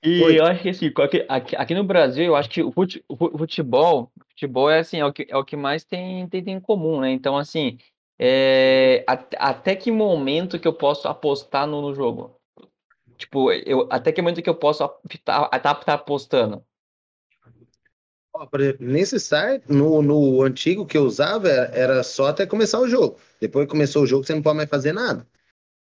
E 0.00 0.22
Oi. 0.22 0.38
eu 0.38 0.46
acho 0.46 0.62
que 0.62 0.68
assim, 0.68 0.92
aqui, 1.28 1.56
aqui, 1.56 1.74
no 1.74 1.82
Brasil, 1.82 2.24
eu 2.24 2.36
acho 2.36 2.50
que 2.50 2.62
o 2.62 2.70
fute- 2.70 3.04
o 3.08 3.16
fu- 3.16 3.36
futebol, 3.36 4.12
futebol 4.30 4.70
é 4.70 4.78
assim, 4.78 4.98
é 5.00 5.04
o 5.04 5.12
que, 5.12 5.26
é 5.28 5.36
o 5.36 5.44
que 5.44 5.56
mais 5.56 5.82
tem, 5.82 6.28
tem, 6.28 6.44
tem 6.44 6.54
em 6.54 6.60
comum, 6.60 7.00
né? 7.00 7.10
Então, 7.10 7.36
assim, 7.36 7.78
é, 8.16 9.02
at- 9.08 9.34
até 9.40 9.74
que 9.74 9.90
momento 9.90 10.60
que 10.60 10.68
eu 10.68 10.72
posso 10.72 11.08
apostar 11.08 11.66
no, 11.66 11.82
no 11.82 11.92
jogo? 11.92 12.35
Tipo, 13.16 13.52
eu, 13.52 13.88
até 13.90 14.12
que 14.12 14.20
momento 14.20 14.42
que 14.42 14.48
eu 14.48 14.54
posso 14.54 14.84
estar 15.10 15.48
tá, 15.48 15.58
tá, 15.58 15.74
tá 15.74 15.94
apostando? 15.94 16.64
Ó, 18.34 18.46
por 18.46 18.60
exemplo, 18.60 18.86
nesse 18.86 19.18
site, 19.18 19.64
no, 19.68 20.02
no 20.02 20.42
antigo 20.42 20.86
que 20.86 20.98
eu 20.98 21.04
usava, 21.04 21.48
era, 21.48 21.74
era 21.74 22.02
só 22.02 22.26
até 22.26 22.46
começar 22.46 22.78
o 22.80 22.88
jogo. 22.88 23.18
Depois 23.40 23.64
que 23.64 23.70
começou 23.70 24.02
o 24.02 24.06
jogo, 24.06 24.24
você 24.24 24.34
não 24.34 24.42
pode 24.42 24.56
mais 24.58 24.68
fazer 24.68 24.92
nada. 24.92 25.26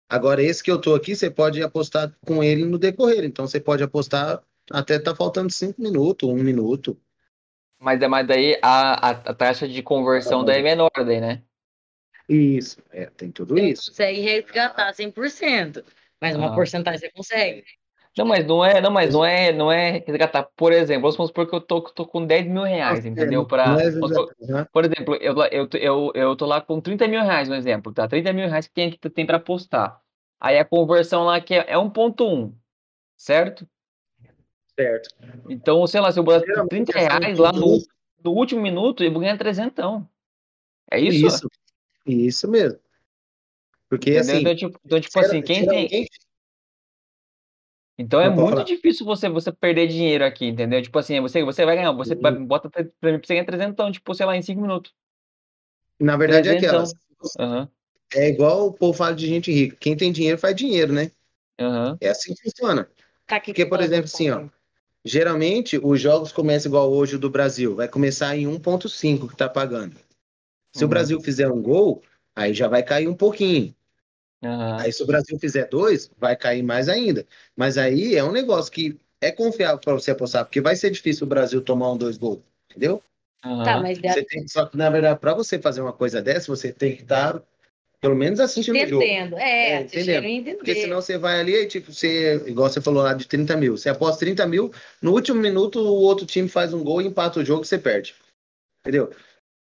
Agora, 0.07 0.41
esse 0.41 0.63
que 0.63 0.71
eu 0.71 0.79
tô 0.79 0.93
aqui, 0.95 1.15
você 1.15 1.29
pode 1.29 1.61
apostar 1.61 2.15
com 2.25 2.43
ele 2.43 2.63
no 2.63 2.77
decorrer. 2.77 3.25
Então, 3.25 3.47
você 3.47 3.59
pode 3.59 3.83
apostar 3.83 4.41
até 4.71 4.97
tá 4.97 5.15
faltando 5.15 5.51
cinco 5.51 5.81
minutos, 5.81 6.29
um 6.29 6.35
minuto. 6.35 6.97
Mas, 7.79 8.01
é, 8.01 8.07
mas 8.07 8.27
daí 8.27 8.57
a, 8.61 9.09
a, 9.09 9.11
a 9.11 9.33
taxa 9.33 9.67
de 9.67 9.83
conversão 9.83 10.43
daí 10.43 10.59
é 10.59 10.63
menor, 10.63 10.91
daí, 10.95 11.19
né? 11.19 11.43
Isso, 12.27 12.81
é, 12.91 13.05
tem 13.05 13.31
tudo 13.31 13.53
Você 13.53 13.61
isso. 13.61 13.91
consegue 13.91 14.19
resgatar 14.21 14.91
100%, 14.93 15.83
mas 16.21 16.35
uma 16.35 16.47
Ah. 16.47 16.55
porcentagem 16.55 16.99
você 16.99 17.11
consegue. 17.11 17.63
Não, 18.17 18.25
mas 18.25 18.45
não 18.45 18.63
é, 18.63 18.79
não, 18.79 18.91
mas 18.91 19.13
não 19.13 19.25
é, 19.25 19.51
não 19.51 19.69
é 19.69 20.01
resgatar. 20.07 20.47
Por 20.55 20.71
exemplo, 20.71 21.11
vamos 21.11 21.27
supor 21.27 21.49
que 21.49 21.55
eu 21.55 21.59
tô, 21.59 21.81
tô 21.81 22.05
com 22.05 22.25
10 22.25 22.47
mil 22.47 22.63
reais, 22.63 23.05
entendeu? 23.05 23.45
Pra, 23.45 23.75
é 23.81 23.87
exato, 23.87 24.31
né? 24.39 24.65
por 24.71 24.85
exemplo, 24.85 25.15
eu, 25.15 25.35
eu, 25.51 25.69
eu, 25.73 26.11
eu 26.15 26.35
tô 26.35 26.45
lá 26.45 26.61
com 26.61 26.79
30 26.79 27.07
mil 27.09 27.21
reais, 27.21 27.49
no 27.49 27.55
exemplo, 27.55 27.91
tá? 27.91 28.07
30 28.07 28.31
mil 28.31 28.47
reais 28.47 28.67
que 28.67 28.73
tem, 28.73 28.91
que 28.91 29.09
tem 29.09 29.25
pra 29.25 29.35
apostar. 29.35 30.01
Aí 30.39 30.57
a 30.57 30.63
conversão 30.63 31.25
lá 31.25 31.41
que 31.41 31.53
é, 31.53 31.65
é 31.67 31.77
1.1, 31.77 32.53
certo? 33.17 33.67
Certo. 34.79 35.09
Então, 35.49 35.85
sei 35.85 35.99
lá, 35.99 36.11
se 36.11 36.19
eu 36.19 36.23
botar 36.23 36.45
Geralmente, 36.45 36.69
30 36.69 36.97
assim, 36.97 37.07
reais 37.07 37.37
lá 37.37 37.51
no, 37.51 37.77
no 38.23 38.31
último 38.31 38.61
minuto, 38.61 39.03
eu 39.03 39.11
vou 39.11 39.21
ganhar 39.21 39.37
300. 39.37 40.03
É 40.89 40.99
isso? 40.99 41.27
Isso, 41.27 41.49
isso 42.05 42.47
mesmo. 42.49 42.79
Porque 43.97 44.11
Entendeu? 44.11 44.21
assim, 44.21 44.41
Então, 44.41 44.55
tipo, 44.55 44.79
então, 44.85 45.01
tipo 45.01 45.19
assim, 45.19 45.41
quem 45.41 45.65
tem. 45.65 46.07
Então 47.97 48.19
é 48.19 48.29
muito 48.29 48.49
falar. 48.49 48.63
difícil 48.65 49.05
você, 49.05 49.29
você 49.29 49.51
perder 49.53 49.87
dinheiro 49.87 50.25
aqui, 50.25 50.47
entendeu? 50.47 50.81
Tipo 50.81 50.99
assim, 50.99 51.21
você, 51.21 51.43
você 51.43 51.65
vai 51.65 51.77
ganhar, 51.77 51.93
você 51.93 52.13
Uhum. 52.13 52.21
vai, 52.21 52.31
bota 52.33 52.69
pra 52.69 52.83
mim, 52.83 52.89
pra 52.99 53.11
você 53.23 53.33
ganhar 53.35 53.45
300, 53.45 53.91
tipo, 53.93 54.13
sei 54.13 54.25
lá, 54.25 54.35
em 54.35 54.41
5 54.41 54.61
minutos. 54.61 54.93
na 55.99 56.17
verdade 56.17 56.49
é 56.49 56.51
Trezentão. 56.55 56.79
aquelas. 56.83 56.93
Aham, 57.39 57.69
É 58.13 58.27
igual 58.29 58.67
o 58.67 58.73
povo 58.73 58.97
fala 58.97 59.15
de 59.15 59.27
gente 59.27 59.51
rica. 59.51 59.77
Quem 59.79 59.95
tem 59.95 60.11
dinheiro 60.11 60.37
faz 60.37 60.53
dinheiro, 60.55 60.91
né? 60.91 61.09
aham. 61.59 61.97
É 62.01 62.09
assim 62.09 62.33
que 62.33 62.43
funciona. 62.43 62.89
Tá 63.25 63.37
aqui 63.37 63.51
Porque, 63.51 63.65
por 63.65 63.81
exemplo, 63.81 64.05
assim, 64.05 64.29
ó, 64.29 64.47
Geralmente, 65.07 65.77
os 65.77 66.01
jogos 66.01 66.31
começam 66.31 66.67
igual 66.69 66.91
hoje 66.91 67.15
o 67.15 67.19
do 67.19 67.29
Brasil. 67.29 67.75
Vai 67.75 67.87
começar 67.87 68.35
em 68.35 68.47
1.5 68.47 69.27
que 69.29 69.37
tá 69.37 69.47
pagando. 69.47 69.95
Se 70.73 70.83
o 70.83 70.87
Uhum. 70.87 70.89
Brasil 70.89 71.21
fizer 71.21 71.47
um 71.47 71.61
gol, 71.61 72.01
aí 72.35 72.53
já 72.55 72.67
vai 72.67 72.81
cair 72.81 73.07
um 73.07 73.15
pouquinho. 73.15 73.73
Aham. 74.43 74.77
Aí 74.79 74.91
se 74.91 75.01
o 75.03 75.05
Brasil 75.07 75.37
fizer 75.39 75.67
dois, 75.69 76.09
vai 76.17 76.35
cair 76.35 76.63
mais 76.63 76.89
ainda. 76.89 77.25
Mas 77.55 77.77
aí 77.77 78.15
é 78.15 78.23
um 78.23 78.31
negócio 78.31 78.71
que 78.71 78.99
é 79.21 79.31
confiável 79.31 79.79
para 79.79 79.93
você 79.93 80.11
apostar, 80.11 80.45
porque 80.45 80.61
vai 80.61 80.75
ser 80.75 80.91
difícil 80.91 81.25
o 81.25 81.29
Brasil 81.29 81.61
tomar 81.61 81.91
um 81.91 81.97
dois 81.97 82.17
gols, 82.17 82.41
entendeu? 82.69 83.01
aham. 83.43 83.63
Tá, 83.63 83.79
mas 83.79 83.97
dá- 83.99 84.13
Você 84.13 84.23
tem, 84.23 84.47
só 84.47 84.65
que, 84.65 84.77
na 84.77 84.89
verdade, 84.89 85.19
para 85.19 85.33
você 85.33 85.59
fazer 85.59 85.81
uma 85.81 85.93
coisa 85.93 86.21
dessa, 86.21 86.47
você 86.47 86.71
tem 86.71 86.95
que 86.95 87.03
estar, 87.03 87.41
pelo 88.01 88.15
menos, 88.15 88.39
assistindo 88.39 88.75
o 88.75 88.87
jogo. 88.87 89.03
entendendo. 89.03 89.37
É, 89.37 89.69
É, 89.69 89.81
entendendo. 89.81 90.25
e 90.25 90.31
entender. 90.31 90.55
Porque 90.57 90.75
senão 90.75 91.01
você 91.01 91.17
vai 91.17 91.39
ali 91.39 91.53
e, 91.55 91.65
tipo, 91.67 91.91
você, 91.93 92.35
igual 92.47 92.69
você 92.69 92.81
falou 92.81 93.03
lá 93.03 93.13
de 93.13 93.27
30 93.27 93.55
mil. 93.55 93.77
Você 93.77 93.89
aposta 93.89 94.19
30 94.19 94.45
mil, 94.45 94.71
no 95.01 95.11
último 95.13 95.39
minuto 95.39 95.79
o 95.79 96.01
outro 96.01 96.25
time 96.25 96.47
faz 96.49 96.73
um 96.73 96.83
gol 96.83 97.01
e 97.01 97.07
empata 97.07 97.39
o 97.39 97.45
jogo 97.45 97.63
e 97.63 97.67
você 97.67 97.77
perde. 97.77 98.13
Entendeu? 98.81 99.11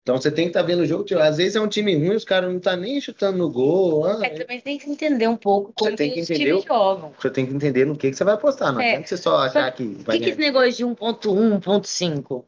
Então 0.09 0.19
você 0.19 0.31
tem 0.33 0.45
que 0.47 0.51
estar 0.53 0.63
vendo 0.63 0.81
o 0.81 0.87
jogo. 0.87 1.05
Tipo, 1.05 1.21
às 1.21 1.37
vezes 1.37 1.55
é 1.55 1.61
um 1.61 1.69
time 1.69 1.95
ruim, 1.95 2.17
os 2.17 2.25
caras 2.25 2.49
não 2.49 2.57
estão 2.57 2.75
nem 2.79 2.99
chutando 2.99 3.37
no 3.37 3.51
gol. 3.51 4.07
ah, 4.07 4.25
É, 4.25 4.31
também 4.31 4.59
tem 4.59 4.79
que 4.79 4.89
entender 4.89 5.29
um 5.29 5.37
pouco 5.37 5.71
como 5.77 5.95
tem 5.95 6.09
que 6.09 6.15
que 6.15 6.21
os 6.23 6.27
times 6.29 6.65
o- 6.65 6.67
jogam. 6.67 7.13
Você 7.21 7.29
tem 7.31 7.45
que 7.45 7.53
entender 7.53 7.85
no 7.85 7.95
que, 7.95 8.09
que 8.09 8.17
você 8.17 8.25
vai 8.25 8.33
apostar. 8.33 8.73
Não 8.73 8.81
É. 8.81 8.93
adianta 8.93 9.07
você 9.07 9.19
só 9.19 9.37
achar 9.37 9.71
que 9.71 9.83
O 9.83 10.05
que, 10.05 10.19
que 10.19 10.25
é 10.25 10.29
esse 10.31 10.39
negócio 10.39 10.73
de 10.73 10.83
1.1, 10.87 11.61
1.5? 11.61 12.47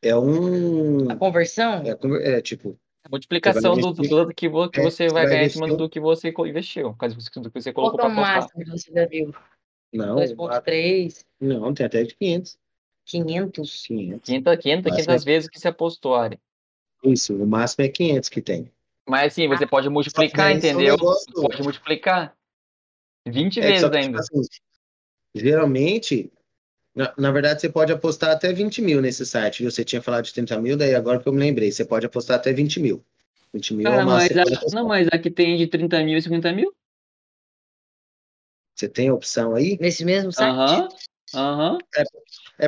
É 0.00 0.16
um. 0.16 1.10
A 1.10 1.16
conversão? 1.16 1.82
É, 1.84 2.36
é, 2.36 2.40
tipo, 2.40 2.74
Multiplicação 3.10 3.76
do, 3.76 3.92
do, 3.92 4.02
do 4.24 4.34
que, 4.34 4.48
vo- 4.48 4.70
que 4.70 4.80
é, 4.80 4.82
você 4.82 5.08
vai 5.08 5.26
ganhar 5.26 5.44
em 5.44 5.48
cima 5.50 5.66
investir 5.66 5.76
do 5.84 5.90
que 5.90 6.00
você 6.00 6.32
investiu, 6.46 6.94
caso 6.94 7.20
você- 7.20 7.38
do 7.38 7.50
que 7.50 7.60
você 7.60 7.70
Qual 7.70 7.90
colocou 7.90 7.98
que 8.00 8.06
é 8.06 8.08
para 8.14 8.18
o 8.18 8.24
apostar. 8.24 8.42
máximo 8.42 8.64
que 8.64 8.70
você 8.70 8.92
já 8.94 9.06
viu? 9.06 9.34
não. 9.92 10.14
2.3, 10.16 11.26
Não, 11.38 11.74
tem 11.74 11.84
até 11.84 12.02
de 12.02 12.14
500. 12.14 12.58
500? 13.10 13.86
500. 13.86 14.24
500, 14.26 14.56
500, 14.62 14.84
Máximo 14.92 15.04
500 15.06 15.24
vezes 15.24 15.48
que 15.48 15.58
você 15.58 15.68
apostou, 15.68 16.14
Ari. 16.14 16.38
Isso, 17.04 17.34
o 17.34 17.46
máximo 17.46 17.84
é 17.84 17.88
500 17.88 18.28
que 18.28 18.40
tem. 18.40 18.70
Mas 19.08 19.32
assim, 19.32 19.48
você 19.48 19.66
pode 19.66 19.88
multiplicar, 19.88 20.50
são 20.50 20.56
entendeu? 20.56 20.96
negócio- 20.96 21.32
Pode 21.34 21.62
multiplicar 21.62 22.36
20 23.26 23.60
É, 23.60 23.64
vezes 23.72 23.80
que, 23.82 23.90
tipo 23.90 23.96
ainda. 23.96 24.18
assim, 24.20 24.42
geralmente, 25.34 26.30
na, 26.94 27.12
na 27.16 27.30
verdade, 27.32 27.60
você 27.60 27.68
pode 27.68 27.92
apostar 27.92 28.30
até 28.30 28.52
20 28.52 28.80
mil 28.82 29.00
nesse 29.00 29.24
site, 29.26 29.62
viu? 29.62 29.70
Você 29.70 29.84
tinha 29.84 30.02
falado 30.02 30.24
de 30.24 30.32
30 30.34 30.58
mil, 30.60 30.76
daí 30.76 30.94
agora 30.94 31.18
que 31.20 31.28
eu 31.28 31.32
me 31.32 31.40
lembrei, 31.40 31.72
você 31.72 31.84
pode 31.84 32.06
apostar 32.06 32.36
até 32.36 32.52
20 32.52 32.78
mil. 32.78 33.04
20 33.52 33.74
mil 33.74 33.86
é 33.86 33.90
Cara, 33.90 34.02
o 34.02 34.06
mas 34.06 34.32
máximo. 34.32 34.56
você 34.56 34.76
a, 34.76 34.80
não, 34.80 34.86
mas 34.88 35.08
aqui 35.08 35.30
tem 35.30 35.56
de 35.56 35.66
30 35.66 36.04
mil 36.04 36.16
e 36.16 36.22
50 36.22 36.52
mil? 36.52 36.72
Você 38.76 38.88
tem 38.88 39.08
a 39.08 39.14
opção 39.14 39.54
aí? 39.54 39.76
Nesse 39.80 40.04
mesmo 40.04 40.32
site? 40.32 40.50
Aham, 40.54 40.88
aham. 41.34 41.78
É 41.96 42.02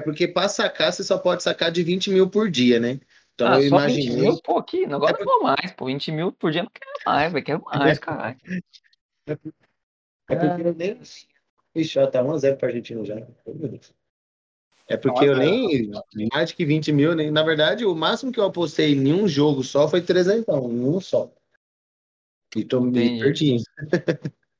porque 0.00 0.26
para 0.28 0.48
sacar, 0.48 0.92
você 0.92 1.04
só 1.04 1.18
pode 1.18 1.42
sacar 1.42 1.70
de 1.70 1.82
20 1.82 2.10
mil 2.10 2.28
por 2.28 2.50
dia, 2.50 2.80
né? 2.80 3.00
Então 3.34 3.46
Ah, 3.48 3.60
eu 3.60 3.68
só 3.68 3.78
20 3.78 4.04
imaginei. 4.06 4.20
mil? 4.22 4.40
Pô, 4.42 4.58
aqui, 4.58 4.84
agora 4.84 5.16
É 5.16 5.18
não 5.18 5.24
vou 5.24 5.42
mais, 5.42 5.72
pô. 5.72 5.86
20 5.86 6.12
mil 6.12 6.32
por 6.32 6.50
dia 6.50 6.62
não 6.62 6.70
quero 6.70 6.90
mais, 7.06 7.32
velho. 7.32 7.44
Quero 7.44 7.62
mais, 7.64 7.98
caralho. 7.98 8.38
É 9.26 10.36
porque 10.36 10.62
eu 10.62 10.74
nem. 10.74 11.00
Ixi, 11.74 11.94
já 11.94 12.06
tá 12.06 12.22
1x0 12.22 12.56
pra 12.56 12.68
Argentina 12.68 13.04
já. 13.04 13.16
É 14.86 14.96
porque 14.96 15.24
eu 15.24 15.32
1 15.34 15.36
a 15.36 15.44
0. 15.44 16.04
nem. 16.14 16.28
Mais 16.32 16.50
de 16.50 16.56
que 16.56 16.64
20 16.64 16.92
mil, 16.92 17.14
nem. 17.14 17.30
Na 17.30 17.42
verdade, 17.42 17.84
o 17.84 17.94
máximo 17.94 18.30
que 18.30 18.38
eu 18.38 18.44
apostei 18.44 18.92
em 18.94 19.12
um 19.12 19.26
jogo 19.26 19.62
só 19.62 19.88
foi 19.88 20.02
300, 20.02 20.46
em 20.48 20.84
um 20.86 21.00
só. 21.00 21.32
E 22.54 22.64
tô 22.64 22.80
me 22.80 23.18
Entendi. 23.18 23.56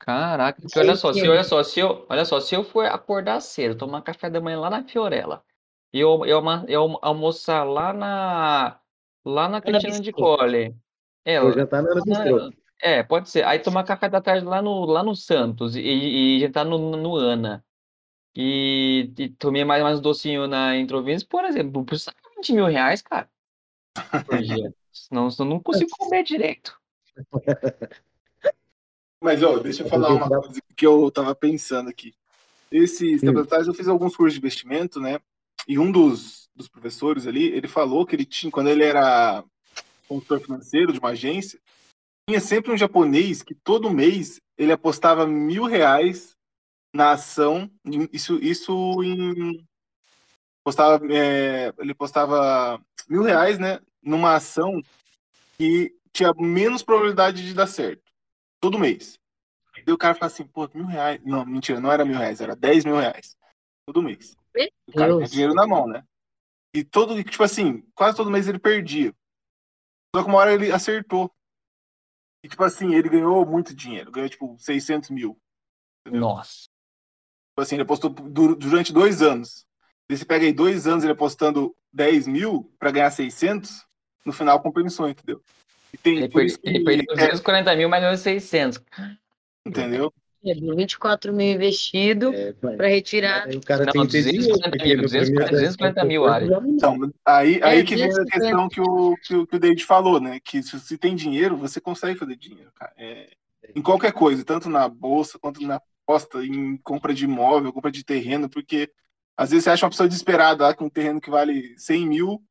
Caraca, 0.03 0.61
porque 0.61 0.81
olha 0.81 0.97
só, 0.97 1.13
se, 1.13 1.29
olha 1.29 1.45
só, 1.45 1.63
se 1.63 1.79
eu, 1.79 2.05
olha 2.09 2.25
só, 2.25 2.41
se 2.41 2.57
eu 2.57 2.65
for 2.65 2.87
acordar 2.87 3.39
cedo, 3.41 3.77
tomar 3.77 4.03
café 4.03 4.29
da 4.29 4.41
manhã 4.41 4.59
lá 4.59 4.69
na 4.69 4.83
Fiorella, 4.83 5.45
e 5.93 6.01
eu, 6.01 6.27
eu, 6.27 6.43
eu 6.67 6.99
almoçar 7.01 7.63
lá 7.63 7.93
na 7.93 8.81
lá 9.25 9.49
na 9.49 9.61
Cristina 9.61 10.01
de. 10.01 10.11
Colli. 10.11 10.75
É, 11.25 11.41
Vou 11.41 11.53
jantar 11.53 11.85
na 11.85 11.91
Ana 11.93 12.51
é, 12.83 13.01
pode 13.05 13.31
ser. 13.31 13.45
Aí 13.45 13.61
tomar 13.61 13.85
café 13.85 14.09
da 14.09 14.21
tarde 14.21 14.45
lá 14.45 14.61
no, 14.61 14.85
lá 14.87 15.05
no 15.05 15.15
Santos 15.15 15.77
e, 15.77 15.81
e 15.81 16.41
jantar 16.41 16.65
no, 16.65 16.97
no 16.97 17.15
Ana. 17.15 17.65
E, 18.35 19.09
e 19.17 19.29
tomei 19.29 19.65
mais, 19.65 19.85
mais 19.85 20.01
um 20.01 20.03
docinho 20.03 20.49
na 20.49 20.77
Introvinhos, 20.77 21.23
por 21.23 21.45
exemplo, 21.45 21.85
por 21.85 21.97
20 22.39 22.53
mil 22.55 22.67
reais, 22.67 23.03
cara, 23.03 23.31
por 24.27 24.43
dia. 24.43 24.75
Senão 24.91 25.29
eu 25.39 25.45
não 25.45 25.61
consigo 25.61 25.91
comer 25.97 26.25
direito. 26.25 26.77
Mas, 29.23 29.43
ó, 29.43 29.57
deixa 29.59 29.85
eu 29.85 29.89
falar 29.89 30.13
uma 30.13 30.29
coisa 30.29 30.61
que 30.77 30.85
eu 30.85 31.11
tava 31.11 31.33
pensando 31.35 31.89
aqui. 31.89 32.13
Esses 32.71 33.21
tempos 33.21 33.43
atrás 33.43 33.67
eu 33.69 33.75
fiz 33.75 33.87
alguns 33.87 34.17
cursos 34.17 34.35
de 34.35 34.41
investimento, 34.41 35.01
né? 35.01 35.21
E 35.69 35.79
um 35.79 35.93
dos, 35.93 36.49
dos 36.57 36.69
professores 36.69 37.27
ali, 37.27 37.45
ele 37.45 37.69
falou 37.69 38.05
que 38.05 38.17
ele 38.17 38.25
tinha, 38.25 38.51
quando 38.51 38.69
ele 38.69 38.83
era 38.83 39.45
consultor 40.09 40.41
financeiro 40.41 40.93
de 40.93 40.99
uma 40.99 41.11
agência, 41.11 41.61
tinha 42.29 42.41
sempre 42.41 42.73
um 42.73 42.77
japonês 42.77 43.43
que 43.43 43.55
todo 43.55 43.91
mês 43.91 44.41
ele 44.59 44.73
apostava 44.73 45.27
mil 45.27 45.65
reais 45.65 46.37
na 46.93 47.13
ação, 47.13 47.71
isso, 48.13 48.39
isso 48.43 49.03
em. 49.05 49.65
Postava, 50.65 51.01
é, 51.13 51.73
ele 51.79 51.95
postava 51.95 52.81
mil 53.09 53.23
reais, 53.23 53.59
né? 53.59 53.81
Numa 54.03 54.35
ação 54.35 54.83
que 55.57 55.95
tinha 56.13 56.33
menos 56.35 56.83
probabilidade 56.83 57.45
de 57.45 57.55
dar 57.55 57.67
certo. 57.67 58.12
Todo 58.63 58.79
mês. 58.79 59.19
Daí 59.85 59.93
o 59.93 59.99
cara 59.99 60.15
fala 60.15 60.31
assim, 60.31 60.47
pô, 60.47 60.71
mil 60.73 60.87
reais. 60.87 61.21
Não, 61.25 61.45
mentira, 61.45 61.81
não 61.81 61.91
era 61.91 62.05
mil 62.05 62.17
reais, 62.17 62.41
era 62.41 62.55
dez 62.55 62.85
mil 62.85 62.97
reais. 62.97 63.37
Todo 63.85 64.01
mês. 64.01 64.37
Meu 64.55 64.69
O 64.89 64.93
cara 64.93 65.13
tinha 65.17 65.29
dinheiro 65.29 65.55
na 65.55 65.67
mão, 65.67 65.89
né? 65.89 66.07
E 66.73 66.85
todo, 66.85 67.21
tipo 67.25 67.43
assim, 67.43 67.83
quase 67.95 68.17
todo 68.17 68.31
mês 68.31 68.47
ele 68.47 68.61
perdia. 68.61 69.13
Só 70.15 70.23
que 70.23 70.29
uma 70.29 70.39
hora 70.39 70.53
ele 70.55 70.71
acertou. 70.71 71.35
E 72.45 72.49
tipo 72.49 72.63
assim, 72.63 72.95
ele 72.95 73.09
ganhou 73.09 73.45
muito 73.45 73.75
dinheiro. 73.75 74.13
Ganhou 74.13 74.29
tipo 74.29 74.57
600 74.59 75.11
mil. 75.11 75.37
Entendeu? 76.01 76.21
Nossa. 76.21 76.63
Tipo 77.51 77.61
assim, 77.63 77.75
ele 77.75 77.83
apostou 77.83 78.11
du- 78.11 78.55
durante 78.55 78.93
dois 78.93 79.23
anos. 79.23 79.67
E 80.09 80.17
você 80.17 80.25
pega 80.25 80.45
aí 80.45 80.53
dois 80.53 80.87
anos 80.87 81.03
ele 81.03 81.13
apostando 81.13 81.77
10 81.93 82.27
mil 82.29 82.73
pra 82.79 82.91
ganhar 82.91 83.11
600, 83.11 83.87
no 84.25 84.33
final 84.33 84.63
compensou, 84.63 85.09
entendeu? 85.09 85.43
E 85.93 85.99
tem, 85.99 86.17
Ele, 86.19 86.29
por 86.29 86.39
per- 86.39 86.47
isso 86.47 86.59
que, 86.59 86.69
ele 86.69 86.85
perdeu 86.85 87.15
é, 87.15 87.17
240 87.17 87.77
mil, 87.77 87.89
mas 87.89 88.01
ganhou 88.01 88.17
600. 88.17 88.81
entendeu? 89.67 90.13
É, 90.45 90.55
24 90.55 91.33
mil 91.33 91.55
investido 91.55 92.35
É, 92.35 92.53
para 92.53 92.89
retirar. 92.89 93.47
aí 93.47 93.57
o 93.57 93.61
cara 93.61 93.85
Não, 93.85 93.93
tem 93.93 94.07
que 94.07 94.13
ter 94.13 94.23
240 94.25 94.79
dinheiro, 94.79 95.01
mil, 95.03 95.09
porque 95.11 95.21
no 95.21 95.29
240 95.47 95.47
primeiro 95.47 95.61
240 95.61 96.05
mil, 96.05 96.27
já 96.27 96.61
não 96.61 96.77
dá. 96.77 96.99
Então, 96.99 97.13
aí, 97.25 97.63
aí 97.63 97.85
que 97.85 97.95
vem 97.95 98.05
a 98.07 98.09
250. 98.09 98.31
questão 98.41 98.69
que 98.69 98.81
o, 98.81 99.17
que, 99.23 99.35
o, 99.37 99.47
que 99.47 99.57
o 99.57 99.59
David 99.61 99.85
falou, 99.85 100.21
né? 100.21 100.41
Que 100.43 100.63
se 100.63 100.79
você 100.79 100.99
tem 100.99 101.15
dinheiro, 101.15 101.57
você 101.57 101.81
consegue 101.81 102.19
fazer 102.19 102.35
dinheiro, 102.37 102.73
cara. 102.75 102.93
É, 102.97 103.31
em 103.77 103.81
qualquer 103.83 104.13
coisa, 104.13 104.45
tanto 104.45 104.69
na 104.69 104.89
bolsa 104.89 105.39
quanto 105.39 105.61
na 105.65 105.81
aposta 106.05 106.45
em 106.45 106.77
compra 106.79 107.15
de 107.15 107.25
imóvel, 107.25 107.73
compra 107.73 107.93
de 107.93 108.05
terreno, 108.05 108.49
porque 108.51 108.91
às 109.37 109.51
vezes 109.51 109.63
você 109.65 109.71
acha 109.71 109.87
uma 109.87 109.91
pessoa 109.91 110.09
desesperada 110.09 110.65
lá 110.65 110.75
com 110.75 110.87
um 110.87 110.91
terreno 110.91 111.21
que 111.21 111.31
vale 111.31 111.73
100 111.79 112.07
mil 112.07 112.43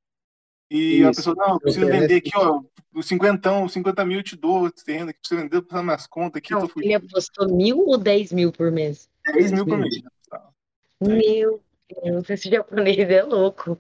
e 0.73 0.99
Isso. 0.99 1.09
a 1.09 1.13
pessoa, 1.13 1.35
não, 1.35 1.53
eu 1.55 1.59
preciso 1.59 1.85
vender 1.85 2.15
aqui, 2.15 2.31
ó, 2.33 2.61
os 2.93 3.05
50, 3.05 3.67
50 3.67 4.05
mil 4.05 4.19
eu 4.19 4.23
te 4.23 4.37
dou 4.37 4.67
esse 4.67 4.85
terreno 4.85 5.09
aqui, 5.09 5.19
preciso 5.19 5.41
vender, 5.41 5.61
passar 5.63 5.83
minhas 5.83 6.07
contas 6.07 6.37
aqui, 6.37 6.53
Não, 6.53 6.65
tô 6.65 6.79
ele 6.79 6.93
apostou 6.93 7.53
mil 7.53 7.79
ou 7.79 7.97
dez 7.97 8.31
mil 8.31 8.53
por 8.53 8.71
mês? 8.71 9.09
10 9.33 9.51
mil 9.51 9.65
por 9.65 9.77
mês. 9.77 10.01
Meu 11.01 11.61
Deus, 12.01 12.29
esse 12.29 12.49
japonês 12.49 12.97
é 12.97 13.21
louco. 13.21 13.77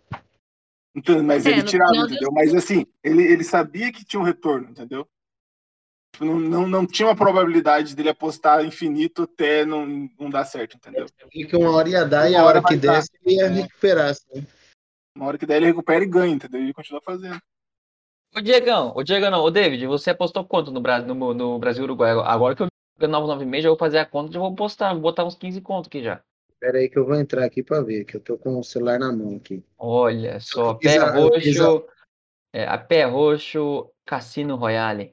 Então, 0.93 1.23
mas 1.23 1.45
É, 1.45 1.51
ele 1.51 1.63
tirava, 1.63 1.91
final 1.91 2.05
entendeu? 2.07 2.31
Mas 2.33 2.53
assim, 2.53 2.85
ele, 3.01 3.23
ele 3.23 3.45
sabia 3.45 3.89
que 3.89 4.03
tinha 4.03 4.19
um 4.19 4.25
retorno, 4.25 4.69
entendeu? 4.69 5.07
Tipo, 6.11 6.25
Não, 6.25 6.37
não, 6.37 6.67
não 6.67 6.85
tinha 6.85 7.07
uma 7.07 7.15
probabilidade 7.15 7.95
dele 7.95 8.09
apostar 8.09 8.65
infinito 8.65 9.23
até 9.23 9.65
não, 9.65 10.09
não 10.19 10.29
dar 10.29 10.43
certo, 10.43 10.75
entendeu? 10.75 11.05
E 11.33 11.45
que 11.45 11.55
uma 11.55 11.71
hora 11.71 11.87
ia 11.87 12.03
dar 12.03 12.29
e 12.29 12.35
a 12.35 12.43
hora 12.43 12.59
hora 12.59 12.67
que 12.67 12.75
desse 12.75 13.09
ele 13.23 13.35
ia 13.35 13.45
É. 13.45 13.47
recuperar. 13.47 14.09
assim. 14.09 14.45
Uma 15.15 15.27
hora 15.27 15.37
que 15.37 15.45
der 15.45 15.57
ele 15.57 15.67
recupera 15.67 16.03
e 16.03 16.07
ganha, 16.07 16.33
entendeu? 16.33 16.61
Ele 16.61 16.73
continua 16.73 17.01
fazendo. 17.01 17.39
Ô 18.35 18.39
Diegão, 18.41 18.93
ô 18.95 19.03
Diego 19.03 19.29
não, 19.29 19.41
ô 19.41 19.51
David, 19.51 19.85
você 19.87 20.11
apostou 20.11 20.45
quanto 20.45 20.71
no 20.71 20.79
Brasil, 20.79 21.13
no, 21.13 21.33
no 21.33 21.59
Brasil 21.59 21.81
e 21.81 21.85
Uruguai? 21.85 22.11
Agora 22.11 22.55
que 22.55 22.61
eu 22.63 22.67
vi 22.97 23.07
996, 23.07 23.63
já 23.63 23.69
vou 23.69 23.77
fazer 23.77 23.97
a 23.99 24.05
conta, 24.05 24.31
já 24.31 24.39
vou 24.39 24.55
postar, 24.55 24.93
vou 24.93 25.01
botar 25.01 25.25
uns 25.25 25.35
15 25.35 25.59
conto 25.59 25.87
aqui 25.87 26.01
já. 26.01 26.21
Pera 26.59 26.77
aí 26.77 26.87
que 26.87 26.97
eu 26.97 27.05
vou 27.05 27.15
entrar 27.15 27.43
aqui 27.43 27.61
pra 27.61 27.81
ver, 27.81 28.05
que 28.05 28.15
eu 28.15 28.21
tô 28.21 28.37
com 28.37 28.57
o 28.57 28.63
celular 28.63 28.99
na 28.99 29.11
mão 29.11 29.35
aqui. 29.35 29.65
Olha 29.77 30.39
só, 30.39 30.75
pé 30.75 30.97
a- 30.97 31.11
roxo, 31.11 31.85
é, 32.53 32.65
a 32.65 32.77
pé 32.77 33.03
roxo, 33.03 33.91
Cassino 34.05 34.55
Royale. 34.55 35.11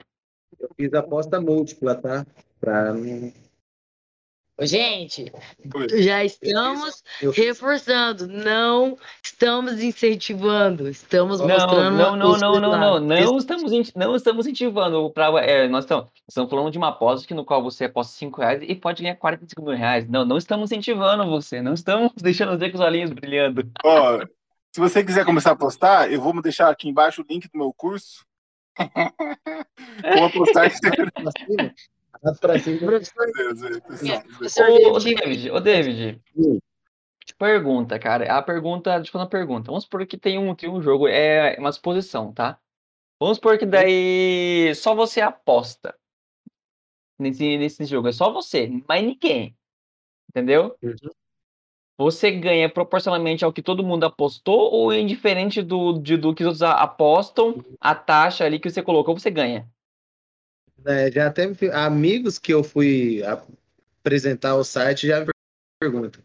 Eu 0.61 0.69
fiz 0.77 0.93
aposta 0.95 1.41
múltipla, 1.41 1.95
tá? 1.97 2.25
Pra 2.61 2.93
não. 2.93 3.33
Gente, 4.61 5.33
já 5.99 6.25
estamos 6.25 7.05
Eu 7.23 7.33
fiz 7.33 7.47
reforçando, 7.47 8.27
não 8.27 8.99
estamos 9.23 9.81
incentivando, 9.81 10.89
estamos 10.89 11.39
Não, 11.39 11.47
mostrando 11.47 11.97
não, 11.97 12.17
não, 12.17 12.37
não, 12.37 12.61
não, 12.61 12.71
não, 12.71 13.01
não 13.01 13.39
estamos, 13.39 13.71
não 13.95 14.17
estamos 14.17 14.47
incentivando 14.47 15.11
para, 15.11 15.27
é, 15.45 15.69
nós 15.69 15.85
estamos, 15.85 16.07
estamos 16.27 16.51
falando 16.51 16.73
de 16.73 16.79
uma 16.79 16.89
aposta 16.89 17.27
que 17.27 17.35
no 17.35 17.45
qual 17.45 17.63
você 17.63 17.85
aposta 17.85 18.15
5 18.15 18.41
reais 18.41 18.63
e 18.63 18.75
pode 18.75 19.01
ganhar 19.01 19.15
45 19.15 19.63
mil 19.63 19.77
reais. 19.77 20.09
Não, 20.09 20.25
não 20.25 20.37
estamos 20.37 20.73
incentivando 20.73 21.25
você, 21.31 21.63
não 21.63 21.75
estamos 21.75 22.13
deixando 22.21 22.53
os 22.53 22.59
com 22.59 22.79
os 22.79 22.85
olhinhos 22.85 23.13
brilhando. 23.13 23.71
Ó, 23.85 24.19
se 24.73 24.81
você 24.81 25.05
quiser 25.05 25.25
começar 25.25 25.51
a 25.51 25.53
apostar, 25.53 26.11
eu 26.11 26.21
vou 26.21 26.43
deixar 26.43 26.69
aqui 26.69 26.89
embaixo 26.89 27.23
o 27.23 27.27
link 27.29 27.49
do 27.49 27.59
meu 27.59 27.73
curso. 27.73 28.27
Vou 30.17 30.25
apostar. 30.25 30.71
pra 32.41 32.59
cima. 32.61 32.79
Professor 32.79 34.69
Ô, 34.71 34.99
David, 34.99 35.15
David, 35.15 35.51
ô 35.51 35.61
David, 35.61 36.23
Hum. 36.37 36.59
pergunta, 37.39 37.99
cara, 37.99 38.37
a 38.37 38.43
pergunta, 38.43 38.91
fazer 39.05 39.11
uma 39.15 39.29
pergunta. 39.29 39.67
Vamos 39.71 39.85
supor 39.85 40.07
que 40.07 40.17
tem 40.17 40.39
um, 40.39 40.55
tem 40.55 40.69
um 40.69 40.81
jogo, 40.83 41.07
é 41.09 41.57
uma 41.59 41.71
exposição, 41.71 42.33
tá? 42.33 42.59
Vamos 43.21 43.37
supor 43.37 43.59
que 43.59 43.67
daí 43.67 44.73
só 44.77 44.95
você 44.95 45.21
aposta 45.21 45.95
nesse, 47.19 47.59
nesse 47.59 47.85
jogo, 47.85 48.09
é 48.09 48.13
só 48.13 48.33
você, 48.33 48.71
mais 48.89 49.05
ninguém, 49.05 49.57
entendeu? 50.31 50.77
Uhum. 50.83 50.95
Você 52.01 52.31
ganha 52.31 52.69
proporcionalmente 52.71 53.45
ao 53.45 53.53
que 53.53 53.61
todo 53.61 53.83
mundo 53.83 54.05
apostou 54.05 54.73
ou 54.73 54.95
indiferente 54.95 55.61
do, 55.61 55.99
de- 55.99 56.17
do 56.17 56.33
que 56.33 56.45
os 56.45 56.61
outros 56.61 56.63
a- 56.63 56.81
apostam, 56.81 57.65
a 57.81 57.93
taxa 57.93 58.45
ali 58.45 58.61
que 58.61 58.71
você 58.71 58.81
colocou, 58.81 59.19
você 59.19 59.33
ganha? 59.33 59.69
É, 60.89 61.13
já 61.13 61.27
até 61.27 61.45
amigos 61.75 62.39
que 62.39 62.51
eu 62.51 62.65
fui 62.65 63.23
apresentar 64.03 64.57
o 64.57 64.65
site 64.65 65.07
já 65.07 65.21
me 65.21 65.27
perguntam. 65.79 66.23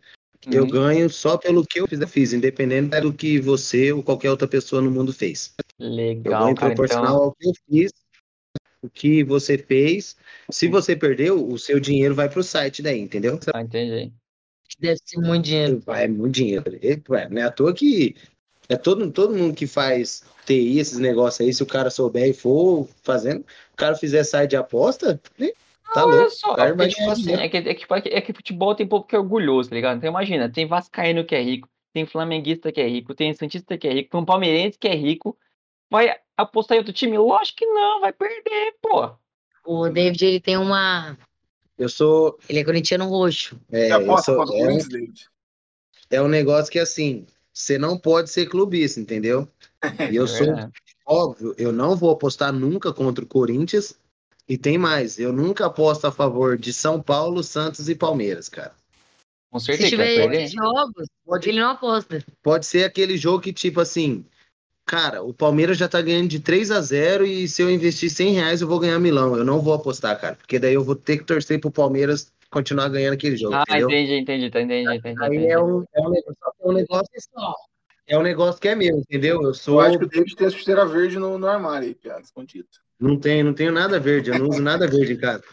Eu 0.50 0.64
Uhum. 0.64 0.70
ganho 0.70 1.10
só 1.10 1.38
pelo 1.38 1.66
que 1.66 1.82
eu 1.82 1.88
fiz, 1.88 2.00
fiz, 2.10 2.34
independente 2.34 3.00
do 3.02 3.14
que 3.14 3.40
você 3.42 3.92
ou 3.92 4.02
qualquer 4.02 4.30
outra 4.30 4.48
pessoa 4.48 4.82
no 4.82 4.90
mundo 4.90 5.12
fez. 5.12 5.54
Eu 5.78 5.90
Legal, 5.90 6.44
ganho 6.44 6.56
cara. 6.56 6.70
proporcional 6.70 7.16
Então, 7.16 7.24
ao 7.26 7.36
que 7.36 7.48
eu 7.50 7.54
fiz, 7.70 7.92
o 8.82 8.90
que 8.90 9.24
você 9.24 9.58
fez. 9.58 10.16
Se 10.50 10.70
você 10.70 10.96
perdeu, 10.96 11.46
o 11.46 11.60
seu 11.60 11.78
dinheiro 11.78 12.16
vai 12.16 12.30
pro 12.30 12.42
site 12.42 12.82
daí, 12.82 13.00
entendeu? 13.00 13.40
ah, 13.54 13.62
entendi. 13.62 14.14
deve 14.80 15.00
ser 15.04 15.20
muito 15.20 15.46
dinheiro. 15.46 15.80
Vai 15.86 16.08
muito 16.08 16.34
dinheiro. 16.34 16.64
Ué, 17.10 17.28
Não 17.30 17.42
é 17.42 17.46
à 17.46 17.52
toa 17.52 17.74
que 17.74 18.16
é 18.70 18.76
todo, 18.76 19.10
todo 19.12 19.36
mundo 19.36 19.56
que 19.56 19.68
faz 19.68 20.24
TI, 20.46 20.80
esses 20.80 20.98
negócios 20.98 21.46
aí, 21.46 21.54
se 21.54 21.64
o 21.64 21.68
cara 21.68 21.90
souber 21.90 22.30
e 22.30 22.34
for 22.34 22.88
fazendo, 23.02 23.42
o 23.42 23.76
cara 23.76 23.96
fizer 23.96 24.24
site 24.24 24.52
de 24.52 24.56
aposta, 24.56 25.20
né, 25.38 25.52
tá 25.94 26.06
Olha 26.06 26.16
louco. 26.16 26.32
só, 26.32 26.54
o 26.54 26.56
cara 26.56 26.74
vai 26.74 26.88
tipo 26.88 27.10
assim, 27.10 27.34
é 27.34 27.50
que, 27.50 27.58
é, 27.58 27.62
que, 27.74 27.86
é, 27.94 28.02
que, 28.02 28.32
é 28.32 28.34
futebol 28.34 28.76
tem 28.76 28.88
povo 28.88 29.06
que 29.06 29.16
é 29.16 29.20
orgulhoso, 29.20 29.70
tá 29.70 29.76
ligado? 29.76 29.98
Então 29.98 30.10
imagina, 30.10 30.50
tem 30.50 30.66
vascaíno 30.66 31.26
que 31.26 31.36
é 31.36 31.42
rico, 31.42 31.70
tem 31.94 32.06
flamenguista 32.06 32.72
que 32.72 32.82
é 32.82 32.88
rico, 32.88 33.14
tem 33.14 33.34
santista 33.34 33.78
que 33.78 33.88
é 33.88 33.94
rico, 33.94 34.10
tem 34.12 34.20
um 34.20 34.26
palmeirense 34.26 34.78
que 34.78 34.88
é 34.88 34.96
rico, 34.96 35.38
vai 35.90 36.16
apostar 36.38 36.76
em 36.76 36.80
outro 36.80 36.94
time? 36.94 37.18
Lógico 37.18 37.60
que 37.60 37.66
não, 37.66 38.02
vai 38.02 38.12
perder, 38.12 38.76
pô. 38.82 39.12
O 39.66 39.90
David, 39.90 40.26
ele 40.26 40.40
tem 40.40 40.58
uma... 40.58 41.18
Eu 41.78 41.90
sou. 41.90 42.38
Ele 42.48 42.60
é 42.60 42.64
corintiano 42.64 43.08
roxo. 43.08 43.60
É, 43.72 43.92
eu 43.92 43.98
aposta 43.98 44.34
sou- 44.34 44.56
é, 44.56 44.68
um, 44.68 44.78
é 46.10 46.22
um 46.22 46.28
negócio 46.28 46.72
que 46.72 46.78
assim, 46.78 47.26
você 47.54 47.78
não 47.78 47.98
pode 47.98 48.30
ser 48.30 48.48
clubista, 48.48 49.00
entendeu? 49.00 49.48
E 50.10 50.16
eu 50.16 50.24
É 50.24 50.28
sou, 50.28 50.46
verdade. 50.48 50.74
óbvio, 51.06 51.56
eu 51.58 51.72
não 51.72 51.96
vou 51.96 52.10
apostar 52.10 52.52
nunca 52.52 52.92
contra 52.92 53.24
o 53.24 53.28
Corinthians. 53.28 53.96
E 54.50 54.58
tem 54.58 54.78
mais, 54.78 55.18
eu 55.20 55.32
nunca 55.32 55.68
aposto 55.68 56.06
a 56.06 56.12
favor 56.12 56.58
de 56.58 56.74
São 56.74 57.02
Paulo, 57.02 57.42
Santos 57.42 57.88
e 57.88 57.96
Palmeiras, 57.96 58.50
cara. 58.50 58.74
Com 59.50 59.60
Se 59.60 59.68
certeza 59.68 59.98
vai 59.98 60.08
tiver 60.14 60.48
jogos, 60.48 61.08
Pode, 61.26 61.50
ele 61.50 61.62
não 61.62 61.70
aposta. 61.70 62.26
pode 62.42 62.66
ser 62.66 62.84
aquele 62.84 63.18
jogo 63.18 63.42
que, 63.42 63.54
tipo 63.54 63.80
assim, 63.80 64.26
cara, 64.86 65.24
o 65.24 65.34
Palmeiras 65.34 65.78
já 65.78 65.88
tá 65.88 66.02
ganhando 66.02 66.28
de 66.28 66.40
3 66.40 66.72
a 66.72 66.82
0 66.82 67.26
e 67.26 67.48
se 67.48 67.62
eu 67.62 67.72
investir 67.72 68.10
100 68.10 68.34
reais 68.34 68.62
eu 68.62 68.68
vou 68.68 68.80
ganhar 68.80 69.00
milão. 69.00 69.38
Eu 69.38 69.46
não 69.46 69.62
vou 69.62 69.74
apostar, 69.74 70.20
cara, 70.20 70.36
porque 70.36 70.60
daí 70.60 70.74
eu 70.74 70.84
vou 70.84 70.96
ter 70.96 71.20
que 71.20 71.24
torcer 71.24 71.62
pro 71.62 71.72
Palmeiras 71.72 72.34
continuar 72.54 72.88
ganhando 72.90 73.14
aquele 73.16 73.36
jogo, 73.36 73.56
Ah, 73.56 73.64
entendeu? 73.68 73.90
entendi, 73.90 74.14
entendi, 74.16 74.50
tá, 74.50 74.62
entendi, 74.62 74.96
entendi, 74.96 75.22
Aí 75.24 75.28
entendi. 75.36 75.48
é 75.52 75.60
um, 75.60 75.84
é 75.94 76.02
um 76.02 76.10
negócio, 76.10 76.38
é 76.62 76.68
um 76.68 76.74
negócio 76.74 77.08
é 78.06 78.18
um 78.18 78.22
negócio 78.24 78.62
que 78.62 78.68
é 78.68 78.76
meu, 78.76 78.98
entendeu? 78.98 79.42
Eu 79.42 79.48
Eu 79.50 79.54
sou, 79.54 79.80
acho 79.80 79.98
que 79.98 80.06
o 80.06 80.10
David 80.10 80.36
tem 80.36 80.48
a 80.48 80.50
chuteira 80.50 80.86
verde 80.86 81.18
no, 81.18 81.38
no 81.38 81.48
armário 81.48 81.88
aí, 81.88 81.96
piada, 81.96 82.22
escondido. 82.22 82.68
não 83.00 83.18
tenho, 83.18 83.46
não 83.46 83.54
tenho 83.54 83.72
nada 83.72 84.00
verde, 84.00 84.30
eu 84.30 84.40
não 84.40 84.50
uso 84.50 84.62
nada 84.62 84.88
verde 84.88 85.14
em 85.14 85.18
casa. 85.18 85.44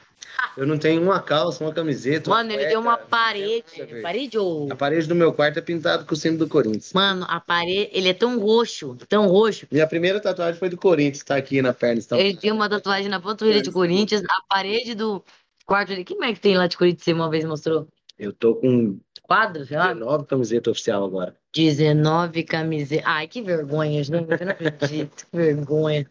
Eu 0.57 0.67
não 0.67 0.79
tenho 0.79 1.03
uma 1.03 1.21
calça, 1.21 1.63
uma 1.63 1.73
camiseta. 1.73 2.31
Mano, 2.31 2.53
ele 2.53 2.67
tem 2.67 2.77
uma 2.77 2.97
cueca, 2.97 3.09
não 3.09 3.61
tenho 3.67 3.87
parede. 3.89 4.03
Parede 4.03 4.39
ou. 4.39 4.69
A 4.73 4.77
parede 4.77 5.07
do 5.07 5.15
meu 5.15 5.33
quarto 5.33 5.59
é 5.59 5.63
pintada 5.63 6.05
com 6.05 6.15
o 6.15 6.17
símbolo 6.17 6.47
do 6.47 6.49
Corinthians. 6.49 6.93
Mano, 6.93 7.27
a 7.29 7.41
parede. 7.41 7.91
Ele 7.93 8.09
é 8.09 8.15
tão 8.15 8.39
roxo, 8.39 8.97
tão 9.09 9.27
roxo. 9.27 9.67
Minha 9.71 9.87
primeira 9.87 10.21
tatuagem 10.21 10.59
foi 10.59 10.69
do 10.69 10.77
Corinthians, 10.77 11.25
tá 11.25 11.37
aqui 11.37 11.61
na 11.61 11.73
perna. 11.73 12.01
Então, 12.01 12.19
Ele 12.19 12.37
tem 12.37 12.53
uma 12.53 12.69
tatuagem 12.69 13.09
na 13.09 13.21
panturrilha 13.21 13.63
de 13.63 13.71
Corinthians. 13.71 14.23
A 14.29 14.43
parede 14.49 14.95
do 14.95 15.23
quarto 15.71 15.91
dele. 15.91 16.05
Que 16.05 16.15
é 16.21 16.35
que 16.35 16.41
tem 16.41 16.59
lá 16.59 16.67
de 16.67 16.77
Corinthians? 16.77 17.05
Você 17.05 17.13
uma 17.13 17.31
vez 17.31 17.45
mostrou? 17.45 17.87
eu 18.19 18.33
tô 18.35 18.57
com 18.57 19.01
Quadro, 19.23 19.65
sei 19.65 19.79
lá. 19.79 19.95
19 19.95 20.27
camiseta 20.27 20.71
oficial 20.71 21.05
agora. 21.05 21.37
19 21.55 22.43
camisetas. 22.43 23.07
Ai, 23.07 23.29
que 23.29 23.41
vergonha, 23.41 24.03
gente. 24.03 24.15
Eu 24.15 24.47
não 24.47 24.53
acredito. 24.53 25.27
Que 25.31 25.37
vergonha. 25.37 26.11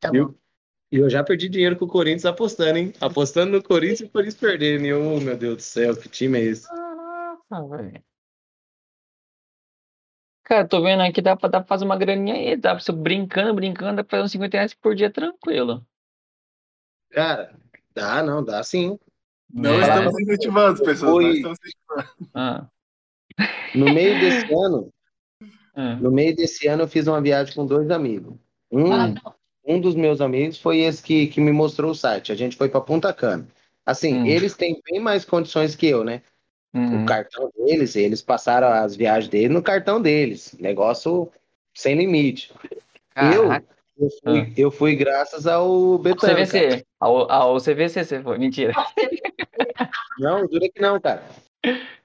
Tá 0.00 0.10
Viu? 0.10 0.28
bom. 0.28 0.34
E 0.90 0.96
eu 0.96 1.10
já 1.10 1.22
perdi 1.22 1.50
dinheiro 1.50 1.76
com 1.76 1.84
o 1.84 1.88
Corinthians 1.88 2.24
apostando, 2.24 2.78
hein? 2.78 2.94
Apostando 2.98 3.52
no 3.52 3.62
Corinthians 3.62 4.00
e 4.00 4.04
o 4.04 4.08
Corinthians 4.08 4.40
perdendo. 4.40 4.86
E, 4.86 4.92
oh, 4.94 5.20
meu 5.20 5.36
Deus 5.36 5.56
do 5.56 5.62
céu, 5.62 5.94
que 5.94 6.08
time 6.08 6.38
é 6.38 6.44
esse? 6.44 6.66
Nossa, 6.74 7.76
velho. 7.76 8.02
Cara, 10.44 10.66
tô 10.66 10.82
vendo 10.82 11.02
aqui, 11.02 11.20
dá 11.20 11.36
pra, 11.36 11.50
dá 11.50 11.60
pra 11.60 11.68
fazer 11.68 11.84
uma 11.84 11.98
graninha 11.98 12.34
aí, 12.34 12.56
dá 12.56 12.70
pra 12.70 12.80
você 12.80 12.90
brincando, 12.90 13.52
brincando, 13.52 13.96
dá 13.96 14.04
pra 14.04 14.16
fazer 14.16 14.24
uns 14.24 14.32
50 14.32 14.56
reais 14.56 14.72
por 14.72 14.94
dia 14.94 15.12
tranquilo. 15.12 15.86
Cara, 17.10 17.54
dá, 17.98 18.22
não, 18.22 18.44
dá 18.44 18.62
sim. 18.62 18.98
Não 19.52 19.74
É. 19.74 19.80
estamos 19.82 20.20
incentivando, 20.20 20.82
pessoas. 20.82 21.10
Foi- 21.24 21.32
estamos 21.36 21.58
incentivando. 21.58 22.30
Ah, 22.34 22.66
No 23.74 23.90
meio 23.90 24.18
desse 24.18 24.46
ano, 24.52 24.92
ah, 25.74 25.96
no 25.96 26.10
meio 26.10 26.34
desse 26.34 26.66
ano, 26.66 26.82
eu 26.84 26.88
fiz 26.88 27.06
uma 27.06 27.20
viagem 27.20 27.54
com 27.54 27.66
dois 27.66 27.90
amigos. 27.90 28.34
Um, 28.70 28.92
Hum. 28.92 29.14
um 29.64 29.80
dos 29.80 29.94
meus 29.94 30.20
amigos 30.20 30.58
foi 30.60 30.78
esse 30.80 31.02
que, 31.02 31.26
que 31.28 31.40
me 31.40 31.52
mostrou 31.52 31.90
o 31.90 31.94
site. 31.94 32.32
A 32.32 32.34
gente 32.34 32.56
foi 32.56 32.68
para 32.68 32.80
Punta 32.80 33.12
Cana. 33.12 33.46
Assim, 33.86 34.18
Hum. 34.22 34.26
eles 34.26 34.54
têm 34.54 34.80
bem 34.90 35.00
mais 35.00 35.24
condições 35.24 35.74
que 35.74 35.86
eu, 35.86 36.04
né? 36.04 36.22
uhum. 36.74 37.02
O 37.04 37.06
cartão 37.06 37.50
deles, 37.56 37.96
eles 37.96 38.20
passaram 38.20 38.68
as 38.68 38.94
viagens 38.94 39.30
deles 39.30 39.50
no 39.50 39.62
cartão 39.62 40.00
deles. 40.02 40.54
Negócio 40.60 41.30
sem 41.74 41.94
limite. 41.96 42.52
Caraca, 43.14 43.36
Eu 43.36 43.77
fui, 44.22 44.52
eu 44.56 44.70
fui 44.70 44.94
graças 44.94 45.46
ao 45.46 45.64
ao 45.64 45.98
Betano. 45.98 46.34
cara. 46.34 46.46
CVC, 46.46 46.84
ao, 47.00 47.30
ao 47.30 47.58
CVC 47.58 48.04
você 48.04 48.22
foi, 48.22 48.38
mentira. 48.38 48.72
Não, 50.18 50.40
jura 50.48 50.68
que 50.68 50.80
não, 50.80 51.00
cara. 51.00 51.22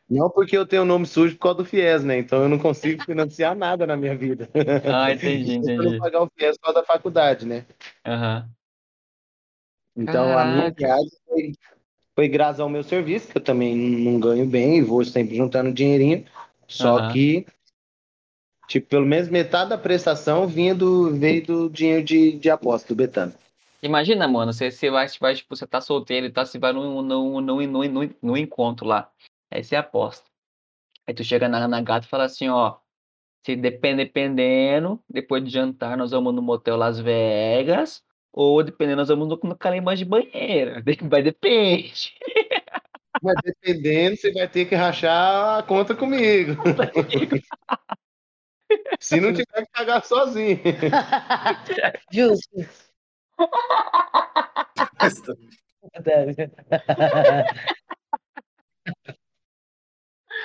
Não 0.10 0.30
porque 0.30 0.58
eu 0.58 0.66
tenho 0.66 0.86
nome 0.86 1.06
sujo 1.06 1.36
por 1.36 1.42
causa 1.42 1.58
do 1.60 1.66
FIES, 1.66 2.04
né? 2.04 2.18
Então 2.18 2.44
eu 2.44 2.50
não 2.50 2.60
consigo 2.60 3.02
financiar 3.04 3.56
nada 3.56 3.88
na 3.88 3.96
minha 3.96 4.16
vida. 4.16 4.50
Ah, 4.86 5.12
entendi, 5.12 5.64
Se 5.64 5.72
eu 5.72 5.78
não 5.78 5.84
entendi. 5.84 5.98
pagar 5.98 6.22
o 6.22 6.30
FIES 6.38 6.58
por 6.58 6.66
causa 6.66 6.82
da 6.82 6.86
faculdade, 6.86 7.46
né? 7.46 7.66
Aham. 8.06 8.50
Então 9.96 10.38
a 10.38 10.44
minha 10.46 10.72
viagem 10.72 11.10
foi, 11.26 11.52
foi 12.16 12.28
graças 12.28 12.60
ao 12.60 12.70
meu 12.70 12.84
serviço, 12.84 13.30
que 13.30 13.38
eu 13.38 13.44
também 13.44 13.76
não 13.76 14.20
ganho 14.20 14.46
bem 14.46 14.78
e 14.78 14.82
vou 14.82 15.04
sempre 15.06 15.36
juntando 15.36 15.72
dinheirinho. 15.74 16.26
Só 16.68 16.98
Aham. 16.98 17.12
que, 17.12 17.46
tipo, 18.68 18.88
pelo 18.88 19.06
menos 19.06 19.30
metade 19.30 19.70
da 19.70 19.78
prestação 19.78 20.48
vinha 20.48 20.74
do, 20.74 21.14
veio 21.16 21.46
do 21.46 21.70
dinheiro 21.70 22.04
de, 22.04 22.34
de 22.34 22.50
aposta 22.50 22.88
do 22.88 22.96
Betano. 22.96 23.34
Imagina, 23.82 24.28
mano, 24.28 24.54
você, 24.54 24.72
você 24.72 24.90
vai, 24.90 25.08
vai, 25.20 25.36
tipo, 25.36 25.56
você 25.56 25.68
tá 25.68 25.82
solteiro 25.82 26.26
e 26.26 26.32
tá, 26.32 26.46
você 26.46 26.58
vai 26.58 26.72
num, 26.72 27.02
num, 27.02 27.42
num, 27.42 27.68
num, 27.68 27.88
num, 27.88 28.10
num 28.22 28.38
encontro 28.38 28.86
lá. 28.88 29.12
Aí 29.52 29.64
você 29.64 29.76
aposta. 29.76 30.26
Aí 31.06 31.14
tu 31.14 31.24
chega 31.24 31.50
na, 31.50 31.68
na 31.68 31.82
gata 31.82 32.06
e 32.06 32.10
fala 32.10 32.24
assim, 32.24 32.48
ó. 32.48 32.78
Se 33.46 33.58
depende, 33.58 34.06
dependendo, 34.06 35.04
depois 35.10 35.44
de 35.44 35.50
jantar, 35.50 35.98
nós 35.98 36.12
vamos 36.12 36.34
no 36.34 36.42
motel 36.42 36.78
Las 36.78 36.98
Vegas. 36.98 38.02
Ou 38.32 38.64
dependendo, 38.64 38.98
nós 38.98 39.10
vamos 39.10 39.28
no, 39.28 39.38
no 39.44 39.58
Calemã 39.58 39.94
de 39.94 40.06
banheira. 40.06 40.82
Vai 41.04 41.22
depende. 41.22 42.14
Mas 43.22 43.36
dependendo, 43.44 44.16
você 44.16 44.32
vai 44.32 44.48
ter 44.48 44.66
que 44.66 44.76
rachar 44.76 45.60
a 45.60 45.64
conta 45.64 45.94
comigo. 45.94 46.56
Se 49.00 49.20
não 49.20 49.34
tiver 49.34 49.66
que 49.66 49.72
pagar 49.72 50.04
sozinho. 50.04 50.60
Justo. 52.12 52.50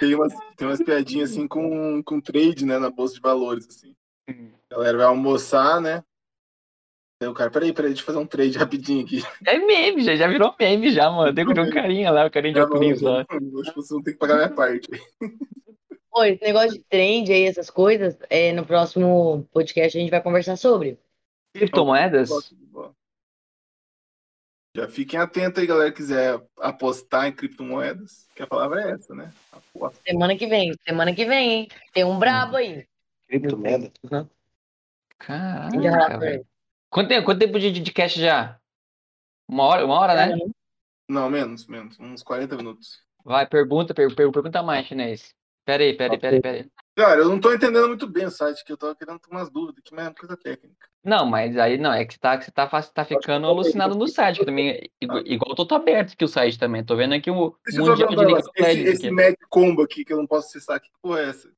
Tem 0.01 0.15
umas, 0.15 0.33
tem 0.57 0.69
umas 0.69 0.83
piadinhas 0.83 1.31
assim 1.31 1.49
com, 1.49 2.03
com 2.03 2.21
trade, 2.21 2.65
né, 2.65 2.79
na 2.79 2.91
bolsa 2.91 3.15
de 3.15 3.21
valores, 3.21 3.67
assim. 3.69 3.95
A 4.29 4.75
galera 4.75 4.99
vai 4.99 5.07
almoçar, 5.07 5.81
né? 5.81 6.03
Aí 7.21 7.27
o 7.27 7.35
cara, 7.35 7.51
peraí, 7.51 7.73
peraí, 7.73 7.91
deixa 7.91 8.03
eu 8.03 8.07
fazer 8.07 8.19
um 8.19 8.27
trade 8.27 8.57
rapidinho 8.57 9.05
aqui. 9.05 9.23
É 9.45 9.59
meme, 9.59 10.05
já, 10.05 10.15
já 10.15 10.29
virou 10.29 10.55
meme 10.59 10.93
já, 10.93 11.11
mano. 11.11 11.35
Tem 11.35 11.45
um 11.45 11.71
carinha 11.71 12.13
lá, 12.13 12.27
o 12.27 12.31
carinha 12.31 12.55
de 12.55 12.61
óculos 12.61 13.01
lá. 13.01 13.27
Acho 13.61 13.71
que 13.73 13.77
você 13.77 13.95
não 13.95 14.03
tem 14.03 14.15
que 14.15 14.21
pagar 14.21 14.37
minha 14.37 14.51
parte. 14.51 14.89
Pô, 16.19 16.25
esse 16.25 16.43
negócio 16.43 16.73
de 16.73 16.81
trend 16.81 17.33
aí, 17.33 17.45
essas 17.45 17.71
coisas, 17.71 18.19
é, 18.29 18.53
no 18.53 18.67
próximo 18.67 19.49
podcast 19.53 19.97
a 19.97 20.01
gente 20.01 20.11
vai 20.11 20.21
conversar 20.21 20.57
sobre. 20.57 20.99
Criptomoedas? 21.55 22.29
Já 24.75 24.89
fiquem 24.89 25.21
atentos 25.21 25.61
aí, 25.61 25.67
galera, 25.69 25.93
que 25.93 25.99
quiser 25.99 26.43
apostar 26.59 27.29
em 27.29 27.33
criptomoedas, 27.33 28.27
que 28.35 28.43
a 28.43 28.49
palavra 28.49 28.83
é 28.83 28.91
essa, 28.95 29.15
né? 29.15 29.33
Aposta. 29.53 30.03
Semana 30.05 30.37
que 30.37 30.49
vem, 30.49 30.73
semana 30.85 31.15
que 31.15 31.25
vem, 31.25 31.53
hein? 31.53 31.69
Tem 31.93 32.03
um 32.03 32.19
brabo 32.19 32.57
aí. 32.57 32.85
Criptomoeda. 33.29 33.93
Caraca, 35.19 36.19
velho. 36.19 36.35
ele. 36.41 36.47
Quanto 36.91 37.09
tempo, 37.11 37.27
quanto 37.27 37.39
tempo 37.39 37.61
de, 37.61 37.71
de 37.71 37.93
cast 37.93 38.21
já? 38.21 38.59
Uma 39.47 39.63
hora, 39.67 39.87
uma 39.87 40.01
hora, 40.01 40.15
né? 40.15 40.37
Não, 41.09 41.31
menos, 41.31 41.65
menos. 41.69 41.97
Uns 42.01 42.25
40 42.25 42.57
minutos. 42.57 43.05
Vai, 43.25 43.47
pergunta, 43.47 43.95
per, 43.95 44.13
per- 44.17 44.33
pergunta 44.33 44.65
mais, 44.65 44.85
chinês. 44.85 45.38
Pera 45.69 45.83
aí, 45.83 45.93
pera 45.93 46.15
aí, 46.15 46.19
pera 46.19 46.37
aí, 46.37 46.41
pera 46.41 46.57
aí. 46.57 46.67
Cara, 46.97 47.21
eu 47.21 47.29
não 47.29 47.39
tô 47.39 47.53
entendendo 47.53 47.89
muito 47.89 48.07
bem 48.07 48.25
o 48.25 48.31
site, 48.31 48.65
que 48.65 48.73
eu 48.73 48.77
tava 48.79 48.97
querendo 48.97 49.19
ter 49.19 49.31
umas 49.31 49.51
dúvidas 49.51 49.83
aqui, 49.85 49.95
mas 49.95 50.07
é 50.07 50.09
uma 50.09 50.15
coisa 50.15 50.35
técnica. 50.35 50.89
Não, 51.05 51.27
mas 51.27 51.59
aí 51.59 51.77
não, 51.77 51.93
é 51.93 52.07
que 52.07 52.15
você 52.15 52.19
tá, 52.19 52.39
que 52.39 52.47
você 52.47 52.51
tá, 52.51 52.67
tá 52.67 53.05
ficando 53.05 53.47
alucinado 53.47 53.95
no 53.95 54.09
site, 54.09 54.39
que 54.39 54.47
também, 54.47 54.91
igual, 54.99 55.21
igual 55.27 55.51
eu 55.51 55.55
tô, 55.55 55.67
tô 55.67 55.75
aberto 55.75 56.15
aqui 56.15 56.25
o 56.25 56.29
site 56.29 56.59
também. 56.59 56.83
Tô 56.83 56.97
vendo 56.97 57.13
aqui 57.13 57.31
o 57.31 57.55
Deixa 57.67 57.83
Mundial 57.83 58.09
de 58.09 58.17
um 58.17 58.39
Esse, 58.57 58.81
esse 58.81 59.07
aqui. 59.09 59.11
Mac 59.11 59.35
Combo 59.51 59.83
aqui 59.83 60.07
que 60.07 60.13
eu 60.15 60.17
não 60.17 60.27
posso 60.27 60.49
acessar, 60.49 60.81
que 60.81 60.89
porra 61.03 61.21
é 61.21 61.29
essa? 61.29 61.53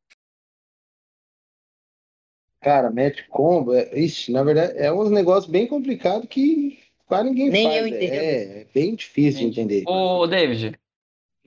Cara, 2.61 2.90
match 2.90 3.28
combo, 3.28 3.74
é, 3.74 3.96
ixi, 3.96 4.32
na 4.32 4.42
verdade, 4.42 4.76
é 4.76 4.92
uns 4.92 5.12
negócios 5.12 5.48
bem 5.48 5.68
complicados 5.68 6.26
que 6.28 6.80
quase 7.06 7.28
ninguém 7.28 7.48
Nem 7.48 7.68
faz. 7.68 7.76
eu 7.76 7.84
é- 7.84 7.88
entendo. 7.88 8.12
É, 8.12 8.66
bem 8.74 8.94
difícil 8.96 9.42
de 9.42 9.46
entender. 9.46 9.84
Ô, 9.86 10.26
David, 10.26 10.80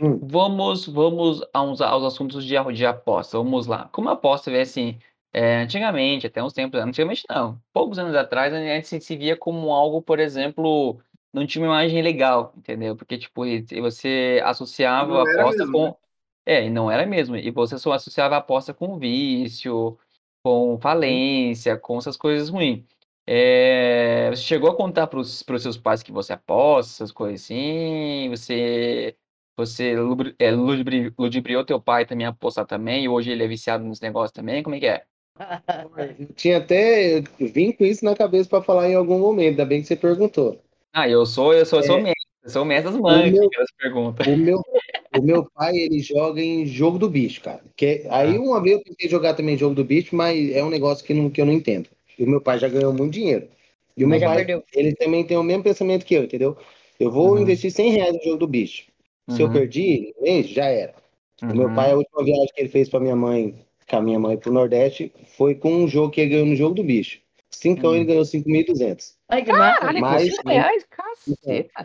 Hum. 0.04 0.20
vamos, 0.22 0.86
vamos 0.86 1.42
aos, 1.54 1.82
aos 1.82 2.04
assuntos 2.04 2.46
de, 2.46 2.56
de 2.74 2.86
aposta. 2.86 3.38
Vamos 3.38 3.68
lá. 3.68 3.88
Como 3.92 4.10
a 4.10 4.14
aposta 4.14 4.52
vê 4.52 4.62
assim, 4.62 5.00
é, 5.32 5.62
antigamente, 5.62 6.28
até 6.28 6.44
uns 6.44 6.54
tempos, 6.54 6.80
antigamente 6.80 7.24
não, 7.30 7.60
poucos 7.72 7.98
anos 7.98 8.14
atrás, 8.16 8.54
a 8.54 8.60
gente 8.60 9.02
se, 9.02 9.18
via 9.18 9.38
como 9.38 9.72
algo, 9.72 10.02
por 10.02 10.20
exemplo, 10.20 11.00
não 11.34 11.48
tinha 11.48 11.64
uma 11.66 11.82
imagem 11.82 12.02
legal, 12.02 12.54
entendeu? 12.58 12.96
Porque, 12.96 13.18
tipo, 13.18 13.44
você 13.82 14.42
associava 14.44 15.20
a 15.20 15.24
aposta 15.24 15.60
mesmo, 15.60 15.74
com. 15.74 15.86
né? 15.86 15.96
É, 16.46 16.66
e 16.66 16.70
não 16.70 16.92
era 16.92 17.06
mesmo. 17.06 17.38
E 17.38 17.50
você 17.52 17.78
só 17.80 17.94
associava 17.94 18.36
a 18.36 18.40
aposta 18.40 18.74
com 18.74 19.00
vício, 19.00 19.98
com 20.44 20.78
falência, 20.80 21.78
com 21.78 21.98
essas 21.98 22.18
coisas 22.18 22.50
ruins. 22.50 22.84
É, 23.26 24.30
você 24.30 24.42
chegou 24.44 24.70
a 24.70 24.76
contar 24.76 25.08
para 25.08 25.20
os 25.20 25.44
seus 25.60 25.78
pais 25.78 26.04
que 26.04 26.12
você 26.12 26.34
aposta, 26.34 26.92
essas 26.92 27.12
coisas 27.12 27.42
assim? 27.42 28.28
Você, 28.30 29.16
você 29.56 29.96
é, 30.40 30.52
ludibri- 30.52 31.14
ludibriou 31.18 31.64
teu 31.66 31.80
pai 31.80 32.06
também 32.06 32.26
a 32.26 32.30
apostar 32.30 32.66
também? 32.66 33.04
E 33.04 33.10
hoje 33.10 33.32
ele 33.32 33.44
é 33.44 33.48
viciado 33.48 33.84
nos 33.84 34.02
negócios 34.02 34.32
também? 34.32 34.64
Como 34.64 34.76
é 34.76 34.80
que 34.80 34.88
é? 34.88 35.04
Tinha 36.36 36.58
até 36.58 37.20
eu 37.20 37.24
vim 37.40 37.72
com 37.72 37.84
isso 37.84 38.06
na 38.06 38.16
cabeça 38.16 38.50
para 38.50 38.62
falar 38.64 38.90
em 38.90 38.96
algum 38.96 39.20
momento, 39.20 39.50
ainda 39.52 39.66
bem 39.66 39.82
que 39.82 39.88
você 39.88 39.96
perguntou. 39.96 40.60
Ah, 40.92 41.10
eu 41.10 41.26
sou, 41.26 41.54
eu 41.54 41.66
sou, 41.66 41.80
eu 41.80 41.86
sou 41.86 41.98
É. 41.98 42.02
mestre. 42.02 42.24
Eu 42.44 42.50
sou 42.50 42.66
mestre 42.66 42.92
das 42.92 43.00
meu- 43.32 43.50
que 43.50 43.58
elas 43.58 43.72
perguntam. 43.78 44.34
O 44.34 44.38
meu, 44.38 44.62
o 45.18 45.22
meu 45.22 45.50
pai, 45.56 45.76
ele 45.78 46.00
joga 46.02 46.42
em 46.42 46.66
jogo 46.66 47.00
do 47.00 47.10
bicho, 47.10 47.42
cara. 47.42 47.62
Que, 47.76 48.06
aí 48.10 48.36
Ah. 48.36 48.40
uma 48.42 48.62
vez 48.62 48.78
eu 48.78 48.84
tentei 48.84 49.10
jogar 49.10 49.34
também 49.34 49.58
jogo 49.58 49.74
do 49.74 49.84
bicho, 49.84 50.16
mas 50.16 50.52
é 50.52 50.64
um 50.64 50.70
negócio 50.70 51.06
que, 51.06 51.14
não, 51.14 51.30
que 51.30 51.40
eu 51.42 51.46
não 51.46 51.54
entendo. 51.54 51.88
E 52.20 52.24
o 52.24 52.30
meu 52.30 52.42
pai 52.42 52.60
já 52.60 52.68
ganhou 52.68 52.94
muito 52.94 53.14
dinheiro. 53.14 53.48
E 53.96 54.04
o 54.04 54.08
meu 54.08 54.20
pai, 54.20 54.38
perdeu. 54.38 54.64
ele 54.74 54.94
também 54.96 55.24
tem 55.24 55.38
o 55.38 55.44
mesmo 55.44 55.64
pensamento 55.64 56.06
que 56.06 56.16
eu, 56.16 56.24
entendeu? 56.26 56.58
Eu 57.00 57.10
vou 57.12 57.32
Uhum. 57.32 57.40
investir 57.42 57.72
100 57.72 57.92
reais 57.92 58.14
no 58.14 58.22
jogo 58.24 58.38
do 58.38 58.48
bicho. 58.48 58.86
Se 59.30 59.42
eu 59.42 59.48
Uhum, 59.48 59.54
perdi, 59.54 60.14
mês, 60.22 60.48
já 60.50 60.66
era. 60.66 60.94
O 61.42 61.54
meu 61.56 61.68
uhum. 61.70 61.76
pai, 61.76 61.92
a 61.92 61.96
última 61.98 62.24
viagem 62.24 62.48
que 62.54 62.62
ele 62.62 62.70
fez 62.70 62.90
pra 62.90 63.00
minha 63.00 63.16
mãe, 63.16 63.56
com 63.90 63.96
a 63.98 64.02
minha 64.02 64.20
mãe 64.20 64.38
pro 64.38 64.52
Nordeste, 64.52 65.12
foi 65.38 65.56
com 65.56 65.72
um 65.74 65.88
jogo 65.88 66.12
que 66.12 66.22
ele 66.22 66.30
ganhou 66.32 66.46
no 66.46 66.56
jogo 66.56 66.76
do 66.76 66.84
bicho. 66.84 67.20
Cinco 67.52 67.88
Hum. 67.88 67.96
ele 67.96 68.06
ganhou 68.06 68.26
5.200. 68.26 69.16
Olha 69.32 69.44
que 69.44 69.52
massa. 69.52 69.80
Caralho, 69.80 70.02
Mas- 70.02 70.30
com 70.30 70.36
5 70.36 70.50
reais, 70.50 70.86
caceta. 70.90 71.84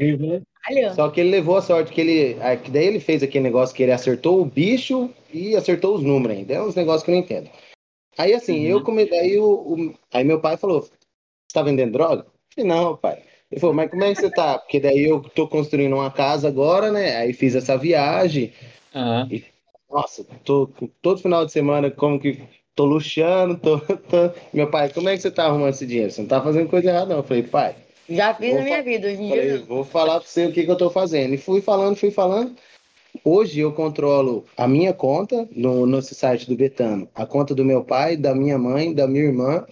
Olha. 0.70 0.94
Só 0.94 1.08
que 1.10 1.20
ele 1.20 1.30
levou 1.30 1.56
a 1.56 1.62
sorte 1.62 1.92
que 1.92 2.00
ele. 2.00 2.34
Que 2.64 2.70
daí 2.70 2.86
ele 2.86 3.00
fez 3.00 3.22
aquele 3.22 3.44
negócio 3.44 3.74
que 3.74 3.82
ele 3.82 3.92
acertou 3.92 4.40
o 4.40 4.44
bicho 4.44 5.10
e 5.32 5.54
acertou 5.56 5.94
os 5.94 6.02
números 6.02 6.36
ainda. 6.38 6.54
É 6.54 6.62
uns 6.62 6.74
negócios 6.74 7.02
que 7.04 7.10
eu 7.10 7.14
não 7.14 7.20
entendo. 7.22 7.50
Aí 8.16 8.34
assim, 8.34 8.64
Uhum. 8.64 8.70
eu 8.70 8.82
come... 8.82 9.02
aí, 9.12 9.38
o, 9.38 9.44
o- 9.50 9.94
aí 10.12 10.24
meu 10.24 10.40
pai 10.40 10.56
falou: 10.56 10.82
Você 10.82 10.90
tá 11.54 11.62
vendendo 11.62 11.92
droga? 11.92 12.22
Eu 12.26 12.64
falei, 12.64 12.68
não, 12.70 12.96
pai. 12.96 13.22
Ele 13.50 13.60
falou, 13.60 13.74
mas 13.74 13.90
como 13.90 14.04
é 14.04 14.14
que 14.14 14.20
você 14.20 14.30
tá? 14.30 14.58
Porque 14.58 14.78
daí 14.78 15.04
eu 15.04 15.20
tô 15.20 15.48
construindo 15.48 15.94
uma 15.94 16.10
casa 16.10 16.48
agora, 16.48 16.92
né? 16.92 17.16
Aí 17.16 17.32
fiz 17.32 17.54
essa 17.54 17.76
viagem. 17.78 18.52
Aham. 18.94 19.28
Nossa, 19.90 20.24
tô 20.44 20.68
todo 21.00 21.22
final 21.22 21.46
de 21.46 21.52
semana 21.52 21.90
como 21.90 22.20
que 22.20 22.42
tô 22.74 22.84
luxando, 22.84 23.56
tô, 23.56 23.78
tô- 23.80 24.30
Meu 24.52 24.70
pai, 24.70 24.90
como 24.90 25.08
é 25.08 25.16
que 25.16 25.22
você 25.22 25.30
tá 25.30 25.46
arrumando 25.46 25.70
esse 25.70 25.86
dinheiro? 25.86 26.10
Você 26.10 26.20
não 26.20 26.28
tá 26.28 26.42
fazendo 26.42 26.68
coisa 26.68 26.90
errada, 26.90 27.06
não. 27.06 27.16
Eu 27.16 27.22
falei, 27.22 27.42
pai, 27.42 27.74
Já 28.08 28.34
fiz 28.34 28.54
na 28.54 28.62
minha 28.62 28.82
vida, 28.82 29.06
hoje 29.08 29.22
em 29.22 29.28
falei, 29.30 29.46
dia 29.48 29.64
vou 29.66 29.82
falar 29.82 30.20
pra 30.20 30.28
você 30.28 30.44
o 30.46 30.52
que, 30.52 30.64
que 30.64 30.70
eu 30.70 30.76
tô 30.76 30.90
fazendo. 30.90 31.32
E 31.32 31.38
fui 31.38 31.62
falando, 31.62 31.96
fui 31.96 32.10
falando. 32.10 32.54
Hoje 33.24 33.60
eu 33.60 33.72
controlo 33.72 34.44
a 34.56 34.68
minha 34.68 34.92
conta 34.92 35.48
no, 35.56 35.86
no 35.86 36.00
site 36.02 36.46
do 36.48 36.54
Betano, 36.54 37.08
a 37.14 37.26
conta 37.26 37.54
do 37.54 37.64
meu 37.64 37.82
pai, 37.82 38.16
da 38.16 38.34
minha 38.34 38.58
mãe, 38.58 38.92
da 38.94 39.08
minha 39.08 39.24
irmã, 39.24 39.66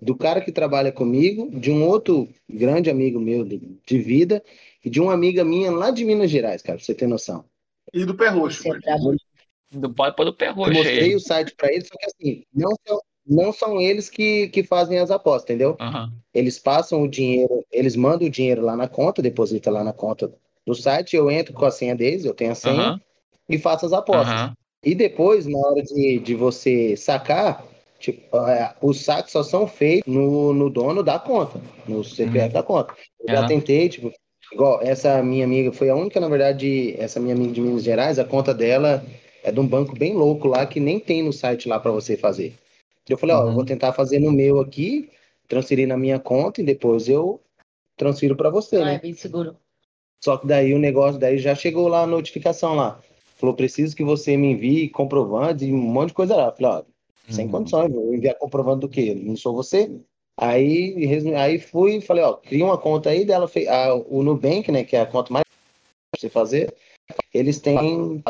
do 0.00 0.16
cara 0.16 0.40
que 0.40 0.52
trabalha 0.52 0.92
comigo, 0.92 1.50
de 1.58 1.70
um 1.70 1.86
outro 1.86 2.28
grande 2.48 2.90
amigo 2.90 3.20
meu 3.20 3.44
de, 3.44 3.78
de 3.86 3.98
vida 3.98 4.42
e 4.84 4.90
de 4.90 5.00
uma 5.00 5.12
amiga 5.12 5.44
minha 5.44 5.70
lá 5.70 5.90
de 5.90 6.04
Minas 6.04 6.30
Gerais, 6.30 6.62
cara, 6.62 6.78
pra 6.78 6.84
você 6.84 6.94
ter 6.94 7.06
noção. 7.06 7.44
E 7.92 8.04
do 8.04 8.16
pé 8.16 8.28
roxo. 8.28 8.64
Não 9.72 9.92
pode 9.92 10.16
do 10.16 10.34
pé 10.34 10.48
Eu 10.48 10.54
roxo 10.54 10.72
mostrei 10.72 11.10
aí. 11.10 11.14
o 11.14 11.20
site 11.20 11.54
pra 11.56 11.72
eles, 11.72 11.88
só 11.88 11.96
que 11.98 12.06
assim, 12.06 12.44
não 12.52 12.72
são, 12.86 13.00
não 13.26 13.52
são 13.52 13.80
eles 13.80 14.08
que, 14.08 14.48
que 14.48 14.62
fazem 14.62 14.98
as 14.98 15.10
apostas, 15.10 15.44
entendeu? 15.44 15.76
Aham. 15.80 16.12
Eles 16.32 16.58
passam 16.58 17.02
o 17.02 17.08
dinheiro, 17.08 17.64
eles 17.70 17.94
mandam 17.94 18.26
o 18.26 18.30
dinheiro 18.30 18.60
lá 18.62 18.76
na 18.76 18.88
conta, 18.88 19.22
deposita 19.22 19.70
lá 19.70 19.84
na 19.84 19.92
conta 19.92 20.32
do 20.66 20.74
site, 20.74 21.14
eu 21.14 21.30
entro 21.30 21.54
com 21.54 21.64
a 21.64 21.70
senha 21.70 21.94
deles, 21.94 22.24
eu 22.24 22.34
tenho 22.34 22.52
a 22.52 22.54
senha 22.54 22.80
Aham. 22.80 23.00
e 23.48 23.58
faço 23.58 23.86
as 23.86 23.92
apostas. 23.92 24.34
Aham. 24.34 24.54
E 24.84 24.94
depois, 24.94 25.46
na 25.46 25.58
hora 25.58 25.82
de, 25.82 26.18
de 26.18 26.34
você 26.34 26.96
sacar, 26.96 27.64
tipo, 28.04 28.36
é, 28.36 28.74
os 28.82 29.00
saques 29.02 29.32
só 29.32 29.42
são 29.42 29.66
feitos 29.66 30.12
no, 30.12 30.52
no 30.52 30.68
dono 30.68 31.02
da 31.02 31.18
conta, 31.18 31.60
no 31.88 32.04
CPF 32.04 32.46
Uhum. 32.48 32.52
da 32.52 32.62
conta. 32.62 32.94
Eu 33.20 33.28
já 33.30 33.38
Aham. 33.38 33.48
tentei, 33.48 33.88
tipo, 33.88 34.12
igual 34.52 34.80
essa 34.82 35.22
minha 35.22 35.44
amiga, 35.44 35.72
foi 35.72 35.88
a 35.88 35.94
única, 35.96 36.20
na 36.20 36.28
verdade, 36.28 36.94
essa 36.98 37.18
minha 37.18 37.34
amiga 37.34 37.52
de 37.52 37.60
Minas 37.60 37.82
Gerais, 37.82 38.18
a 38.18 38.24
conta 38.24 38.52
dela 38.52 39.02
é 39.42 39.50
de 39.50 39.58
um 39.58 39.66
banco 39.66 39.96
bem 39.96 40.12
louco 40.14 40.48
lá, 40.48 40.66
que 40.66 40.78
nem 40.80 41.00
tem 41.00 41.22
no 41.22 41.32
site 41.32 41.68
lá 41.68 41.80
para 41.80 41.90
você 41.90 42.16
fazer. 42.16 42.52
Eu 43.08 43.16
falei, 43.16 43.36
ó, 43.36 43.40
eu 43.42 43.46
Uhum. 43.48 43.54
vou 43.54 43.64
tentar 43.64 43.92
fazer 43.92 44.18
no 44.18 44.30
meu 44.32 44.60
aqui, 44.60 45.10
transferir 45.48 45.86
na 45.88 45.96
minha 45.96 46.18
conta 46.18 46.60
e 46.60 46.64
depois 46.64 47.08
eu 47.08 47.40
transfiro 47.96 48.36
para 48.36 48.50
você, 48.50 48.76
Ah, 48.76 48.80
é 48.80 48.84
né? 48.84 48.98
bem 48.98 49.14
seguro. 49.14 49.56
Só 50.22 50.36
que 50.38 50.46
daí 50.46 50.72
o 50.74 50.78
negócio, 50.78 51.18
daí 51.20 51.38
já 51.38 51.54
chegou 51.54 51.86
lá 51.88 52.02
a 52.02 52.06
notificação 52.06 52.74
lá. 52.74 53.00
Falou, 53.36 53.54
preciso 53.54 53.94
que 53.94 54.02
você 54.04 54.36
me 54.36 54.52
envie 54.52 54.88
comprovante 54.88 55.64
e 55.66 55.72
um 55.72 55.76
monte 55.76 56.08
de 56.08 56.14
coisa 56.14 56.34
lá. 56.36 56.46
Eu 56.46 56.52
Falei, 56.56 56.70
ó, 56.70 56.93
sem 57.28 57.46
Uhum. 57.46 57.52
condições, 57.52 57.92
vou 57.92 58.14
enviar 58.14 58.36
comprovante 58.36 58.80
do 58.80 58.88
quê? 58.88 59.14
Não 59.14 59.36
sou 59.36 59.54
você? 59.54 59.90
Aí, 60.36 61.08
aí 61.36 61.58
fui 61.58 61.96
e 61.96 62.00
falei, 62.00 62.24
ó, 62.24 62.34
cria 62.34 62.64
uma 62.64 62.78
conta 62.78 63.10
aí 63.10 63.24
dela, 63.24 63.46
fez, 63.46 63.68
a, 63.68 63.94
o 63.94 64.22
Nubank, 64.22 64.70
né, 64.70 64.84
que 64.84 64.96
é 64.96 65.00
a 65.00 65.06
conta 65.06 65.32
mais 65.32 65.44
você 66.14 66.28
fazer, 66.28 66.74
eles 67.32 67.60
têm, 67.60 68.22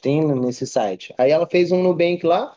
tem 0.00 0.24
nesse 0.26 0.66
site. 0.66 1.14
Aí 1.16 1.30
ela 1.30 1.46
fez 1.46 1.72
um 1.72 1.82
Nubank 1.82 2.24
lá, 2.26 2.56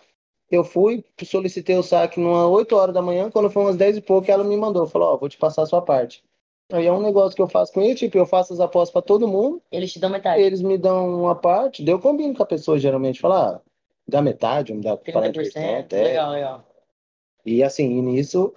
eu 0.50 0.64
fui, 0.64 1.04
solicitei 1.24 1.78
o 1.78 1.84
saque 1.84 2.20
numa 2.20 2.48
8 2.48 2.76
horas 2.76 2.94
da 2.94 3.02
manhã, 3.02 3.32
quando 3.32 3.50
foi 3.50 3.64
umas 3.64 3.78
10 3.78 3.98
e 3.98 4.02
pouco, 4.02 4.30
ela 4.30 4.44
me 4.44 4.58
mandou, 4.58 4.86
falou, 4.86 5.14
ó, 5.14 5.18
vou 5.18 5.30
te 5.30 5.38
passar 5.38 5.64
a 5.64 5.66
sua 5.66 5.82
parte. 5.82 6.24
Aí 6.74 6.86
é 6.86 6.92
um 6.92 7.02
negócio 7.02 7.36
que 7.36 7.42
eu 7.42 7.50
faço 7.50 7.74
com 7.74 7.82
ele, 7.82 7.96
tipo, 7.96 8.18
eu 8.18 8.26
faço 8.26 8.54
as 8.54 8.60
apostas 8.60 8.92
para 8.92 9.02
todo 9.02 9.28
mundo, 9.28 9.62
Eles 9.72 9.92
te 9.92 10.00
dão 10.00 10.10
metade. 10.10 10.42
eles 10.42 10.62
me 10.62 10.78
dão 10.78 11.22
uma 11.22 11.36
parte, 11.36 11.84
daí 11.84 11.94
eu 11.94 12.00
combino 12.00 12.34
com 12.34 12.44
a 12.44 12.46
pessoa 12.46 12.78
geralmente, 12.78 13.20
falar, 13.20 13.56
ah, 13.56 13.62
dá 14.12 14.22
metade, 14.22 14.74
me 14.74 14.82
dá 14.84 14.96
40%, 14.98 15.54
30%. 15.54 15.94
é. 15.94 16.04
Legal, 16.04 16.32
legal. 16.32 16.68
E 17.46 17.64
assim, 17.64 17.98
e 17.98 18.02
nisso 18.02 18.54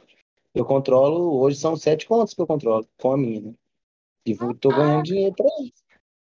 eu 0.55 0.65
controlo, 0.65 1.41
hoje 1.41 1.57
são 1.57 1.75
sete 1.77 2.07
contas 2.07 2.35
que 2.35 2.41
eu 2.43 2.47
controlo 2.47 2.87
com 3.01 3.13
a 3.13 3.17
minha, 3.17 3.41
né? 3.41 3.55
E 4.27 4.35
vou, 4.35 4.55
tô 4.55 4.69
ganhando 4.71 5.03
dinheiro 5.03 5.35
pra 5.35 5.47
isso. 5.61 5.83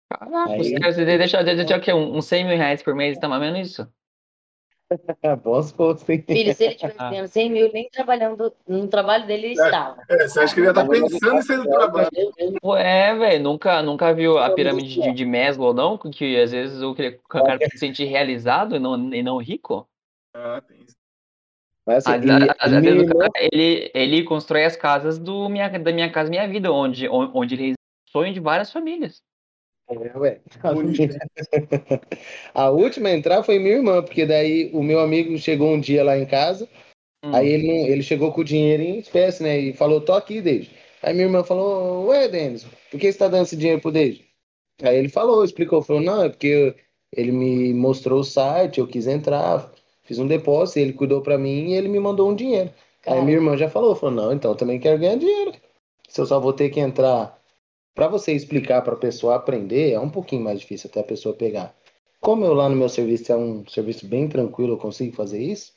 Caraca, 0.09 0.51
Aí- 0.51 0.61
os 0.61 0.71
caras 0.79 0.95
deixam 0.97 1.43
deixa, 1.43 1.77
o 1.77 1.81
quê? 1.81 1.93
Um- 1.93 2.17
Uns 2.17 2.25
100 2.25 2.45
mil 2.45 2.57
reais 2.57 2.83
por 2.83 2.93
mês, 2.93 3.17
tá 3.17 3.27
mais 3.27 3.41
ou 3.41 3.47
menos 3.51 3.69
isso? 3.69 3.93
É 5.21 5.35
bom 5.35 5.61
se 5.61 5.73
fosse. 5.73 6.03
Filho, 6.05 6.53
se 6.53 6.63
ele 6.65 6.75
tivesse 6.75 6.97
ganhando 6.97 7.27
100 7.27 7.49
mil, 7.49 7.71
nem 7.71 7.89
trabalhando 7.89 8.53
no 8.67 8.87
trabalho 8.87 9.25
dele, 9.25 9.47
ele 9.47 9.53
estava. 9.53 10.01
É, 10.09 10.27
você 10.27 10.39
acha 10.39 10.53
que 10.53 10.59
ele 10.59 10.67
ia 10.67 10.71
estar 10.71 10.87
pensando 10.87 11.37
em 11.37 11.41
sair 11.41 11.57
do 11.57 11.69
trabalho? 11.69 12.09
É, 12.77 13.15
velho, 13.15 13.43
nunca, 13.43 13.81
nunca 13.81 14.13
viu 14.13 14.37
a 14.37 14.49
pirâmide 14.49 15.01
de, 15.01 15.11
de 15.13 15.25
Maslow, 15.25 15.73
não? 15.73 15.97
Que 15.97 16.39
às 16.39 16.51
vezes 16.51 16.81
o, 16.81 16.93
cara 17.29 17.57
se 17.69 17.77
sente 17.77 18.03
realizado 18.03 18.75
e 18.75 18.79
não, 18.79 19.13
e 19.13 19.23
não 19.23 19.37
rico. 19.37 19.87
Ah, 20.35 20.61
tem 20.67 20.81
isso. 20.81 20.95
Mas 21.85 22.05
assim, 22.07 22.11
e, 22.27 22.47
e 22.75 22.81
vezes 22.81 22.99
o 22.99 23.03
irmã, 23.03 23.19
cara, 23.33 23.47
ele, 23.51 23.91
ele 23.93 24.23
constrói 24.23 24.65
as 24.65 24.75
casas 24.75 25.17
do 25.17 25.49
minha, 25.49 25.67
da 25.67 25.91
Minha 25.91 26.11
Casa 26.11 26.29
Minha 26.29 26.47
Vida, 26.47 26.71
onde, 26.71 27.09
on- 27.09 27.31
onde 27.33 27.55
ele 27.55 27.73
sonho 28.09 28.33
de 28.33 28.39
várias 28.39 28.71
famílias. 28.71 29.21
É, 29.91 30.17
ué. 30.17 30.39
A 32.53 32.69
última 32.69 33.09
a 33.09 33.13
entrar 33.13 33.43
foi 33.43 33.59
minha 33.59 33.75
irmã, 33.75 34.01
porque 34.01 34.25
daí 34.25 34.69
o 34.73 34.81
meu 34.81 34.99
amigo 34.99 35.37
chegou 35.37 35.71
um 35.71 35.79
dia 35.79 36.03
lá 36.03 36.17
em 36.17 36.25
casa, 36.25 36.67
Hum. 37.23 37.35
aí 37.35 37.49
ele, 37.49 37.69
ele 37.69 38.01
chegou 38.01 38.31
com 38.31 38.41
o 38.41 38.45
dinheiro 38.45 38.81
em 38.81 38.99
espécie, 38.99 39.43
né? 39.43 39.59
E 39.59 39.73
falou, 39.73 40.01
tô 40.01 40.13
aqui, 40.13 40.41
Deide. 40.41 40.71
Aí 41.03 41.13
minha 41.13 41.25
irmã 41.25 41.43
falou, 41.43 42.07
ué, 42.07 42.27
Denis, 42.27 42.65
por 42.89 42.99
que 42.99 43.11
você 43.11 43.17
tá 43.17 43.27
dando 43.27 43.43
esse 43.43 43.55
dinheiro 43.55 43.81
pro 43.81 43.91
Deide? 43.91 44.25
Aí 44.81 44.97
ele 44.97 45.09
falou, 45.09 45.43
explicou, 45.43 45.81
falou, 45.81 46.01
não, 46.01 46.23
é 46.23 46.29
porque 46.29 46.75
ele 47.15 47.31
me 47.31 47.73
mostrou 47.73 48.21
o 48.21 48.23
site, 48.23 48.79
eu 48.79 48.87
quis 48.87 49.05
entrar, 49.05 49.71
fiz 50.03 50.17
um 50.17 50.27
depósito, 50.27 50.79
ele 50.79 50.93
cuidou 50.93 51.21
pra 51.21 51.37
mim 51.37 51.69
e 51.69 51.73
ele 51.73 51.87
me 51.87 51.99
mandou 51.99 52.29
um 52.29 52.35
dinheiro. 52.35 52.71
Aí 53.05 53.21
minha 53.21 53.37
irmã 53.37 53.57
já 53.57 53.69
falou, 53.69 53.95
falou, 53.95 54.15
não, 54.15 54.33
então 54.33 54.51
eu 54.51 54.57
também 54.57 54.79
quero 54.79 54.99
ganhar 54.99 55.17
dinheiro. 55.17 55.53
Se 56.07 56.21
eu 56.21 56.25
só 56.25 56.39
vou 56.39 56.53
ter 56.53 56.69
que 56.69 56.79
entrar 56.79 57.39
para 57.93 58.07
você 58.07 58.33
explicar 58.33 58.81
para 58.81 58.93
a 58.93 58.97
pessoa 58.97 59.35
aprender, 59.35 59.91
é 59.91 59.99
um 59.99 60.09
pouquinho 60.09 60.43
mais 60.43 60.59
difícil 60.59 60.89
até 60.89 60.99
a 60.99 61.03
pessoa 61.03 61.35
pegar. 61.35 61.75
Como 62.19 62.45
eu 62.45 62.53
lá 62.53 62.69
no 62.69 62.75
meu 62.75 62.87
serviço 62.89 63.31
é 63.31 63.35
um 63.35 63.65
serviço 63.67 64.05
bem 64.05 64.27
tranquilo, 64.27 64.73
eu 64.73 64.77
consigo 64.77 65.15
fazer 65.15 65.41
isso. 65.41 65.73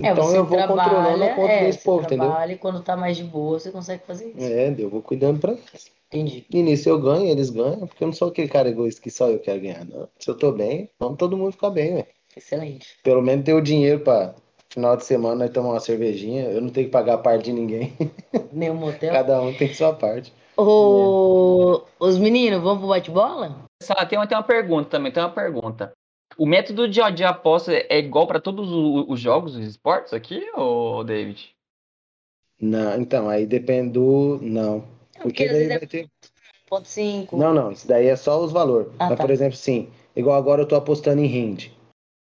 é, 0.00 0.10
Então 0.10 0.34
eu 0.34 0.44
vou 0.44 0.56
controlando 0.58 0.84
trabalha, 0.84 1.32
a 1.32 1.36
conta 1.36 1.52
é, 1.52 1.64
desse 1.66 1.84
povo, 1.84 2.04
entendeu? 2.04 2.32
e 2.48 2.56
quando 2.56 2.82
tá 2.82 2.96
mais 2.96 3.16
de 3.16 3.24
boa, 3.24 3.58
você 3.58 3.70
consegue 3.70 4.04
fazer 4.06 4.30
isso. 4.30 4.46
É, 4.46 4.74
eu 4.78 4.88
vou 4.88 5.02
cuidando 5.02 5.40
para 5.40 5.52
eles. 5.52 5.90
Entendi. 6.06 6.44
E 6.50 6.62
nisso 6.62 6.88
eu 6.88 7.00
ganho, 7.00 7.26
eles 7.28 7.50
ganham, 7.50 7.86
porque 7.86 8.02
eu 8.02 8.06
não 8.06 8.12
sou 8.12 8.28
aquele 8.28 8.48
cara 8.48 8.68
egoísta 8.68 9.00
que 9.00 9.10
só 9.10 9.28
eu 9.28 9.38
quero 9.38 9.60
ganhar, 9.60 9.84
não. 9.84 10.08
Se 10.18 10.28
eu 10.28 10.36
tô 10.36 10.50
bem, 10.52 10.90
vamos 10.98 11.18
todo 11.18 11.36
mundo 11.36 11.52
ficar 11.52 11.70
bem, 11.70 11.94
velho. 11.94 12.06
Excelente. 12.36 12.96
Pelo 13.02 13.22
menos 13.22 13.44
ter 13.44 13.54
o 13.54 13.60
dinheiro 13.60 14.00
para 14.00 14.34
final 14.68 14.96
de 14.96 15.04
semana 15.04 15.44
nós 15.44 15.50
tomar 15.50 15.70
uma 15.70 15.80
cervejinha, 15.80 16.44
eu 16.44 16.60
não 16.60 16.70
tenho 16.70 16.86
que 16.86 16.92
pagar 16.92 17.14
a 17.14 17.18
parte 17.18 17.46
de 17.46 17.52
ninguém. 17.52 17.92
Nenhum 18.52 18.74
motel. 18.76 19.12
Cada 19.12 19.40
um 19.42 19.52
tem 19.52 19.74
sua 19.74 19.92
parte. 19.92 20.32
Ô, 20.62 21.82
Os 21.98 22.18
meninos, 22.18 22.62
vamos 22.62 22.78
pro 22.80 22.88
bate-bola? 22.88 23.64
Só 23.82 23.94
tem 24.06 24.18
uma, 24.18 24.26
tem 24.26 24.36
uma 24.36 24.44
pergunta 24.44 24.90
também, 24.90 25.10
tem 25.10 25.22
uma 25.22 25.32
pergunta. 25.32 25.92
O 26.36 26.46
método 26.46 26.86
de, 26.88 27.00
de 27.12 27.24
aposta 27.24 27.72
é 27.72 27.98
igual 27.98 28.26
para 28.26 28.40
todos 28.40 28.70
o- 28.70 29.06
os 29.10 29.18
jogos, 29.20 29.56
os 29.56 29.66
esportes 29.66 30.12
aqui, 30.12 30.46
ou 30.54 31.02
David? 31.02 31.50
Não, 32.60 32.94
então, 33.00 33.28
aí 33.28 33.46
depende 33.46 33.92
do. 33.92 34.38
Não. 34.42 34.80
Porque 35.22 35.22
Porque 35.22 35.44
às 35.44 35.50
daí 35.50 35.58
vezes 35.60 35.74
é 35.74 35.78
vai 35.78 35.88
ter. 35.88 36.08
ponto 36.68 36.86
5. 36.88 37.36
Não, 37.36 37.52
não, 37.54 37.72
isso 37.72 37.88
daí 37.88 38.06
é 38.06 38.16
só 38.16 38.42
os 38.42 38.52
valores. 38.52 38.88
Ah, 38.98 39.08
Mas, 39.08 39.18
tá. 39.18 39.24
por 39.24 39.30
exemplo, 39.30 39.56
sim, 39.56 39.88
igual 40.14 40.36
agora 40.36 40.62
eu 40.62 40.68
tô 40.68 40.76
apostando 40.76 41.20
em 41.22 41.26
rende. 41.26 41.74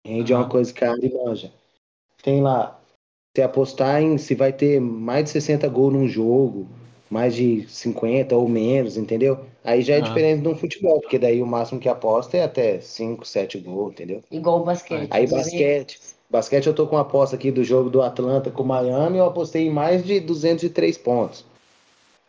Rende 0.05 0.33
é 0.33 0.35
uma 0.35 0.47
coisa 0.49 0.73
que 0.73 0.83
a 0.83 0.91
Ari 0.91 1.13
manja. 1.13 1.51
Tem 2.21 2.41
lá, 2.41 2.79
você 3.35 3.41
apostar 3.41 4.01
em 4.01 4.17
se 4.17 4.35
vai 4.35 4.51
ter 4.53 4.79
mais 4.79 5.25
de 5.25 5.29
60 5.31 5.67
gols 5.67 5.93
num 5.93 6.07
jogo, 6.07 6.67
mais 7.09 7.35
de 7.35 7.67
50 7.67 8.35
ou 8.35 8.47
menos, 8.47 8.97
entendeu? 8.97 9.45
Aí 9.63 9.81
já 9.81 9.95
é 9.95 9.97
Aham. 9.97 10.07
diferente 10.07 10.41
de 10.41 10.47
um 10.47 10.55
futebol, 10.55 10.99
porque 10.99 11.17
daí 11.17 11.41
o 11.41 11.47
máximo 11.47 11.79
que 11.79 11.89
aposta 11.89 12.37
é 12.37 12.43
até 12.43 12.79
5, 12.79 13.25
7 13.25 13.57
gols, 13.59 13.93
entendeu? 13.93 14.21
Igual 14.31 14.61
o 14.61 14.63
basquete. 14.63 15.07
Aí 15.11 15.27
basquete. 15.27 15.99
Basquete 16.29 16.67
eu 16.67 16.73
tô 16.73 16.85
com 16.85 16.95
uma 16.95 17.01
aposta 17.01 17.35
aqui 17.35 17.51
do 17.51 17.63
jogo 17.63 17.89
do 17.89 18.01
Atlanta 18.01 18.51
com 18.51 18.63
o 18.63 18.67
Miami, 18.67 19.17
eu 19.17 19.25
apostei 19.25 19.67
em 19.67 19.71
mais 19.71 20.03
de 20.03 20.19
203 20.19 20.97
pontos. 20.97 21.45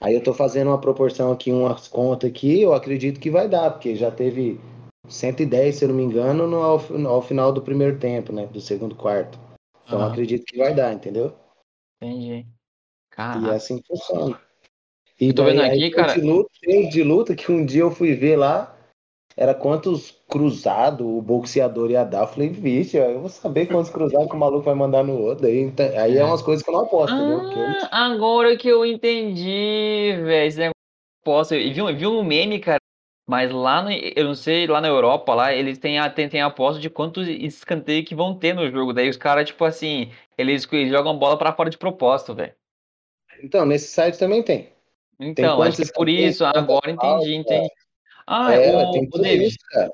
Aí 0.00 0.14
eu 0.14 0.22
tô 0.22 0.32
fazendo 0.32 0.68
uma 0.68 0.80
proporção 0.80 1.32
aqui, 1.32 1.50
umas 1.50 1.88
contas 1.88 2.30
aqui, 2.30 2.62
eu 2.62 2.72
acredito 2.72 3.18
que 3.18 3.30
vai 3.30 3.48
dar, 3.48 3.72
porque 3.72 3.96
já 3.96 4.10
teve 4.12 4.60
110, 5.08 5.74
se 5.76 5.84
eu 5.84 5.88
não 5.88 5.96
me 5.96 6.04
engano, 6.04 6.46
no, 6.46 6.62
ao, 6.62 6.80
ao 7.08 7.22
final 7.22 7.52
do 7.52 7.62
primeiro 7.62 7.98
tempo, 7.98 8.32
né? 8.32 8.46
Do 8.46 8.60
segundo 8.60 8.94
quarto. 8.94 9.38
Então 9.84 9.98
eu 9.98 10.04
Aham. 10.04 10.12
acredito 10.12 10.44
que 10.44 10.56
vai 10.56 10.72
dar, 10.72 10.92
entendeu? 10.92 11.34
Entendi. 12.00 12.46
E 12.46 12.46
é 12.46 12.46
Caraca. 13.10 13.56
assim 13.56 13.78
que 13.78 13.88
funciona. 13.88 14.40
E 15.20 15.28
Eu 15.28 15.34
tô 15.34 15.44
vendo 15.44 15.58
daí, 15.58 15.70
aqui, 15.70 15.84
aí, 15.84 15.90
cara. 15.90 16.14
De 16.14 16.20
luta, 16.20 16.50
de 16.90 17.02
luta 17.02 17.34
que 17.34 17.50
um 17.50 17.64
dia 17.64 17.82
eu 17.82 17.90
fui 17.90 18.14
ver 18.14 18.36
lá, 18.36 18.76
era 19.36 19.54
quantos 19.54 20.12
cruzados 20.28 21.06
o 21.06 21.20
boxeador 21.20 21.90
ia 21.90 22.04
dar. 22.04 22.22
Eu 22.22 22.26
falei, 22.28 22.48
vixe, 22.48 22.96
eu 22.96 23.20
vou 23.20 23.28
saber 23.28 23.66
quantos 23.66 23.90
cruzados 23.90 24.28
que 24.28 24.34
o 24.34 24.38
maluco 24.38 24.64
vai 24.64 24.74
mandar 24.74 25.02
no 25.02 25.18
outro. 25.18 25.46
Aí, 25.46 25.58
então- 25.60 25.86
aí 25.98 26.16
é 26.16 26.20
É. 26.20 26.24
umas 26.24 26.42
coisas 26.42 26.62
que 26.62 26.70
eu 26.70 26.74
não 26.74 26.84
aposto, 26.84 27.14
entendeu? 27.14 27.40
Porque 27.40 27.58
eu- 27.58 27.88
Ah, 27.90 28.06
agora 28.06 28.56
que 28.56 28.68
eu 28.68 28.84
entendi, 28.86 30.12
velho. 30.24 30.46
Esse 30.46 30.58
negócio 30.58 30.74
de 30.74 31.30
aposta. 31.30 31.56
E 31.56 31.72
viu, 31.72 31.86
viu 31.96 32.10
um 32.12 32.24
meme, 32.24 32.60
cara? 32.60 32.78
Mas 33.28 33.52
lá 33.52 33.82
no, 33.82 33.90
eu 33.90 34.24
não 34.24 34.34
sei, 34.34 34.66
lá 34.66 34.80
na 34.80 34.88
Europa, 34.88 35.34
lá, 35.34 35.52
eles 35.52 35.76
têm 35.78 35.98
a, 35.98 36.08
têm, 36.08 36.28
têm 36.30 36.40
a 36.40 36.46
aposta 36.46 36.80
de 36.80 36.88
quantos 36.88 37.28
escanteios 37.28 38.08
que 38.08 38.14
vão 38.14 38.38
ter 38.38 38.54
no 38.54 38.70
jogo. 38.70 38.94
Daí 38.94 39.10
os 39.10 39.18
caras, 39.18 39.46
tipo 39.46 39.64
assim, 39.64 40.10
eles, 40.38 40.66
eles 40.72 40.90
jogam 40.90 41.18
bola 41.18 41.36
pra 41.36 41.52
fora 41.52 41.68
de 41.68 41.76
propósito, 41.76 42.34
velho. 42.34 42.54
Então, 43.42 43.66
nesse 43.66 43.88
site 43.88 44.18
também 44.18 44.42
tem. 44.42 44.70
Então, 45.20 45.62
acho 45.62 45.82
que 45.82 45.92
por 45.92 46.08
isso, 46.08 46.44
agora 46.44 46.90
entendi, 46.90 47.34
entendi. 47.34 47.68
Ah, 48.26 48.52
é, 48.52 48.76
o, 48.76 48.90
tem 48.92 49.04
o 49.04 49.10
tudo 49.10 49.22
David, 49.22 49.48
isso, 49.48 49.58
cara. 49.70 49.90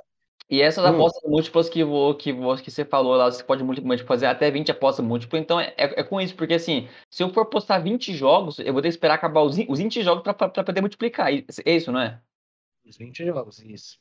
e 0.50 0.60
essas 0.60 0.84
Hum. 0.84 0.88
apostas 0.96 1.22
múltiplas 1.30 1.68
que, 1.68 1.84
vo, 1.84 2.14
que, 2.14 2.32
vo, 2.32 2.56
que 2.56 2.70
você 2.70 2.84
falou 2.84 3.14
lá, 3.16 3.30
você 3.30 3.42
pode 3.44 3.62
múltiplo- 3.62 3.96
tipo, 3.96 4.08
fazer 4.08 4.26
até 4.26 4.50
20 4.50 4.70
apostas 4.70 5.04
múltiplas, 5.04 5.40
então 5.40 5.58
é, 5.60 5.72
é, 5.76 6.00
é 6.00 6.02
com 6.04 6.20
isso, 6.20 6.34
porque 6.34 6.54
assim, 6.54 6.88
se 7.10 7.22
eu 7.22 7.30
for 7.32 7.42
apostar 7.42 7.82
20 7.82 8.12
jogos, 8.14 8.58
eu 8.58 8.72
vou 8.72 8.82
ter 8.82 8.88
que 8.88 8.94
esperar 8.94 9.14
acabar 9.14 9.42
os, 9.42 9.56
20 9.56 9.70
os 9.70 9.78
20 9.78 10.02
jogos 10.02 10.22
pra 10.22 10.34
poder 10.34 10.80
multiplicar, 10.80 11.32
é 11.32 11.44
isso, 11.76 11.92
não 11.92 12.00
é? 12.00 12.20
Os 12.84 12.96
20 12.96 13.24
jogos, 13.24 13.58
isso. 13.60 13.98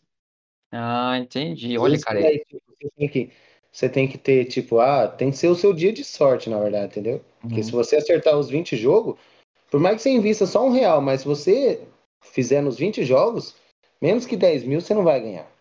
Ah, 0.72 1.18
entendi. 1.20 1.78
Olha, 1.78 1.96
Isso 1.96 2.06
cara, 2.06 2.20
daí, 2.20 2.40
tipo, 2.40 2.62
você 2.68 2.90
tem 2.98 3.08
que, 3.10 3.32
você 3.72 3.90
tem 3.90 4.08
que 4.08 4.18
ter, 4.18 4.46
tipo, 4.46 4.80
ah, 4.80 5.08
tem 5.08 5.30
que 5.30 5.38
ser 5.38 5.48
o 5.48 5.56
seu 5.56 5.74
dia 5.74 5.94
de 5.94 6.04
sorte, 6.04 6.50
na 6.50 6.60
verdade, 6.60 6.88
entendeu? 6.88 7.24
Porque 7.40 7.56
Uhum. 7.58 7.64
se 7.64 7.72
você 7.72 7.96
acertar 7.98 8.38
os 8.38 8.50
20 8.50 8.76
jogos, 8.76 9.20
por 9.74 9.80
mais 9.80 9.96
que 9.96 10.04
você 10.04 10.12
invista 10.12 10.46
só 10.46 10.64
um 10.68 10.70
real, 10.70 11.02
mas 11.02 11.22
se 11.22 11.28
você 11.28 11.84
fizer 12.22 12.62
nos 12.62 12.78
20 12.78 13.04
jogos, 13.04 13.56
menos 14.00 14.24
que 14.24 14.38
10 14.38 14.66
mil 14.66 14.80
você 14.80 14.94
não 14.94 15.04
vai 15.04 15.20
ganhar. 15.20 15.52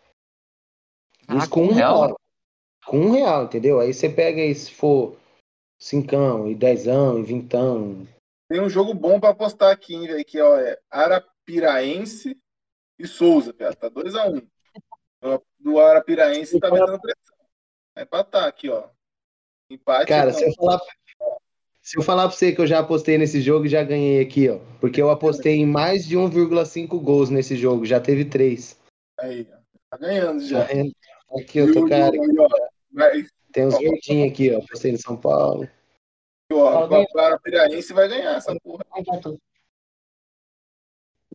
Ah, 1.27 1.39
Isso 1.39 1.49
com 1.49 1.63
um 1.63 1.71
um 1.71 1.73
real? 1.73 2.03
real. 2.03 2.21
Com 2.85 2.99
um 2.99 3.11
real, 3.11 3.45
entendeu? 3.45 3.81
Aí 3.81 3.95
você 3.95 4.11
pega 4.11 4.43
aí, 4.43 4.55
se 4.55 4.71
for 4.71 5.17
cincão, 5.81 6.47
e 6.47 6.55
dezão, 6.55 7.21
e 7.21 7.23
vintão. 7.23 8.07
Tem 8.51 8.61
um 8.61 8.69
jogo 8.69 8.93
bom 8.93 9.19
pra 9.19 9.31
apostar 9.31 9.73
aqui, 9.73 9.95
hein, 9.95 10.07
velho, 10.07 10.25
que 10.27 10.39
ó, 10.43 10.59
é 10.59 10.79
Arapiraense 10.91 12.39
e 12.99 13.07
Souza, 13.07 13.55
cara. 13.55 13.75
Tá 13.75 13.89
2x1. 13.89 14.47
Do 15.59 15.81
Arapiraense 15.81 16.61
tá 16.61 16.71
metendo 16.71 17.01
pressão. 17.01 17.37
É 17.97 18.05
pra 18.05 18.23
tá 18.23 18.47
aqui, 18.47 18.69
ó. 18.69 18.91
Empate. 19.71 20.09
Cara, 20.09 20.33
não. 20.33 20.39
se 20.39 20.45
eu 20.45 20.53
falar. 20.53 20.81
Se 21.83 21.99
eu 21.99 22.03
falar 22.03 22.29
pra 22.29 22.37
você 22.37 22.53
que 22.53 22.61
eu 22.61 22.67
já 22.67 22.79
apostei 22.79 23.19
nesse 23.19 23.41
jogo, 23.41 23.67
já 23.67 23.83
ganhei 23.83 24.21
aqui, 24.23 24.49
ó. 24.49 24.59
Porque 24.81 25.03
eu 25.03 25.11
apostei 25.11 25.57
em 25.57 25.67
mais 25.67 26.07
de 26.07 26.17
1,5 26.17 27.01
gols 27.01 27.29
nesse 27.29 27.57
jogo, 27.57 27.85
já 27.85 28.01
teve 28.01 28.25
três. 28.25 28.79
Aí, 29.19 29.47
ó. 29.53 29.57
Tá 29.91 29.97
ganhando 29.99 30.41
Tá 30.41 30.47
já. 30.47 30.65
vendo? 30.65 30.93
Aqui, 31.39 31.59
eu 31.59 31.73
tô, 31.73 31.81
E 31.81 31.83
o- 31.85 31.89
cara. 31.89 32.13
aí, 32.13 32.39
ó, 32.39 32.49
vai- 32.93 33.27
Tem 33.53 33.67
uns 33.67 33.77
verdinhos 33.79 34.31
aqui, 34.33 34.55
ó. 34.55 34.59
Apostei 34.59 34.93
no 34.93 34.99
São 34.99 35.17
Paulo. 35.17 35.69
ó, 36.53 36.89
o 36.89 37.19
Arapiraense 37.19 37.93
vai 37.93 38.09
ganhar 38.09 38.37
essa 38.37 38.55
porra. 38.63 38.85
Tá. 38.85 39.33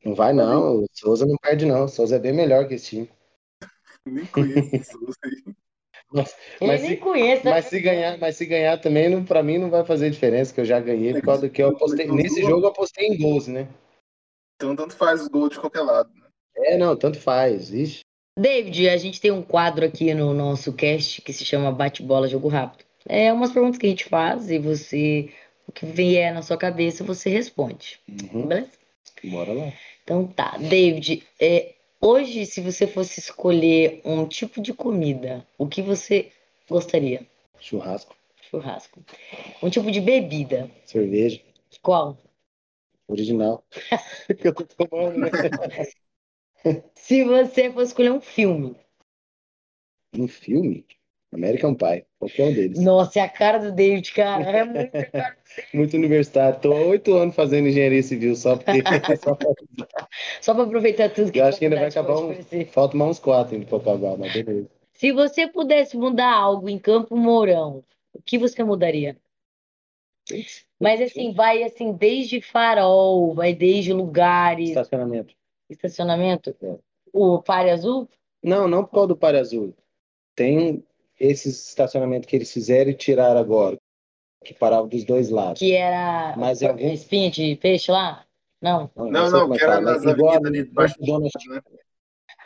Não 0.06 0.16
vai, 0.16 0.32
não. 0.34 0.84
O 0.84 0.88
Souza 0.94 1.26
não 1.26 1.36
perde, 1.38 1.66
não. 1.66 1.86
O 1.86 1.90
Souza 1.90 2.16
é 2.16 2.20
bem 2.20 2.34
melhor 2.34 2.68
que 2.68 2.76
esse 2.76 2.86
time. 2.90 3.10
Nem 4.06 4.26
conheço 4.28 4.76
esse 4.76 4.92
Souza 4.92 5.18
aí. 5.24 5.44
Ele 6.14 6.26
Mas 6.72 6.82
nem 6.82 6.92
se- 6.92 6.98
conhece, 6.98 7.46
né? 7.46 7.52
Mas 7.52 7.66
se 7.66 7.80
ganhar, 7.82 8.18
mas 8.18 8.36
se 8.38 8.46
ganhar 8.46 8.78
também, 8.78 9.10
não, 9.10 9.24
pra 9.26 9.44
mim 9.44 9.58
não 9.58 9.70
vai 9.70 9.84
fazer 9.84 10.10
diferença, 10.10 10.54
que 10.54 10.62
eu 10.62 10.66
já 10.66 10.80
ganhei 10.80 11.14
por 11.14 11.22
causa 11.22 11.42
do 11.42 11.50
que 11.50 11.62
eu 11.62 11.70
apostei. 11.70 12.08
Nesse 12.08 12.42
jogo 12.42 12.66
eu 12.66 12.70
apostei 12.70 13.08
em 13.08 13.18
gols, 13.18 13.48
né? 13.48 13.68
Então 14.56 14.76
tanto 14.76 14.96
faz 14.96 15.22
os 15.22 15.28
gols 15.28 15.50
de 15.52 15.60
qualquer 15.60 15.82
lado. 15.82 16.10
né? 16.16 16.28
É, 16.56 16.78
não, 16.78 16.96
tanto 16.96 17.20
faz. 17.20 17.72
Ixi. 17.74 18.00
David, 18.40 18.90
a 18.90 18.98
gente 18.98 19.20
tem 19.20 19.32
um 19.32 19.42
quadro 19.42 19.86
aqui 19.86 20.14
no 20.14 20.34
nosso 20.34 20.72
cast 20.74 21.22
que 21.22 21.34
se 21.34 21.44
chama 21.44 21.72
Bate-Bola 21.72 22.28
Jogo 22.28 22.48
Rápido. 22.48 22.86
É 23.08 23.32
umas 23.34 23.52
perguntas 23.52 23.78
que 23.78 23.86
a 23.86 23.90
gente 23.90 24.06
faz 24.06 24.50
e 24.50 24.58
você, 24.60 25.30
o 25.68 25.72
que 25.72 25.86
vier 25.86 26.34
na 26.34 26.42
sua 26.42 26.58
cabeça, 26.58 27.04
você 27.04 27.30
responde. 27.30 28.00
Uhum. 28.08 28.48
Beleza? 28.48 28.70
Bora 29.24 29.54
lá. 29.54 29.74
Então 30.04 30.26
tá. 30.28 30.56
David, 30.58 31.24
é, 31.40 31.74
hoje, 32.02 32.46
se 32.46 32.62
você 32.62 32.88
fosse 32.88 33.20
escolher 33.20 34.02
um 34.06 34.28
tipo 34.28 34.62
de 34.62 34.74
comida, 34.74 35.46
o 35.58 35.68
que 35.68 35.82
você 35.82 36.32
gostaria? 36.70 37.26
Churrasco, 37.60 38.16
Churrasco. 38.50 39.04
Um 39.62 39.70
tipo 39.70 39.92
de 39.92 40.02
bebida. 40.02 40.72
cerveja, 40.86 41.42
Qual? 41.82 42.18
original. 43.08 43.64
que 44.40 44.48
eu 44.48 44.54
tô 44.54 44.66
tomando, 44.66 45.18
né? 45.20 45.30
Se 46.96 47.24
você 47.24 47.72
fosse 47.72 47.88
escolher 47.88 48.12
um 48.12 48.22
filme. 48.22 48.76
Um 50.14 50.28
filme? 50.28 50.86
American 51.32 51.76
Pie, 51.76 52.07
qualquer 52.20 52.46
um 52.46 52.54
deles. 52.54 52.80
Nossa, 52.80 53.20
é 53.20 53.24
a 53.24 53.30
cara 53.30 53.58
do 53.58 53.72
David, 53.72 54.12
cara. 54.14 54.44
É 54.44 54.64
muito 54.64 54.92
cara. 55.12 55.38
Muito 55.74 55.96
universitário. 55.96 56.60
Tô 56.60 56.74
há 56.74 56.82
oito 56.82 57.14
anos 57.16 57.36
fazendo 57.36 57.68
engenharia 57.68 58.04
civil 58.04 58.36
só 58.36 58.58
porque 58.58 58.82
só 60.42 60.54
pra 60.54 60.64
aproveitar 60.64 61.10
tudo 61.10 61.32
que 61.32 61.40
eu 61.40 61.46
acho 61.46 61.58
que 61.60 61.66
ainda 61.66 61.78
vai 61.78 61.88
acabar 61.88 62.18
um. 62.18 62.34
Falta 62.72 62.98
mais 62.98 63.12
uns 63.12 63.20
quatro 63.20 63.56
ainda 63.56 63.66
pra 63.66 63.78
acabar, 63.78 64.18
mas 64.18 64.34
beleza. 64.34 64.70
Se 64.94 65.12
você 65.12 65.48
pudesse 65.48 65.96
mudar 65.96 66.34
algo 66.34 66.68
em 66.68 66.80
Campo 66.80 67.16
Mourão, 67.16 67.84
o 68.14 68.22
que 68.22 68.38
você 68.38 68.64
mudaria? 68.64 69.16
Mas 70.80 71.02
assim, 71.02 71.34
vai 71.34 71.64
assim, 71.64 71.94
desde 71.94 72.42
farol, 72.42 73.34
vai 73.34 73.54
desde 73.54 73.94
lugares, 73.94 74.70
Estacionamento. 74.70 75.34
estacionamento. 75.70 76.56
É. 76.62 76.78
O 77.14 77.42
Pare 77.42 77.70
Azul? 77.70 78.10
Não, 78.44 78.68
não 78.68 78.84
por 78.84 78.92
causa 78.92 79.08
do 79.08 79.18
Pare 79.18 79.38
Azul. 79.38 79.74
Tem 80.36 80.84
esses 81.20 81.68
estacionamentos 81.70 82.28
que 82.30 82.36
eles 82.36 82.52
fizeram 82.52 82.92
e 82.92 82.96
tiraram 82.96 83.40
agora, 83.40 83.78
que 84.44 84.54
paravam 84.54 84.88
dos 84.88 85.04
dois 85.04 85.30
lados. 85.30 85.60
Que 85.60 85.74
era 85.74 86.36
Mas 86.38 86.62
é 86.62 86.68
algum- 86.68 86.92
espinha 86.92 87.30
de 87.32 87.56
peixe 87.58 87.92
lá? 87.92 88.26
Não. 88.62 88.90
Não, 88.96 89.10
Não, 89.12 89.30
não, 89.30 89.54
é 89.54 89.58
que 89.58 89.64
era 89.64 89.80
nas 89.82 90.06
avenidas 90.06 90.46
ali 90.46 90.64
debaixo 90.64 90.96
Dona 91.00 91.26
né? 91.50 91.62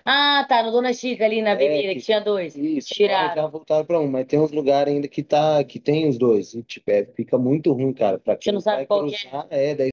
Ah, 0.04 0.46
tá, 0.50 0.64
no 0.64 0.72
Dona 0.72 0.94
Chica 0.94 1.26
ali 1.26 1.42
na 1.42 1.52
É, 1.52 1.54
avenida, 1.54 1.94
que- 1.94 2.00
que 2.00 2.02
tinha 2.06 2.20
dois. 2.20 2.56
Isso, 2.56 2.94
Tiraram. 2.94 3.30
agora 3.30 3.42
já 3.42 3.48
voltaram 3.48 3.86
para 3.86 4.00
um, 4.00 4.08
mas 4.08 4.26
tem 4.26 4.40
uns 4.40 4.52
lugares 4.52 4.94
ainda 4.94 5.08
que 5.08 5.22
tá, 5.24 5.64
que 5.64 5.80
tem 5.80 6.08
os 6.10 6.18
dois. 6.18 6.54
E, 6.54 6.64
tipo, 6.64 6.90
é, 6.90 7.06
fica 7.06 7.38
muito 7.38 7.72
ruim, 7.72 7.94
cara. 7.94 8.18
Pra 8.18 8.36
quem 8.36 8.52
não 8.52 8.60
sabe 8.60 8.86
qual 8.88 9.06
que 9.08 9.16
é? 9.16 9.20
cruzar, 9.20 9.48
é, 9.50 9.76
daí 9.76 9.90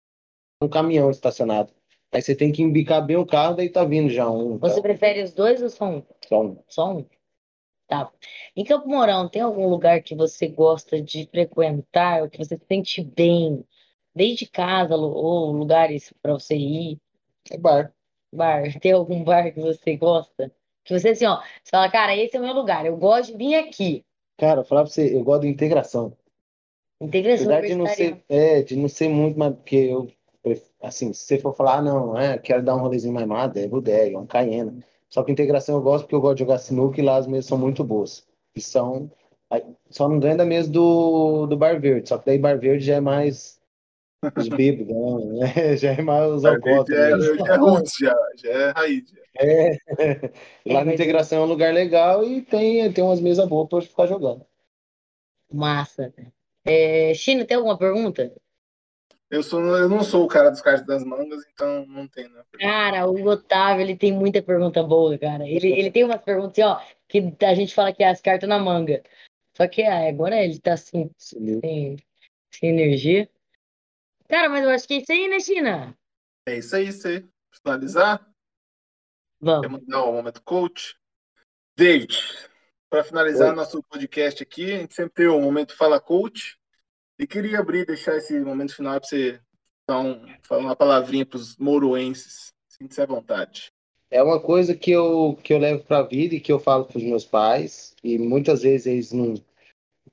um 0.62 0.68
caminhão 0.68 1.10
estacionado. 1.10 1.72
Aí 2.10 2.22
você 2.22 2.34
tem 2.34 2.50
que 2.50 2.62
embicar 2.62 3.04
bem 3.04 3.16
o 3.16 3.26
carro, 3.26 3.54
daí 3.56 3.68
tá 3.68 3.84
vindo 3.84 4.08
já 4.08 4.28
um. 4.30 4.56
Você 4.58 4.76
Tá, 4.76 4.82
prefere 4.82 5.22
os 5.22 5.32
dois 5.34 5.62
ou 5.62 5.68
só 5.68 5.84
um? 5.84 6.02
só 6.26 6.42
um. 6.42 6.58
Só 6.66 6.92
um? 6.96 7.06
Tá. 7.88 8.12
Em 8.54 8.64
Campo 8.64 8.86
Mourão, 8.86 9.30
tem 9.30 9.40
algum 9.40 9.66
lugar 9.66 10.02
que 10.02 10.14
você 10.14 10.46
gosta 10.46 11.00
de 11.00 11.26
frequentar, 11.26 12.22
ou 12.22 12.28
que 12.28 12.36
você 12.36 12.58
se 12.58 12.64
sente 12.68 13.02
bem, 13.02 13.64
desde 14.14 14.46
casa 14.46 14.94
ou 14.94 15.50
lugares 15.52 16.12
para 16.20 16.34
você 16.34 16.54
ir? 16.54 16.98
É 17.50 17.56
bar. 17.56 17.94
Bar, 18.30 18.62
tem 18.80 18.92
algum 18.92 19.24
bar 19.24 19.50
que 19.54 19.60
você 19.60 19.96
gosta? 19.96 20.52
Que 20.84 20.98
você 20.98 21.08
assim, 21.08 21.24
ó, 21.24 21.40
você 21.40 21.70
fala, 21.70 21.90
cara, 21.90 22.14
esse 22.14 22.36
é 22.36 22.40
o 22.40 22.42
meu 22.42 22.52
lugar, 22.52 22.84
eu 22.84 22.96
gosto 22.96 23.32
de 23.32 23.38
vir 23.38 23.54
aqui. 23.54 24.04
Cara, 24.36 24.62
falar 24.62 24.82
pra 24.82 24.90
você, 24.90 25.16
eu 25.16 25.24
gosto 25.24 25.42
de 25.42 25.48
integração. 25.48 26.14
Integração 27.00 27.46
Apesar 27.46 27.66
de 27.66 27.74
não 27.74 27.86
ser, 27.86 28.24
é, 28.28 28.62
de 28.62 28.76
não 28.76 28.88
ser 28.88 29.08
muito, 29.08 29.38
mas 29.38 29.54
porque 29.54 29.76
eu, 29.76 30.12
assim, 30.82 31.14
se 31.14 31.24
você 31.24 31.38
for 31.38 31.56
falar, 31.56 31.78
ah, 31.78 31.82
não, 31.82 32.18
é, 32.18 32.38
quero 32.38 32.62
dar 32.62 32.76
um 32.76 32.80
rolezinho 32.80 33.14
mais 33.14 33.26
mado, 33.26 33.58
é 33.58 33.66
bodega, 33.66 34.14
é 34.14 34.18
um 34.18 34.26
caiena. 34.26 34.76
Só 35.10 35.22
que 35.22 35.32
integração 35.32 35.76
eu 35.76 35.82
gosto 35.82 36.04
porque 36.04 36.14
eu 36.14 36.20
gosto 36.20 36.34
de 36.36 36.40
jogar 36.44 36.58
sinuca 36.58 37.00
e 37.00 37.04
lá 37.04 37.16
as 37.16 37.26
mesas 37.26 37.46
são 37.46 37.56
muito 37.58 37.82
boas. 37.82 38.26
E 38.54 38.60
são, 38.60 39.10
só 39.90 40.08
não 40.08 40.18
ganha 40.18 40.36
da 40.36 40.44
mesa 40.44 40.70
do, 40.70 41.46
do 41.46 41.56
Bar 41.56 41.80
Verde, 41.80 42.08
só 42.08 42.18
que 42.18 42.26
daí 42.26 42.38
Bar 42.38 42.58
Verde 42.58 42.84
já 42.84 42.96
é 42.96 43.00
mais 43.00 43.58
os 44.36 44.48
bêbados, 44.48 44.94
né? 45.38 45.76
Já 45.76 45.92
é 45.92 46.02
mais 46.02 46.30
os 46.32 46.42
Já 46.42 46.50
é, 46.50 46.54
alcoólatras. 46.54 47.24
já 47.24 47.54
é 47.54 47.56
roots, 47.56 47.92
já, 48.00 48.16
já 48.36 48.50
é 48.50 48.70
raiz. 48.72 49.04
já. 49.10 50.72
Lá 50.72 50.84
na 50.84 50.92
integração 50.92 51.38
é 51.38 51.42
um 51.42 51.48
lugar 51.48 51.72
legal 51.72 52.24
e 52.24 52.42
tem, 52.42 52.92
tem 52.92 53.04
umas 53.04 53.20
mesas 53.20 53.48
boas 53.48 53.68
pra 53.68 53.80
ficar 53.80 54.06
jogando. 54.06 54.44
Massa. 55.52 56.12
É, 56.64 57.14
China, 57.14 57.44
tem 57.44 57.56
alguma 57.56 57.78
pergunta? 57.78 58.34
Eu, 59.30 59.42
sou, 59.42 59.60
eu 59.76 59.88
não 59.88 60.02
sou 60.02 60.24
o 60.24 60.28
cara 60.28 60.50
dos 60.50 60.62
cartas 60.62 60.86
das 60.86 61.04
mangas, 61.04 61.44
então 61.52 61.84
não 61.86 62.08
tem, 62.08 62.28
né? 62.28 62.42
Cara, 62.58 63.06
o 63.06 63.26
Otávio, 63.26 63.82
ele 63.82 63.96
tem 63.96 64.10
muita 64.10 64.42
pergunta 64.42 64.82
boa, 64.82 65.18
cara. 65.18 65.46
Ele, 65.46 65.68
ele 65.70 65.90
tem 65.90 66.04
umas 66.04 66.22
perguntas, 66.22 66.58
assim, 66.58 66.62
ó, 66.62 66.80
que 67.06 67.44
a 67.44 67.54
gente 67.54 67.74
fala 67.74 67.92
que 67.92 68.02
é 68.02 68.08
as 68.08 68.20
cartas 68.20 68.48
na 68.48 68.58
manga. 68.58 69.02
Só 69.56 69.66
que 69.68 69.82
ah, 69.82 70.08
agora 70.08 70.42
ele 70.42 70.58
tá 70.58 70.74
assim, 70.74 71.10
sem, 71.18 71.96
sem 72.50 72.70
energia. 72.70 73.28
Cara, 74.28 74.48
mas 74.48 74.62
eu 74.64 74.70
acho 74.70 74.86
que 74.86 74.94
é 74.94 74.96
isso 74.98 75.12
aí, 75.12 75.28
né, 75.28 75.40
China? 75.40 75.98
É 76.46 76.58
isso 76.58 76.74
aí, 76.74 76.90
você 76.90 77.26
finalizar. 77.50 78.18
Quer 78.18 78.26
Vamos. 79.40 79.70
mandar 79.70 80.04
o 80.04 80.12
momento 80.12 80.42
coach? 80.42 80.96
David, 81.76 82.18
para 82.90 83.04
finalizar 83.04 83.50
Oi. 83.50 83.54
nosso 83.54 83.82
podcast 83.84 84.42
aqui, 84.42 84.72
a 84.72 84.78
gente 84.78 84.94
sempre 84.94 85.12
tem 85.12 85.26
o 85.28 85.40
momento 85.40 85.76
Fala 85.76 86.00
Coach. 86.00 86.57
E 87.18 87.26
queria 87.26 87.58
abrir, 87.58 87.84
deixar 87.84 88.16
esse 88.16 88.38
momento 88.38 88.76
final 88.76 89.00
para 89.00 89.08
você 89.08 89.40
dar 89.88 90.00
um, 90.00 90.24
falar 90.42 90.60
uma 90.60 90.76
palavrinha 90.76 91.26
para 91.26 91.38
os 91.38 91.56
moroenses. 91.56 92.52
Sinta-se 92.68 93.00
à 93.00 93.06
vontade. 93.06 93.72
É 94.10 94.22
uma 94.22 94.40
coisa 94.40 94.74
que 94.74 94.90
eu, 94.90 95.36
que 95.42 95.52
eu 95.52 95.58
levo 95.58 95.82
para 95.84 95.98
a 95.98 96.02
vida 96.02 96.36
e 96.36 96.40
que 96.40 96.52
eu 96.52 96.60
falo 96.60 96.84
para 96.84 96.96
os 96.96 97.02
meus 97.02 97.24
pais, 97.24 97.94
e 98.02 98.16
muitas 98.18 98.62
vezes 98.62 98.86
eles 98.86 99.12
não, 99.12 99.34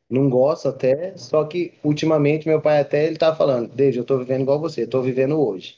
não 0.09 0.29
gostam 0.29 0.71
até, 0.71 1.15
só 1.15 1.45
que 1.45 1.73
ultimamente 1.83 2.47
meu 2.47 2.59
pai 2.59 2.81
até 2.81 3.05
ele 3.05 3.17
tá 3.17 3.33
falando, 3.33 3.73
Desde 3.73 3.99
eu 3.99 4.03
tô 4.03 4.17
vivendo 4.17 4.41
igual 4.41 4.59
você, 4.59 4.85
tô 4.85 5.01
vivendo 5.01 5.39
hoje. 5.39 5.77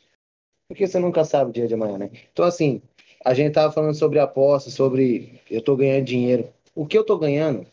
Porque 0.67 0.88
você 0.88 0.97
nunca 0.97 1.23
sabe 1.23 1.49
o 1.51 1.53
dia 1.53 1.67
de 1.67 1.73
amanhã, 1.73 1.97
né? 1.97 2.11
Então, 2.32 2.45
assim, 2.45 2.82
a 3.23 3.34
gente 3.34 3.53
tava 3.53 3.71
falando 3.71 3.93
sobre 3.93 4.19
aposta, 4.19 4.69
sobre 4.69 5.39
eu 5.49 5.61
tô 5.61 5.75
ganhando 5.75 6.05
dinheiro. 6.05 6.51
O 6.73 6.86
que 6.86 6.97
eu 6.97 7.03
tô 7.03 7.17
ganhando, 7.17 7.65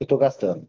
eu 0.00 0.06
tô 0.06 0.16
gastando. 0.16 0.68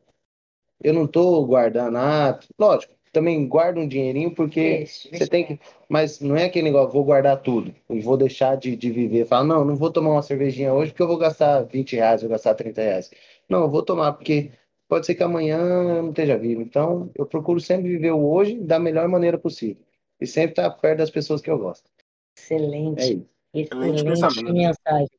Eu 0.84 0.94
não 0.94 1.08
tô 1.08 1.46
guardando 1.46 1.92
nada. 1.92 2.40
Lógico, 2.60 2.94
também 3.16 3.48
guardo 3.48 3.78
um 3.78 3.88
dinheirinho 3.88 4.36
porque 4.36 4.80
Deixa, 4.80 5.04
você 5.04 5.10
deixa. 5.10 5.28
tem 5.28 5.46
que. 5.46 5.60
Mas 5.88 6.20
não 6.20 6.36
é 6.36 6.46
aquele 6.46 6.66
negócio, 6.66 6.92
vou 6.92 7.06
guardar 7.06 7.42
tudo 7.42 7.74
e 7.90 8.02
vou 8.02 8.18
deixar 8.18 8.58
de, 8.58 8.76
de 8.76 8.92
viver. 8.92 9.26
Fala, 9.26 9.46
não, 9.46 9.64
não 9.64 9.76
vou 9.76 9.90
tomar 9.90 10.12
uma 10.12 10.22
cervejinha 10.22 10.74
hoje 10.74 10.92
porque 10.92 11.04
eu 11.04 11.08
vou 11.08 11.18
gastar 11.18 11.62
20 11.64 11.96
reais, 11.96 12.22
vou 12.22 12.30
gastar 12.30 12.54
30 12.56 12.82
reais. 12.82 13.10
Não, 13.48 13.62
eu 13.62 13.70
vou 13.70 13.82
tomar 13.82 14.14
porque 14.14 14.52
pode 14.90 15.06
ser 15.06 15.16
que 15.16 15.24
amanhã 15.24 15.58
eu 15.58 16.04
não 16.04 16.10
esteja 16.10 16.38
vivo. 16.38 16.62
Então, 16.62 17.10
eu 17.16 17.26
procuro 17.26 17.62
sempre 17.62 17.90
viver 17.90 18.12
o 18.12 18.30
hoje 18.30 18.60
da 18.60 18.78
melhor 18.78 19.08
maneira 19.08 19.38
possível. 19.38 19.82
E 20.20 20.28
sempre 20.28 20.52
estar 20.52 20.70
perto 20.72 20.98
das 21.00 21.10
pessoas 21.10 21.42
que 21.42 21.50
eu 21.50 21.58
gosto. 21.58 21.90
É 22.38 22.42
Excelente. 22.42 23.02
isso. 23.02 23.30
Excelente 23.54 24.12
Excelente 24.12 24.52
mensagem. 24.52 25.10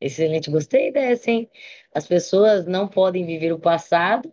Excelente, 0.00 0.50
gostei 0.50 0.92
dessa, 0.92 1.30
hein? 1.30 1.50
As 1.92 2.06
pessoas 2.06 2.66
não 2.66 2.88
podem 2.88 3.26
viver 3.26 3.52
o 3.52 3.58
passado 3.58 4.32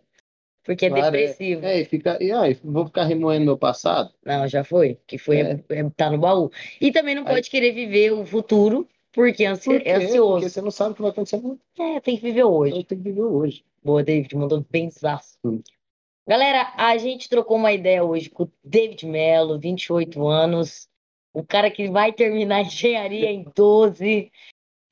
porque 0.68 0.84
é 0.84 0.90
Claro, 0.90 1.06
é. 1.06 1.10
depressivo. 1.10 1.64
É, 1.64 1.80
e 1.80 1.84
fica, 1.86 2.22
e 2.22 2.30
aí, 2.30 2.58
vou 2.62 2.84
ficar 2.84 3.04
remoendo 3.04 3.46
meu 3.46 3.56
passado? 3.56 4.12
Não, 4.22 4.46
já 4.46 4.62
foi, 4.62 4.98
que 5.06 5.16
foi, 5.16 5.38
É. 5.40 5.64
é, 5.70 5.90
tá 5.96 6.10
no 6.10 6.18
baú. 6.18 6.50
E 6.78 6.92
também 6.92 7.14
não 7.14 7.26
Aí- 7.26 7.36
pode 7.36 7.48
querer 7.48 7.72
viver 7.72 8.12
o 8.12 8.26
futuro 8.26 8.86
porque 9.10 9.44
é, 9.44 9.46
ansi 9.46 9.64
Por 9.64 9.86
é 9.86 9.94
ansioso. 9.94 10.32
Porque 10.34 10.50
você 10.50 10.60
não 10.60 10.70
sabe 10.70 10.92
o 10.92 10.94
que 10.94 11.00
vai 11.00 11.10
acontecer. 11.10 11.40
É, 11.78 12.00
tem 12.00 12.16
que 12.16 12.22
viver 12.22 12.44
hoje. 12.44 12.72
Então 12.74 12.84
tem 12.84 12.98
que 12.98 13.04
viver 13.04 13.22
hoje. 13.22 13.64
Boa, 13.82 14.02
David, 14.04 14.36
mandou 14.36 14.62
bem 14.70 14.90
zaço. 14.90 15.38
Hum. 15.42 15.62
Galera, 16.28 16.74
a 16.76 16.98
gente 16.98 17.30
trocou 17.30 17.56
uma 17.56 17.72
ideia 17.72 18.04
hoje 18.04 18.28
com 18.28 18.42
o 18.42 18.52
David 18.62 19.06
Mello, 19.06 19.58
28 19.58 20.28
anos, 20.28 20.86
o 21.32 21.42
cara 21.42 21.70
que 21.70 21.88
vai 21.88 22.12
terminar 22.12 22.60
engenharia 22.70 23.30
em 23.30 23.46
12. 23.56 24.30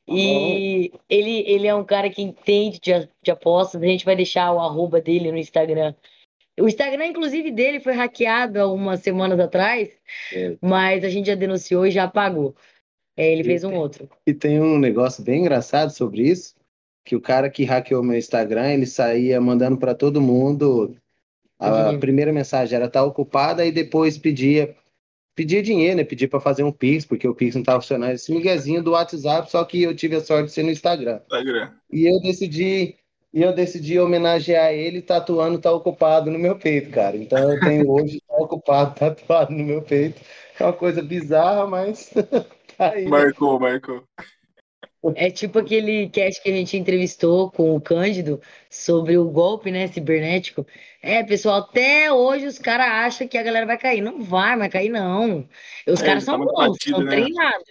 E 0.09 0.93
ele, 1.09 1.41
ele 1.47 1.67
é 1.67 1.75
um 1.75 1.85
cara 1.85 2.09
que 2.09 2.23
entende 2.23 2.79
de, 2.81 2.93
a- 2.93 3.09
de 3.23 3.31
apostas. 3.31 3.83
A 3.83 3.87
gente 3.87 4.05
vai 4.05 4.15
deixar 4.15 4.53
o 4.53 4.61
arroba 4.61 5.01
dele 5.01 5.33
no 5.33 5.39
Instagram. 5.39 5.95
O 6.59 6.67
Instagram, 6.69 7.07
inclusive, 7.09 7.51
dele 7.51 7.81
foi 7.81 7.93
hackeado 7.93 8.61
há 8.61 8.73
umas 8.73 9.01
semanas 9.01 9.39
atrás, 9.39 9.91
É. 10.33 10.57
mas 10.61 11.05
a 11.05 11.09
gente 11.09 11.27
já 11.27 11.35
denunciou 11.35 11.87
e 11.87 11.91
já 11.91 12.05
apagou. 12.05 12.55
É, 13.17 13.31
ele 13.33 13.45
fez 13.45 13.65
um 13.65 13.75
outro. 13.75 14.09
E 14.27 14.33
tem 14.33 14.61
um 14.61 14.79
negócio 14.79 15.23
bem 15.25 15.41
engraçado 15.41 15.91
sobre 15.91 16.23
isso, 16.23 16.55
que 17.05 17.17
o 17.17 17.21
cara 17.21 17.51
que 17.51 17.65
hackeou 17.65 18.03
meu 18.03 18.17
Instagram, 18.17 18.73
ele 18.73 18.87
saía 18.87 19.41
mandando 19.41 19.77
para 19.77 19.95
todo 19.95 20.21
mundo. 20.21 20.97
A 21.59 21.71
dinheiro. 21.71 22.01
primeira 22.01 22.33
mensagem 22.33 22.77
era 22.77 22.85
estar 22.87 23.03
ocupada 23.05 23.65
e 23.65 23.73
depois 23.73 24.19
pedia 24.19 24.75
pedia 25.37 25.63
dinheiro, 25.63 25.99
né? 25.99 26.05
Pedia 26.05 26.27
para 26.27 26.41
fazer 26.41 26.65
um 26.65 26.73
Pix, 26.73 27.05
porque 27.05 27.29
o 27.29 27.35
Pix 27.35 27.55
não 27.55 27.61
estava 27.61 27.81
funcionando. 27.81 28.13
Esse 28.13 28.33
miguezinho 28.33 28.83
do 28.83 28.93
WhatsApp, 28.93 29.51
só 29.51 29.63
que 29.65 29.83
eu 29.83 29.95
tive 29.95 30.17
a 30.17 30.21
sorte 30.21 30.47
de 30.47 30.53
ser 30.53 30.63
no 30.63 30.71
Instagram. 30.71 31.21
Instagram. 31.25 31.71
E 31.93 32.07
eu 32.07 32.19
decidi, 32.21 32.97
e 33.33 33.43
eu 33.43 33.53
decidi 33.53 34.01
homenagear 34.01 34.73
ele 34.73 35.03
tatuando 35.03 35.59
tá 35.59 35.71
ocupado 35.71 36.31
no 36.31 36.39
meu 36.39 36.57
peito, 36.59 36.91
cara. 36.91 37.17
Então 37.17 37.53
eu 37.53 37.61
tenho 37.61 37.89
hoje 37.93 38.21
tá 38.27 38.37
ocupado 38.39 38.95
tatuado 38.99 39.53
no 39.53 39.63
meu 39.63 39.83
peito. 39.83 40.21
É 40.59 40.65
uma 40.65 40.73
coisa 40.73 41.03
bizarra, 41.03 41.67
mas 41.67 42.11
tá 42.77 42.93
aí. 42.93 43.05
né? 43.05 43.11
Marcou, 43.11 43.61
marcou. 43.61 44.03
É 45.15 45.31
tipo 45.31 45.61
aquele 45.61 46.09
cast 46.09 46.43
que 46.43 46.49
a 46.49 46.53
gente 46.53 46.77
entrevistou 46.77 47.49
com 47.49 47.77
o 47.77 47.81
Cândido 47.81 48.41
sobre 48.69 49.17
o 49.17 49.31
golpe, 49.31 49.71
né, 49.71 49.87
cibernético. 49.87 50.67
É, 51.07 51.23
pessoal, 51.23 51.61
até 51.61 52.13
hoje 52.13 52.47
os 52.47 52.59
caras 52.59 52.87
acham 52.89 53.29
que 53.29 53.39
a 53.39 53.43
galera 53.43 53.65
vai 53.65 53.79
cair. 53.79 54.01
Não 54.01 54.21
vai, 54.21 54.59
vai 54.59 54.69
cair, 54.69 54.89
não. 54.89 55.49
Os 55.87 56.03
É, 56.03 56.05
caras 56.07 56.25
tá 56.25 56.33
são 56.33 56.39
muito 56.39 56.53
bons, 56.53 56.71
batido, 56.73 56.97
são 56.97 57.05
né? 57.05 57.11
treinados. 57.13 57.69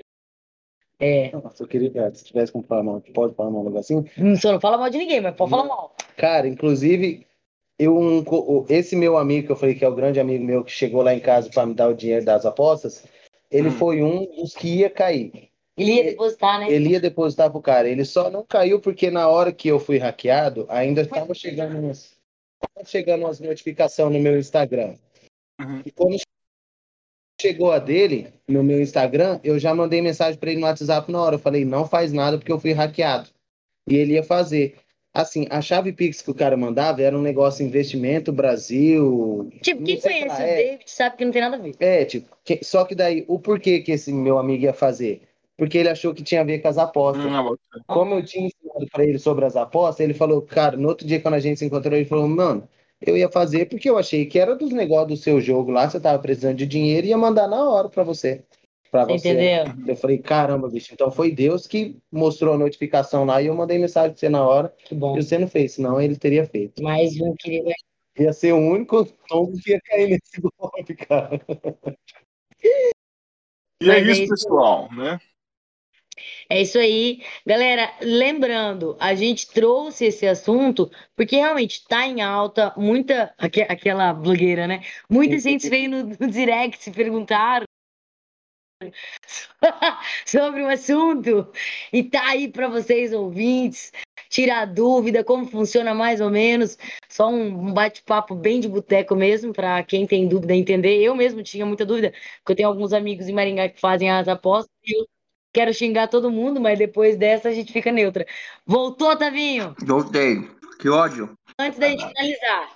É, 0.98 1.32
Nossa, 1.34 1.62
eu 1.62 1.68
queria, 1.68 1.92
cara, 1.92 2.16
se 2.16 2.24
tivesse 2.24 2.54
como 2.54 2.64
falar 2.64 2.84
mal, 2.84 3.02
pode 3.14 3.36
falar 3.36 3.52
mal 3.52 3.62
um 3.62 3.66
negocinho? 3.66 4.06
só 4.40 4.54
não 4.54 4.62
fala 4.62 4.78
mal 4.78 4.90
de 4.90 4.98
ninguém, 4.98 5.20
mas 5.20 5.36
pode 5.36 5.52
falar 5.52 5.66
mal. 5.66 5.94
Cara, 6.16 6.48
inclusive, 6.48 7.28
eu, 7.78 7.98
um 7.98 8.24
esse 8.70 8.96
meu 8.96 9.18
amigo 9.18 9.48
que 9.48 9.52
eu 9.52 9.58
falei 9.58 9.76
que 9.76 9.84
é 9.84 9.90
o 9.90 9.96
grande 9.96 10.18
amigo 10.18 10.46
meu 10.46 10.64
que 10.64 10.72
chegou 10.72 11.02
lá 11.02 11.14
em 11.14 11.20
casa 11.20 11.50
para 11.50 11.66
me 11.66 11.74
dar 11.74 11.90
o 11.90 11.94
dinheiro 11.94 12.24
das 12.24 12.46
apostas, 12.46 13.06
ele 13.52 13.68
Hum. 13.68 13.74
foi 13.74 14.02
um 14.02 14.26
dos 14.38 14.54
que 14.56 14.78
ia 14.78 14.90
cair. 14.90 15.50
Ele 15.78 15.96
ia 15.96 16.04
depositar, 16.06 16.60
né? 16.62 16.72
Ele 16.72 16.90
ia 16.92 17.02
depositar 17.02 17.52
pro 17.52 17.62
cara. 17.62 17.90
Ele 17.90 18.06
só 18.06 18.30
não 18.30 18.46
caiu 18.46 18.80
porque 18.80 19.12
na 19.12 19.28
hora 19.28 19.52
que 19.52 19.68
eu 19.68 19.78
fui 19.78 19.98
hackeado, 19.98 20.66
ainda 20.70 21.02
estava 21.02 21.34
chegando 21.34 21.74
tava 21.74 21.82
chegando 22.86 23.22
umas 23.22 23.40
notificações 23.40 24.14
no 24.14 24.20
meu 24.20 24.38
Instagram. 24.38 24.96
Uhum. 25.60 25.82
E 25.86 25.92
quando 25.92 26.18
chegou 27.42 27.72
a 27.72 27.80
dele 27.80 28.34
no 28.48 28.64
meu 28.64 28.82
Instagram, 28.82 29.40
eu 29.44 29.60
já 29.60 29.74
mandei 29.74 30.02
mensagem 30.02 30.40
para 30.40 30.52
ele 30.52 30.60
no 30.60 30.66
WhatsApp 30.68 31.12
na 31.12 31.22
hora. 31.22 31.36
Eu 31.36 31.40
falei, 31.40 31.66
não 31.66 31.88
faz 31.88 32.12
nada 32.12 32.38
porque 32.38 32.52
eu 32.52 32.60
fui 32.60 32.72
hackeado. 32.72 33.30
E 33.88 33.96
ele 33.96 34.14
ia 34.14 34.24
fazer. 34.24 34.78
Assim, 35.14 35.48
a 35.50 35.62
chave 35.62 35.94
Pix 35.94 36.22
que 36.22 36.30
o 36.30 36.36
cara 36.36 36.58
mandava 36.58 37.02
era 37.02 37.18
um 37.18 37.22
negócio 37.22 37.66
investimento 37.66 38.34
Brasil. 38.34 39.50
Tipo, 39.62 39.82
quem 39.84 40.02
conhece 40.02 40.42
o 40.42 40.46
é. 40.46 40.56
David 40.56 40.84
sabe 40.92 41.16
que 41.16 41.26
não 41.26 41.32
tem 41.32 41.42
nada 41.42 41.56
a 41.56 41.60
ver. 41.60 41.76
É, 41.80 42.04
tipo, 42.04 42.36
que- 42.44 42.60
só 42.64 42.84
que 42.84 42.94
daí, 42.94 43.24
o 43.28 43.40
porquê 43.40 43.80
que 43.80 43.94
esse 43.94 44.12
meu 44.12 44.38
amigo 44.38 44.66
ia 44.66 44.74
fazer? 44.74 45.22
Porque 45.58 45.78
ele 45.78 45.90
achou 45.90 46.14
que 46.14 46.24
tinha 46.24 46.42
a 46.42 46.44
ver 46.44 46.60
com 46.60 46.68
as 46.68 46.78
apostas. 46.78 47.26
Hum, 47.26 47.56
Como 47.88 48.16
eu 48.16 48.26
tinha 48.26 48.48
ensinado 48.48 48.86
para 48.92 49.06
ele 49.06 49.18
sobre 49.18 49.46
as 49.46 49.56
apostas, 49.56 50.02
ele 50.02 50.14
falou, 50.14 50.42
cara, 50.42 50.76
no 50.76 50.90
outro 50.90 51.08
dia 51.08 51.22
quando 51.22 51.36
a 51.36 51.40
gente 51.40 51.60
se 51.60 51.66
encontrou, 51.66 51.96
ele 51.96 52.06
falou, 52.06 52.28
mano, 52.28 52.68
eu 53.02 53.16
ia 53.18 53.30
fazer 53.30 53.68
porque 53.68 53.90
eu 53.90 53.98
achei 53.98 54.26
que 54.26 54.40
era 54.40 54.56
dos 54.56 54.72
negócios 54.72 55.20
do 55.20 55.24
seu 55.24 55.40
jogo 55.40 55.72
lá, 55.72 55.90
você 55.90 56.00
tava 56.00 56.20
precisando 56.20 56.58
de 56.58 56.66
dinheiro 56.66 57.08
e 57.08 57.10
ia 57.12 57.18
mandar 57.18 57.48
na 57.48 57.70
hora 57.70 57.88
para 57.90 58.04
você. 58.04 58.44
Pra 58.92 59.04
Você 59.06 59.30
entendeu? 59.30 59.74
Eu 59.88 59.96
falei, 59.98 60.18
caramba, 60.20 60.70
bicho, 60.70 60.94
então 60.94 61.12
foi 61.12 61.30
Deus 61.32 61.68
que 61.68 61.98
mostrou 62.12 62.54
a 62.54 62.58
notificação 62.58 63.26
lá 63.26 63.42
e 63.42 63.48
eu 63.48 63.56
mandei 63.56 63.78
mensagem 63.78 64.12
pra 64.12 64.20
você 64.20 64.30
na 64.30 64.48
hora 64.48 64.74
Que 64.86 64.96
bom. 64.96 65.18
e 65.18 65.22
você 65.24 65.38
não 65.38 65.48
fez, 65.48 65.74
senão 65.74 66.00
ele 66.00 66.16
teria 66.16 66.46
feito. 66.46 66.82
Mais 66.82 67.20
um 67.20 67.36
querido. 67.36 67.72
Ia 68.18 68.32
ser 68.32 68.54
o 68.54 68.58
único 68.58 69.04
tom 69.28 69.52
que 69.62 69.72
ia 69.72 69.82
cair 69.82 70.10
nesse 70.10 70.40
golpe, 70.42 70.96
cara. 70.96 71.42
E 73.82 73.86
é 73.86 73.88
Mas 73.88 74.08
é 74.08 74.12
isso, 74.12 74.24
isso. 74.24 74.30
pessoal, 74.30 74.90
né? 74.94 75.20
É 76.50 76.62
isso 76.62 76.78
aí. 76.78 77.24
Galera, 77.46 77.92
lembrando, 78.02 78.96
a 79.00 79.14
gente 79.16 79.48
trouxe 79.48 80.06
esse 80.06 80.28
assunto 80.28 80.90
porque 81.16 81.36
realmente 81.38 81.80
está 81.80 82.06
em 82.08 82.22
alta, 82.22 82.74
muita, 82.78 83.34
aque- 83.38 83.62
aquela 83.64 84.14
blogueira, 84.14 84.68
né? 84.68 84.82
Muita 85.10 85.38
gente 85.40 85.70
veio 85.70 85.90
no, 85.90 86.04
no 86.20 86.28
direct 86.32 86.90
e 86.90 86.94
perguntaram 86.94 87.66
sobre 90.26 90.62
o 90.64 90.68
assunto 90.70 91.52
e 91.92 92.04
tá 92.04 92.30
aí 92.30 92.48
para 92.52 92.68
vocês 92.68 93.14
ouvintes 93.14 93.92
tirar 94.30 94.66
dúvida, 94.66 95.24
como 95.24 95.46
funciona 95.46 95.94
mais 95.94 96.20
ou 96.20 96.30
menos, 96.30 96.78
só 97.10 97.30
um 97.30 97.46
um 97.70 97.74
bate-papo 97.74 98.36
bem 98.36 98.60
de 98.60 98.68
boteco 98.68 99.16
mesmo, 99.16 99.54
para 99.54 99.84
quem 99.84 100.06
tem 100.08 100.28
dúvida 100.28 100.54
entender. 100.56 101.02
Eu 101.02 101.16
mesmo 101.16 101.44
tinha 101.44 101.66
muita 101.66 101.86
dúvida, 101.86 102.12
porque 102.40 102.52
eu 102.54 102.56
tenho 102.56 102.68
alguns 102.70 102.92
amigos 102.94 103.28
em 103.30 103.34
Maringá 103.34 103.70
que 103.70 103.80
fazem 103.80 104.10
as 104.12 104.28
apostas 104.28 104.72
e 104.84 105.00
eu 105.00 105.08
quero 105.56 105.74
xingar 105.74 106.10
todo 106.10 106.30
mundo, 106.30 106.60
mas 106.60 106.78
depois 106.78 107.16
dessa 107.16 107.48
a 107.48 107.54
gente 107.54 107.72
fica 107.72 107.92
neutra. 107.92 108.28
Voltou, 108.66 109.16
Tavinho? 109.16 109.74
Voltei. 109.80 110.42
Que 110.80 110.90
ódio. 110.90 111.34
Antes 111.58 111.80
da 111.80 111.88
gente 111.88 112.06
finalizar. 112.06 112.76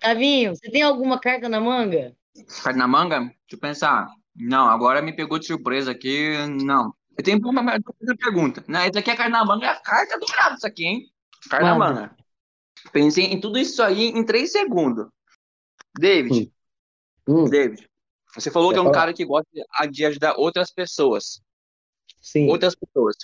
Tavinho, 0.00 0.56
você 0.56 0.70
tem 0.70 0.80
alguma 0.80 1.20
carta 1.20 1.48
na 1.48 1.60
manga? 1.60 2.16
Carne 2.62 2.78
na 2.78 2.88
manga? 2.88 3.18
Deixa 3.20 3.34
eu 3.52 3.58
pensar. 3.58 4.08
Não, 4.34 4.66
agora 4.66 5.02
me 5.02 5.14
pegou 5.14 5.38
de 5.38 5.46
surpresa 5.46 5.90
aqui. 5.90 6.34
Não. 6.64 6.94
Eu 7.16 7.22
tenho 7.22 7.38
uma, 7.46 7.60
uma 7.60 8.16
pergunta. 8.18 8.64
Não, 8.66 8.82
esse 8.84 8.98
aqui 8.98 9.10
é 9.10 9.16
carne 9.16 9.32
na 9.32 9.44
manga, 9.44 9.66
é 9.66 9.68
a 9.68 9.80
carta 9.80 10.18
do 10.18 10.26
grado, 10.26 10.56
isso 10.56 10.66
aqui, 10.66 10.86
hein? 10.86 11.06
Carne 11.50 11.68
na 11.68 11.78
manga. 11.78 12.16
Pensei 12.90 13.26
em 13.26 13.38
tudo 13.38 13.58
isso 13.58 13.82
aí 13.82 14.08
em 14.08 14.24
três 14.24 14.50
segundos. 14.50 15.06
David, 15.96 16.50
Hum, 17.26 17.44
David, 17.44 17.88
você 18.34 18.50
falou 18.50 18.72
que 18.72 18.78
é 18.78 18.82
um 18.82 18.92
cara 18.92 19.14
que 19.14 19.24
gosta 19.24 19.48
de 19.90 20.04
ajudar 20.04 20.34
outras 20.36 20.70
pessoas. 20.72 21.40
Sim. 22.24 22.48
outras 22.48 22.74
pessoas. 22.74 23.16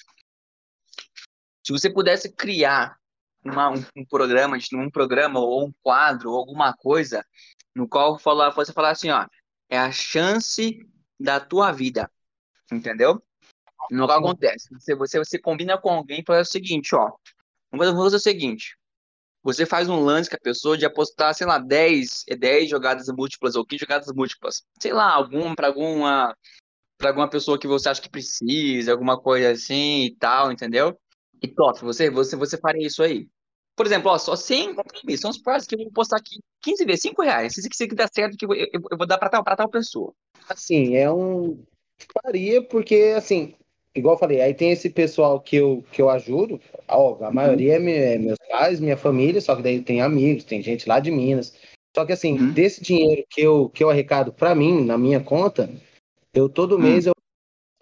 Se 1.67 1.73
você 1.73 1.89
pudesse 1.89 2.31
criar 2.31 2.99
uma- 3.43 3.71
um, 3.71 3.85
um 3.97 4.05
programa, 4.05 4.59
um 4.75 4.91
programa 4.91 5.41
ou 5.41 5.67
um 5.67 5.73
quadro 5.83 6.31
ou 6.31 6.37
alguma 6.37 6.75
coisa 6.75 7.25
no 7.75 7.89
qual 7.89 8.19
falar, 8.19 8.51
você 8.51 8.73
falar 8.73 8.91
assim, 8.91 9.11
ó, 9.11 9.27
é 9.71 9.79
a 9.79 9.91
chance 9.91 10.79
da 11.19 11.41
tua 11.41 11.73
vida, 11.73 12.11
entendeu? 12.71 13.23
No 13.91 14.05
acontece, 14.11 14.69
você, 14.71 14.95
você, 14.95 15.19
você 15.19 15.39
combina 15.39 15.79
com 15.79 15.91
alguém 15.91 16.21
e 16.21 16.25
fala 16.25 16.41
o 16.43 16.45
seguinte, 16.45 16.95
ó, 16.95 17.13
vamos 17.73 17.87
fazer- 17.87 18.17
o 18.17 18.21
seguinte, 18.21 18.77
você 19.43 19.65
faz 19.65 19.89
um 19.89 19.99
lance 20.01 20.29
com 20.29 20.37
a 20.37 20.41
pessoa 20.41 20.77
de 20.77 20.85
apostar, 20.85 21.35
sei 21.35 21.47
lá, 21.47 21.59
10, 21.59 22.25
é 22.29 22.37
10 22.37 22.69
jogadas 22.69 23.09
múltiplas 23.09 23.57
ou 23.57 23.65
15 23.65 23.81
jogadas 23.81 24.13
múltiplas, 24.13 24.63
sei 24.79 24.93
lá, 24.93 25.11
algum 25.11 25.55
para 25.55 25.69
alguma 25.69 26.37
para 27.01 27.09
alguma 27.11 27.29
pessoa 27.29 27.59
que 27.59 27.67
você 27.67 27.89
acha 27.89 28.01
que 28.03 28.11
precisa, 28.11 28.93
alguma 28.93 29.19
coisa 29.19 29.51
assim 29.51 30.05
e 30.05 30.15
tal, 30.17 30.53
entendeu? 30.53 30.97
E 31.43 31.49
top, 31.49 31.81
você, 31.81 32.11
você, 32.11 32.37
você 32.37 32.59
faria 32.59 32.87
isso 32.87 33.03
aí. 33.03 33.27
Por 33.75 33.87
exemplo, 33.87 34.11
ó, 34.11 34.19
só 34.19 34.37
sem 34.37 34.75
compromisso, 34.75 35.23
são 35.23 35.31
os 35.31 35.39
prazos 35.39 35.67
que 35.67 35.75
eu 35.75 35.79
vou 35.79 35.91
postar 35.93 36.19
aqui 36.19 36.39
15 36.63 36.85
vezes, 36.85 37.01
5 37.01 37.23
reais. 37.23 37.55
Se 37.55 37.61
isso 37.61 37.83
aqui 37.83 37.95
der 37.95 38.11
certo, 38.13 38.37
que 38.37 38.45
eu, 38.45 38.53
eu, 38.53 38.69
eu 38.91 38.99
vou 38.99 39.07
dar 39.07 39.17
pra 39.17 39.31
tal, 39.31 39.43
pra 39.43 39.57
tal 39.57 39.69
pessoa. 39.71 40.13
Assim, 40.47 40.95
é 40.95 41.11
um. 41.11 41.65
Faria, 42.23 42.63
porque, 42.63 43.15
assim, 43.17 43.55
igual 43.95 44.17
eu 44.17 44.19
falei, 44.19 44.43
aí 44.43 44.53
tem 44.53 44.71
esse 44.71 44.91
pessoal 44.91 45.41
que 45.41 45.57
eu, 45.57 45.83
que 45.91 46.03
eu 46.03 46.11
ajudo, 46.11 46.61
ó, 46.87 47.17
a 47.25 47.31
maioria 47.31 47.77
é, 47.77 47.79
me- 47.79 47.93
é 47.93 48.19
meus 48.19 48.39
pais, 48.51 48.79
minha 48.81 48.97
família, 48.99 49.41
só 49.41 49.57
que 49.57 49.63
daí 49.63 49.81
tem 49.81 50.03
amigos, 50.03 50.45
tem 50.45 50.61
gente 50.63 50.87
lá 50.87 51.01
de 51.01 51.11
Minas. 51.11 51.55
Só 51.97 52.05
que, 52.05 52.13
assim, 52.13 52.35
Uhum. 52.39 52.53
desse 52.53 52.83
dinheiro 52.83 53.25
que 53.31 53.41
eu, 53.41 53.71
que 53.71 53.83
eu 53.83 53.89
arrecado 53.89 54.33
pra 54.33 54.55
mim, 54.55 54.85
na 54.85 54.99
minha 54.99 55.21
conta, 55.21 55.71
eu 56.35 56.49
todo 56.49 56.79
Hum. 56.79 56.83
mês 56.83 57.07
eu 57.07 57.13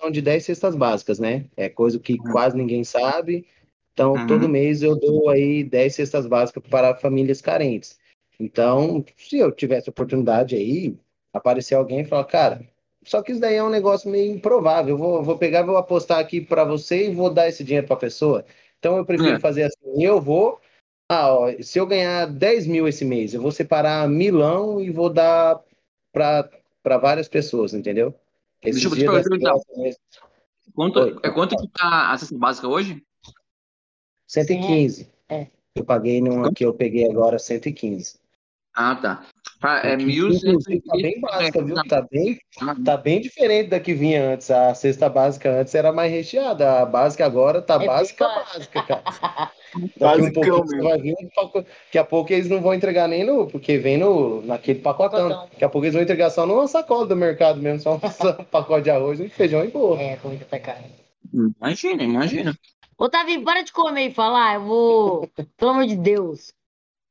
são 0.01 0.11
de 0.11 0.22
10 0.22 0.44
cestas 0.44 0.76
básicas, 0.76 1.18
né? 1.18 1.46
É 1.57 1.68
coisa 1.68 1.99
que 1.99 2.18
Uhum. 2.18 2.32
quase 2.32 2.57
ninguém 2.57 2.84
sabe. 2.84 3.46
Então, 3.92 4.14
Uhum. 4.14 4.26
todo 4.26 4.49
mês 4.49 4.82
eu 4.82 4.96
dou 4.99 5.28
aí 5.28 5.64
10 5.64 5.94
cestas 5.94 6.26
básicas 6.26 6.62
para 6.68 6.94
famílias 6.96 7.40
carentes. 7.40 7.99
Então, 8.38 9.05
se 9.16 9.38
eu 9.38 9.51
tivesse 9.51 9.90
oportunidade 9.90 10.55
aí, 10.55 10.96
aparecer 11.32 11.74
alguém 11.74 12.01
e 12.01 12.05
falar, 12.05 12.24
cara, 12.24 12.61
só 13.05 13.22
que 13.22 13.32
isso 13.32 13.40
daí 13.40 13.57
é 13.57 13.64
um 13.64 13.70
negócio 13.70 14.09
meio 14.09 14.32
improvável. 14.32 14.94
Eu 14.94 14.99
vou, 14.99 15.22
vou 15.24 15.36
pegar, 15.38 15.62
vou 15.64 15.76
apostar 15.76 16.20
aqui 16.20 16.40
para 16.40 16.64
você 16.64 17.09
e 17.09 17.14
vou 17.14 17.30
dar 17.32 17.49
esse 17.49 17.64
dinheiro 17.64 17.86
para 17.88 17.96
a 17.96 18.01
pessoa. 18.01 18.44
Então, 18.78 18.96
eu 18.96 19.05
prefiro 19.05 19.36
É. 19.36 19.40
fazer 19.40 19.64
assim. 19.64 20.05
Eu 20.05 20.20
vou. 20.20 20.61
Ah, 21.11 21.34
ó, 21.34 21.53
se 21.61 21.78
eu 21.78 21.86
ganhar 21.86 22.26
10 22.26 22.66
mil 22.66 22.86
esse 22.86 23.05
mês, 23.05 23.34
eu 23.34 23.42
vou 23.42 23.51
separar 23.51 24.09
milão 24.09 24.80
e 24.80 24.90
vou 24.90 25.11
dar 25.11 25.61
para 26.12 26.99
várias 26.99 27.28
pessoas, 27.28 27.74
entendeu? 27.74 28.14
Esses 28.62 28.82
Deixa 28.82 29.04
eu 29.06 29.22
te 29.22 29.28
perguntar. 29.28 29.54
Quanto, 30.74 31.00
Oi. 31.00 31.16
é 31.22 31.30
quanto 31.30 31.56
que 31.56 31.68
tá 31.68 32.12
a 32.12 32.18
cesta 32.18 32.36
básica 32.36 32.68
hoje? 32.68 33.02
115. 34.26 35.11
É. 35.28 35.46
Eu 35.74 35.84
paguei 35.84 36.20
numa 36.20 36.52
que 36.52 36.64
eu 36.64 36.74
peguei 36.74 37.09
agora 37.09 37.38
115. 37.38 38.18
Ah, 38.74 38.94
tá. 38.94 39.26
Ah, 39.61 39.78
é 39.78 39.96
Que, 39.96 40.04
mil 40.04 40.28
inclusive, 40.28 40.80
tá 40.82 40.96
bem 40.96 41.20
básica, 41.20 41.64
viu? 41.64 41.74
Tá 41.88 42.02
bem, 42.02 42.38
tá 42.84 42.96
bem 42.96 43.20
diferente 43.20 43.70
da 43.70 43.80
que 43.80 43.94
vinha 43.94 44.34
antes. 44.34 44.50
A 44.50 44.74
cesta 44.74 45.09
básica 45.09 45.50
antes 45.50 45.74
era 45.74 45.92
mais 45.92 46.12
recheada. 46.12 46.80
A 46.80 46.86
básica 46.86 47.26
agora 47.26 47.61
tá 47.61 47.74
É 47.82 47.86
básica. 47.86 48.24
básica, 48.26 48.82
cara. 48.84 49.02
Daqui 49.96 50.22
um 50.22 50.32
pouquinho 50.32 50.56
você 50.56 50.80
vai 50.80 50.98
paco- 51.34 51.62
daqui 51.62 51.98
a 51.98 52.04
pouco 52.04 52.32
eles 52.32 52.48
não 52.48 52.60
vão 52.60 52.74
entregar 52.74 53.06
nem 53.08 53.24
no, 53.24 53.46
porque 53.46 53.78
vem 53.78 53.98
no, 53.98 54.42
naquele 54.42 54.80
pacotão. 54.80 55.28
Pacotão. 55.28 55.48
Daqui 55.52 55.64
a 55.64 55.68
pouco 55.68 55.84
eles 55.84 55.94
vão 55.94 56.02
entregar 56.02 56.30
só 56.30 56.46
numa 56.46 56.66
sacola 56.66 57.06
do 57.06 57.16
mercado 57.16 57.60
mesmo, 57.60 57.80
só 57.82 57.94
um 57.94 58.44
pacote 58.44 58.84
de 58.84 58.90
arroz, 58.90 59.20
um 59.20 59.28
feijão 59.28 59.64
e 59.64 59.68
boa. 59.68 60.00
É, 60.00 60.16
comida 60.16 60.44
tá 60.44 60.58
cara. 60.58 60.84
Imagina, 61.32 62.02
imagina. 62.02 62.58
Ô, 62.96 63.08
Tavinho, 63.08 63.44
para 63.44 63.62
de 63.62 63.72
comer 63.72 64.08
e 64.08 64.14
falar, 64.14 64.54
eu 64.56 64.64
vou. 64.64 65.30
Pelo 65.56 65.70
amor 65.70 65.86
de 65.86 65.96
Deus. 65.96 66.52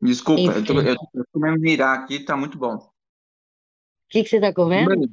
O 0.02 0.06
Desculpa, 0.06 0.42
eu 0.42 0.66
tô, 0.66 0.74
Enfim. 0.74 0.90
eu 0.90 0.96
tô 0.96 1.26
comendo 1.32 1.58
nirá 1.60 1.94
aqui, 1.94 2.20
tá 2.20 2.36
muito 2.36 2.58
bom. 2.58 2.78
que, 4.10 4.24
que 4.24 4.30
você 4.30 4.40
tá 4.40 4.54
comendo? 4.54 5.10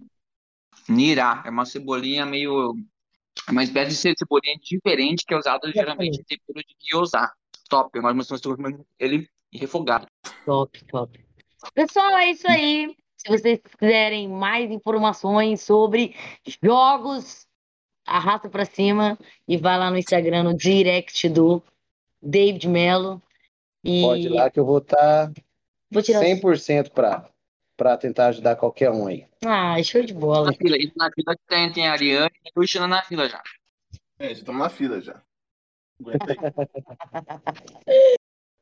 Nirá 0.88 1.42
é 1.46 1.50
uma 1.50 1.64
cebolinha 1.64 2.26
meio. 2.26 2.74
É 3.48 3.50
Uma 3.50 3.62
espécie 3.62 3.90
de 3.90 3.96
ce- 3.96 4.14
cebolinha 4.16 4.56
diferente 4.62 5.24
que 5.26 5.34
é 5.34 5.36
usada 5.38 5.70
geralmente 5.72 6.20
em 6.20 6.24
tempero 6.24 6.60
de 6.66 6.76
gyoza. 6.90 7.30
Top, 7.68 7.98
nós 8.00 8.14
comendo 8.56 8.86
ele 8.98 9.28
refogado. 9.52 10.06
Top, 10.44 10.84
top. 10.86 11.24
Pessoal, 11.74 12.18
é 12.18 12.30
isso 12.30 12.46
aí. 12.48 12.94
se 13.16 13.28
vocês 13.28 13.58
quiserem 13.78 14.28
mais 14.28 14.70
informações 14.70 15.62
sobre 15.62 16.14
jogos, 16.62 17.46
arrasta 18.06 18.50
pra 18.50 18.64
cima 18.66 19.18
e 19.48 19.56
vai 19.56 19.78
lá 19.78 19.90
no 19.90 19.96
Instagram, 19.96 20.42
no 20.42 20.54
direct 20.56 21.26
do 21.30 21.62
David 22.22 22.68
Mello. 22.68 23.22
E 23.82 24.02
Pode 24.02 24.22
ir 24.22 24.28
lá 24.28 24.50
que 24.50 24.60
eu 24.60 24.66
vou 24.66 24.78
estar 24.78 25.32
tirar. 26.02 26.20
100% 26.20 26.90
para 26.90 27.28
para 27.76 27.96
tentar 27.96 28.28
ajudar 28.28 28.56
qualquer 28.56 28.90
um 28.90 29.06
aí. 29.06 29.26
Ah, 29.44 29.82
show 29.82 30.02
de 30.02 30.14
bola. 30.14 30.46
Na 30.46 30.52
fila, 30.52 30.76
na 30.96 31.10
fila 31.10 31.36
tem, 31.48 31.72
tem 31.72 31.88
a 31.88 31.92
Ariane 31.92 32.30
e 32.44 32.48
a 32.48 32.52
Cristina 32.52 32.86
na 32.86 33.02
fila 33.02 33.28
já. 33.28 33.42
É, 34.18 34.28
já 34.28 34.32
estamos 34.32 34.60
na 34.60 34.68
fila 34.68 35.00
já. 35.00 35.22
Aguenta 36.00 36.26
aí. 37.86 38.16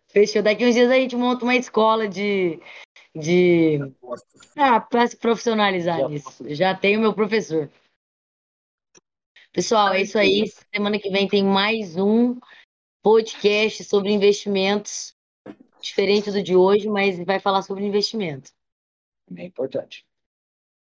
Fechou. 0.08 0.42
Daqui 0.42 0.66
uns 0.66 0.74
dias 0.74 0.90
a 0.90 0.94
gente 0.94 1.16
monta 1.16 1.44
uma 1.44 1.56
escola 1.56 2.06
de. 2.08 2.60
de... 3.14 3.78
Ah, 4.56 4.80
para 4.80 5.06
se 5.06 5.16
profissionalizar 5.16 6.00
Já 6.00 6.08
nisso. 6.08 6.54
Já 6.54 6.74
tenho 6.74 7.00
meu 7.00 7.14
professor. 7.14 7.70
Pessoal, 9.52 9.92
é 9.92 10.02
isso 10.02 10.18
aí. 10.18 10.48
Semana 10.74 10.98
que 10.98 11.10
vem 11.10 11.28
tem 11.28 11.44
mais 11.44 11.96
um 11.96 12.38
podcast 13.02 13.84
sobre 13.84 14.12
investimentos. 14.12 15.14
Diferente 15.80 16.30
do 16.30 16.42
de 16.42 16.54
hoje, 16.54 16.88
mas 16.88 17.18
vai 17.24 17.40
falar 17.40 17.62
sobre 17.62 17.84
investimento. 17.84 18.52
É 19.36 19.44
importante. 19.44 20.04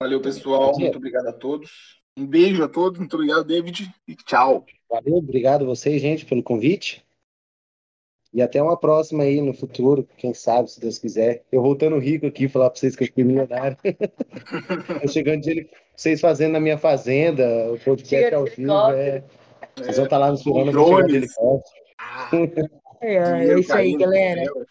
Valeu, 0.02 0.22
pessoal. 0.22 0.78
Muito 0.78 0.98
obrigado 0.98 1.28
a 1.28 1.34
todos. 1.34 2.00
Um 2.18 2.26
beijo 2.26 2.64
a 2.64 2.70
todos. 2.70 3.00
Muito 3.00 3.14
obrigado, 3.16 3.44
David. 3.44 3.94
E 4.08 4.16
tchau. 4.16 4.66
Valeu, 4.90 5.16
obrigado 5.16 5.64
a 5.64 5.68
vocês, 5.68 6.02
gente, 6.02 6.26
pelo 6.26 6.42
convite. 6.42 7.06
E 8.32 8.42
até 8.42 8.62
uma 8.62 8.78
próxima 8.78 9.24
aí 9.24 9.42
no 9.42 9.54
futuro, 9.54 10.08
quem 10.18 10.34
sabe, 10.34 10.70
se 10.70 10.80
Deus 10.80 11.00
quiser. 11.00 11.44
Eu 11.52 11.62
voltando 11.62 11.98
rico 11.98 12.28
aqui, 12.28 12.48
falar 12.48 12.70
para 12.70 12.80
vocês 12.80 12.96
que 12.96 13.04
eu 13.04 13.14
fui 13.14 13.24
milionário. 13.24 13.78
Chegando 15.12 15.42
de 15.42 15.68
vocês 15.96 16.22
fazendo 16.22 16.54
na 16.54 16.60
minha 16.60 16.78
fazenda, 16.78 17.74
o 17.74 17.80
podcast 17.80 18.36
ao 18.36 18.46
vivo. 18.46 18.72
É... 18.92 19.24
Vocês 19.76 19.96
vão 19.96 20.06
estar 20.06 20.18
lá 20.18 20.30
vou 20.30 20.38
chegar 20.38 20.64
de 20.64 20.72
Drones. 20.72 21.14
helicóptero. 21.14 22.70
É, 23.02 23.16
é 23.16 23.60
isso 23.60 23.74
aí, 23.74 23.98
galera. 23.98 24.44
céu. 24.44 24.66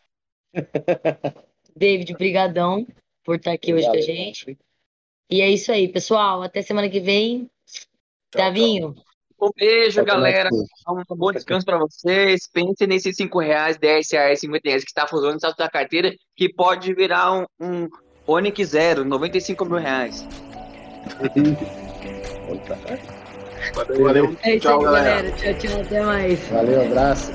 David, 1.76 2.14
brigadão 2.14 2.86
por 3.28 3.36
estar 3.36 3.52
aqui 3.52 3.74
hoje 3.74 3.84
com 3.84 3.90
a 3.90 3.92
Obrigado, 3.92 4.16
gente. 4.16 4.58
E 5.30 5.42
é 5.42 5.50
isso 5.50 5.70
aí, 5.70 5.86
pessoal. 5.86 6.42
Até 6.42 6.62
semana 6.62 6.88
que 6.88 6.98
vem. 6.98 7.40
Tchau, 8.32 8.42
Tavinho, 8.42 8.94
Um 9.38 9.50
beijo, 9.54 9.96
Tchau, 9.96 10.06
tchau, 10.06 10.14
galera. 10.16 10.48
Um 11.10 11.14
bom 11.14 11.30
descanso 11.30 11.66
para 11.66 11.76
vocês. 11.76 12.48
Pensem 12.50 12.86
nesses 12.86 13.14
5 13.16 13.38
reais, 13.38 13.76
10 13.76 14.10
reais, 14.12 14.40
50 14.40 14.62
reais 14.66 14.82
que 14.82 14.88
está 14.88 15.06
fazendo 15.06 15.32
no 15.32 15.36
status 15.36 15.58
da 15.58 15.68
carteira, 15.68 16.10
que 16.34 16.50
pode 16.50 16.94
virar 16.94 17.30
um, 17.30 17.44
um 17.60 17.88
Onix 18.26 18.66
Zero, 18.70 19.04
95 19.04 19.64
mil 19.66 19.76
reais. 19.76 20.26
Valeu, 23.74 24.04
valeu. 24.04 24.36
é 24.42 24.54
isso 24.54 24.60
Tchau, 24.60 24.78
aí, 24.78 24.84
galera. 24.86 25.22
galera. 25.22 25.32
Tchau, 25.36 25.54
tchau. 25.68 25.80
Até 25.82 26.00
mais. 26.00 26.48
Valeu, 26.48 26.80
abraço. 26.80 27.32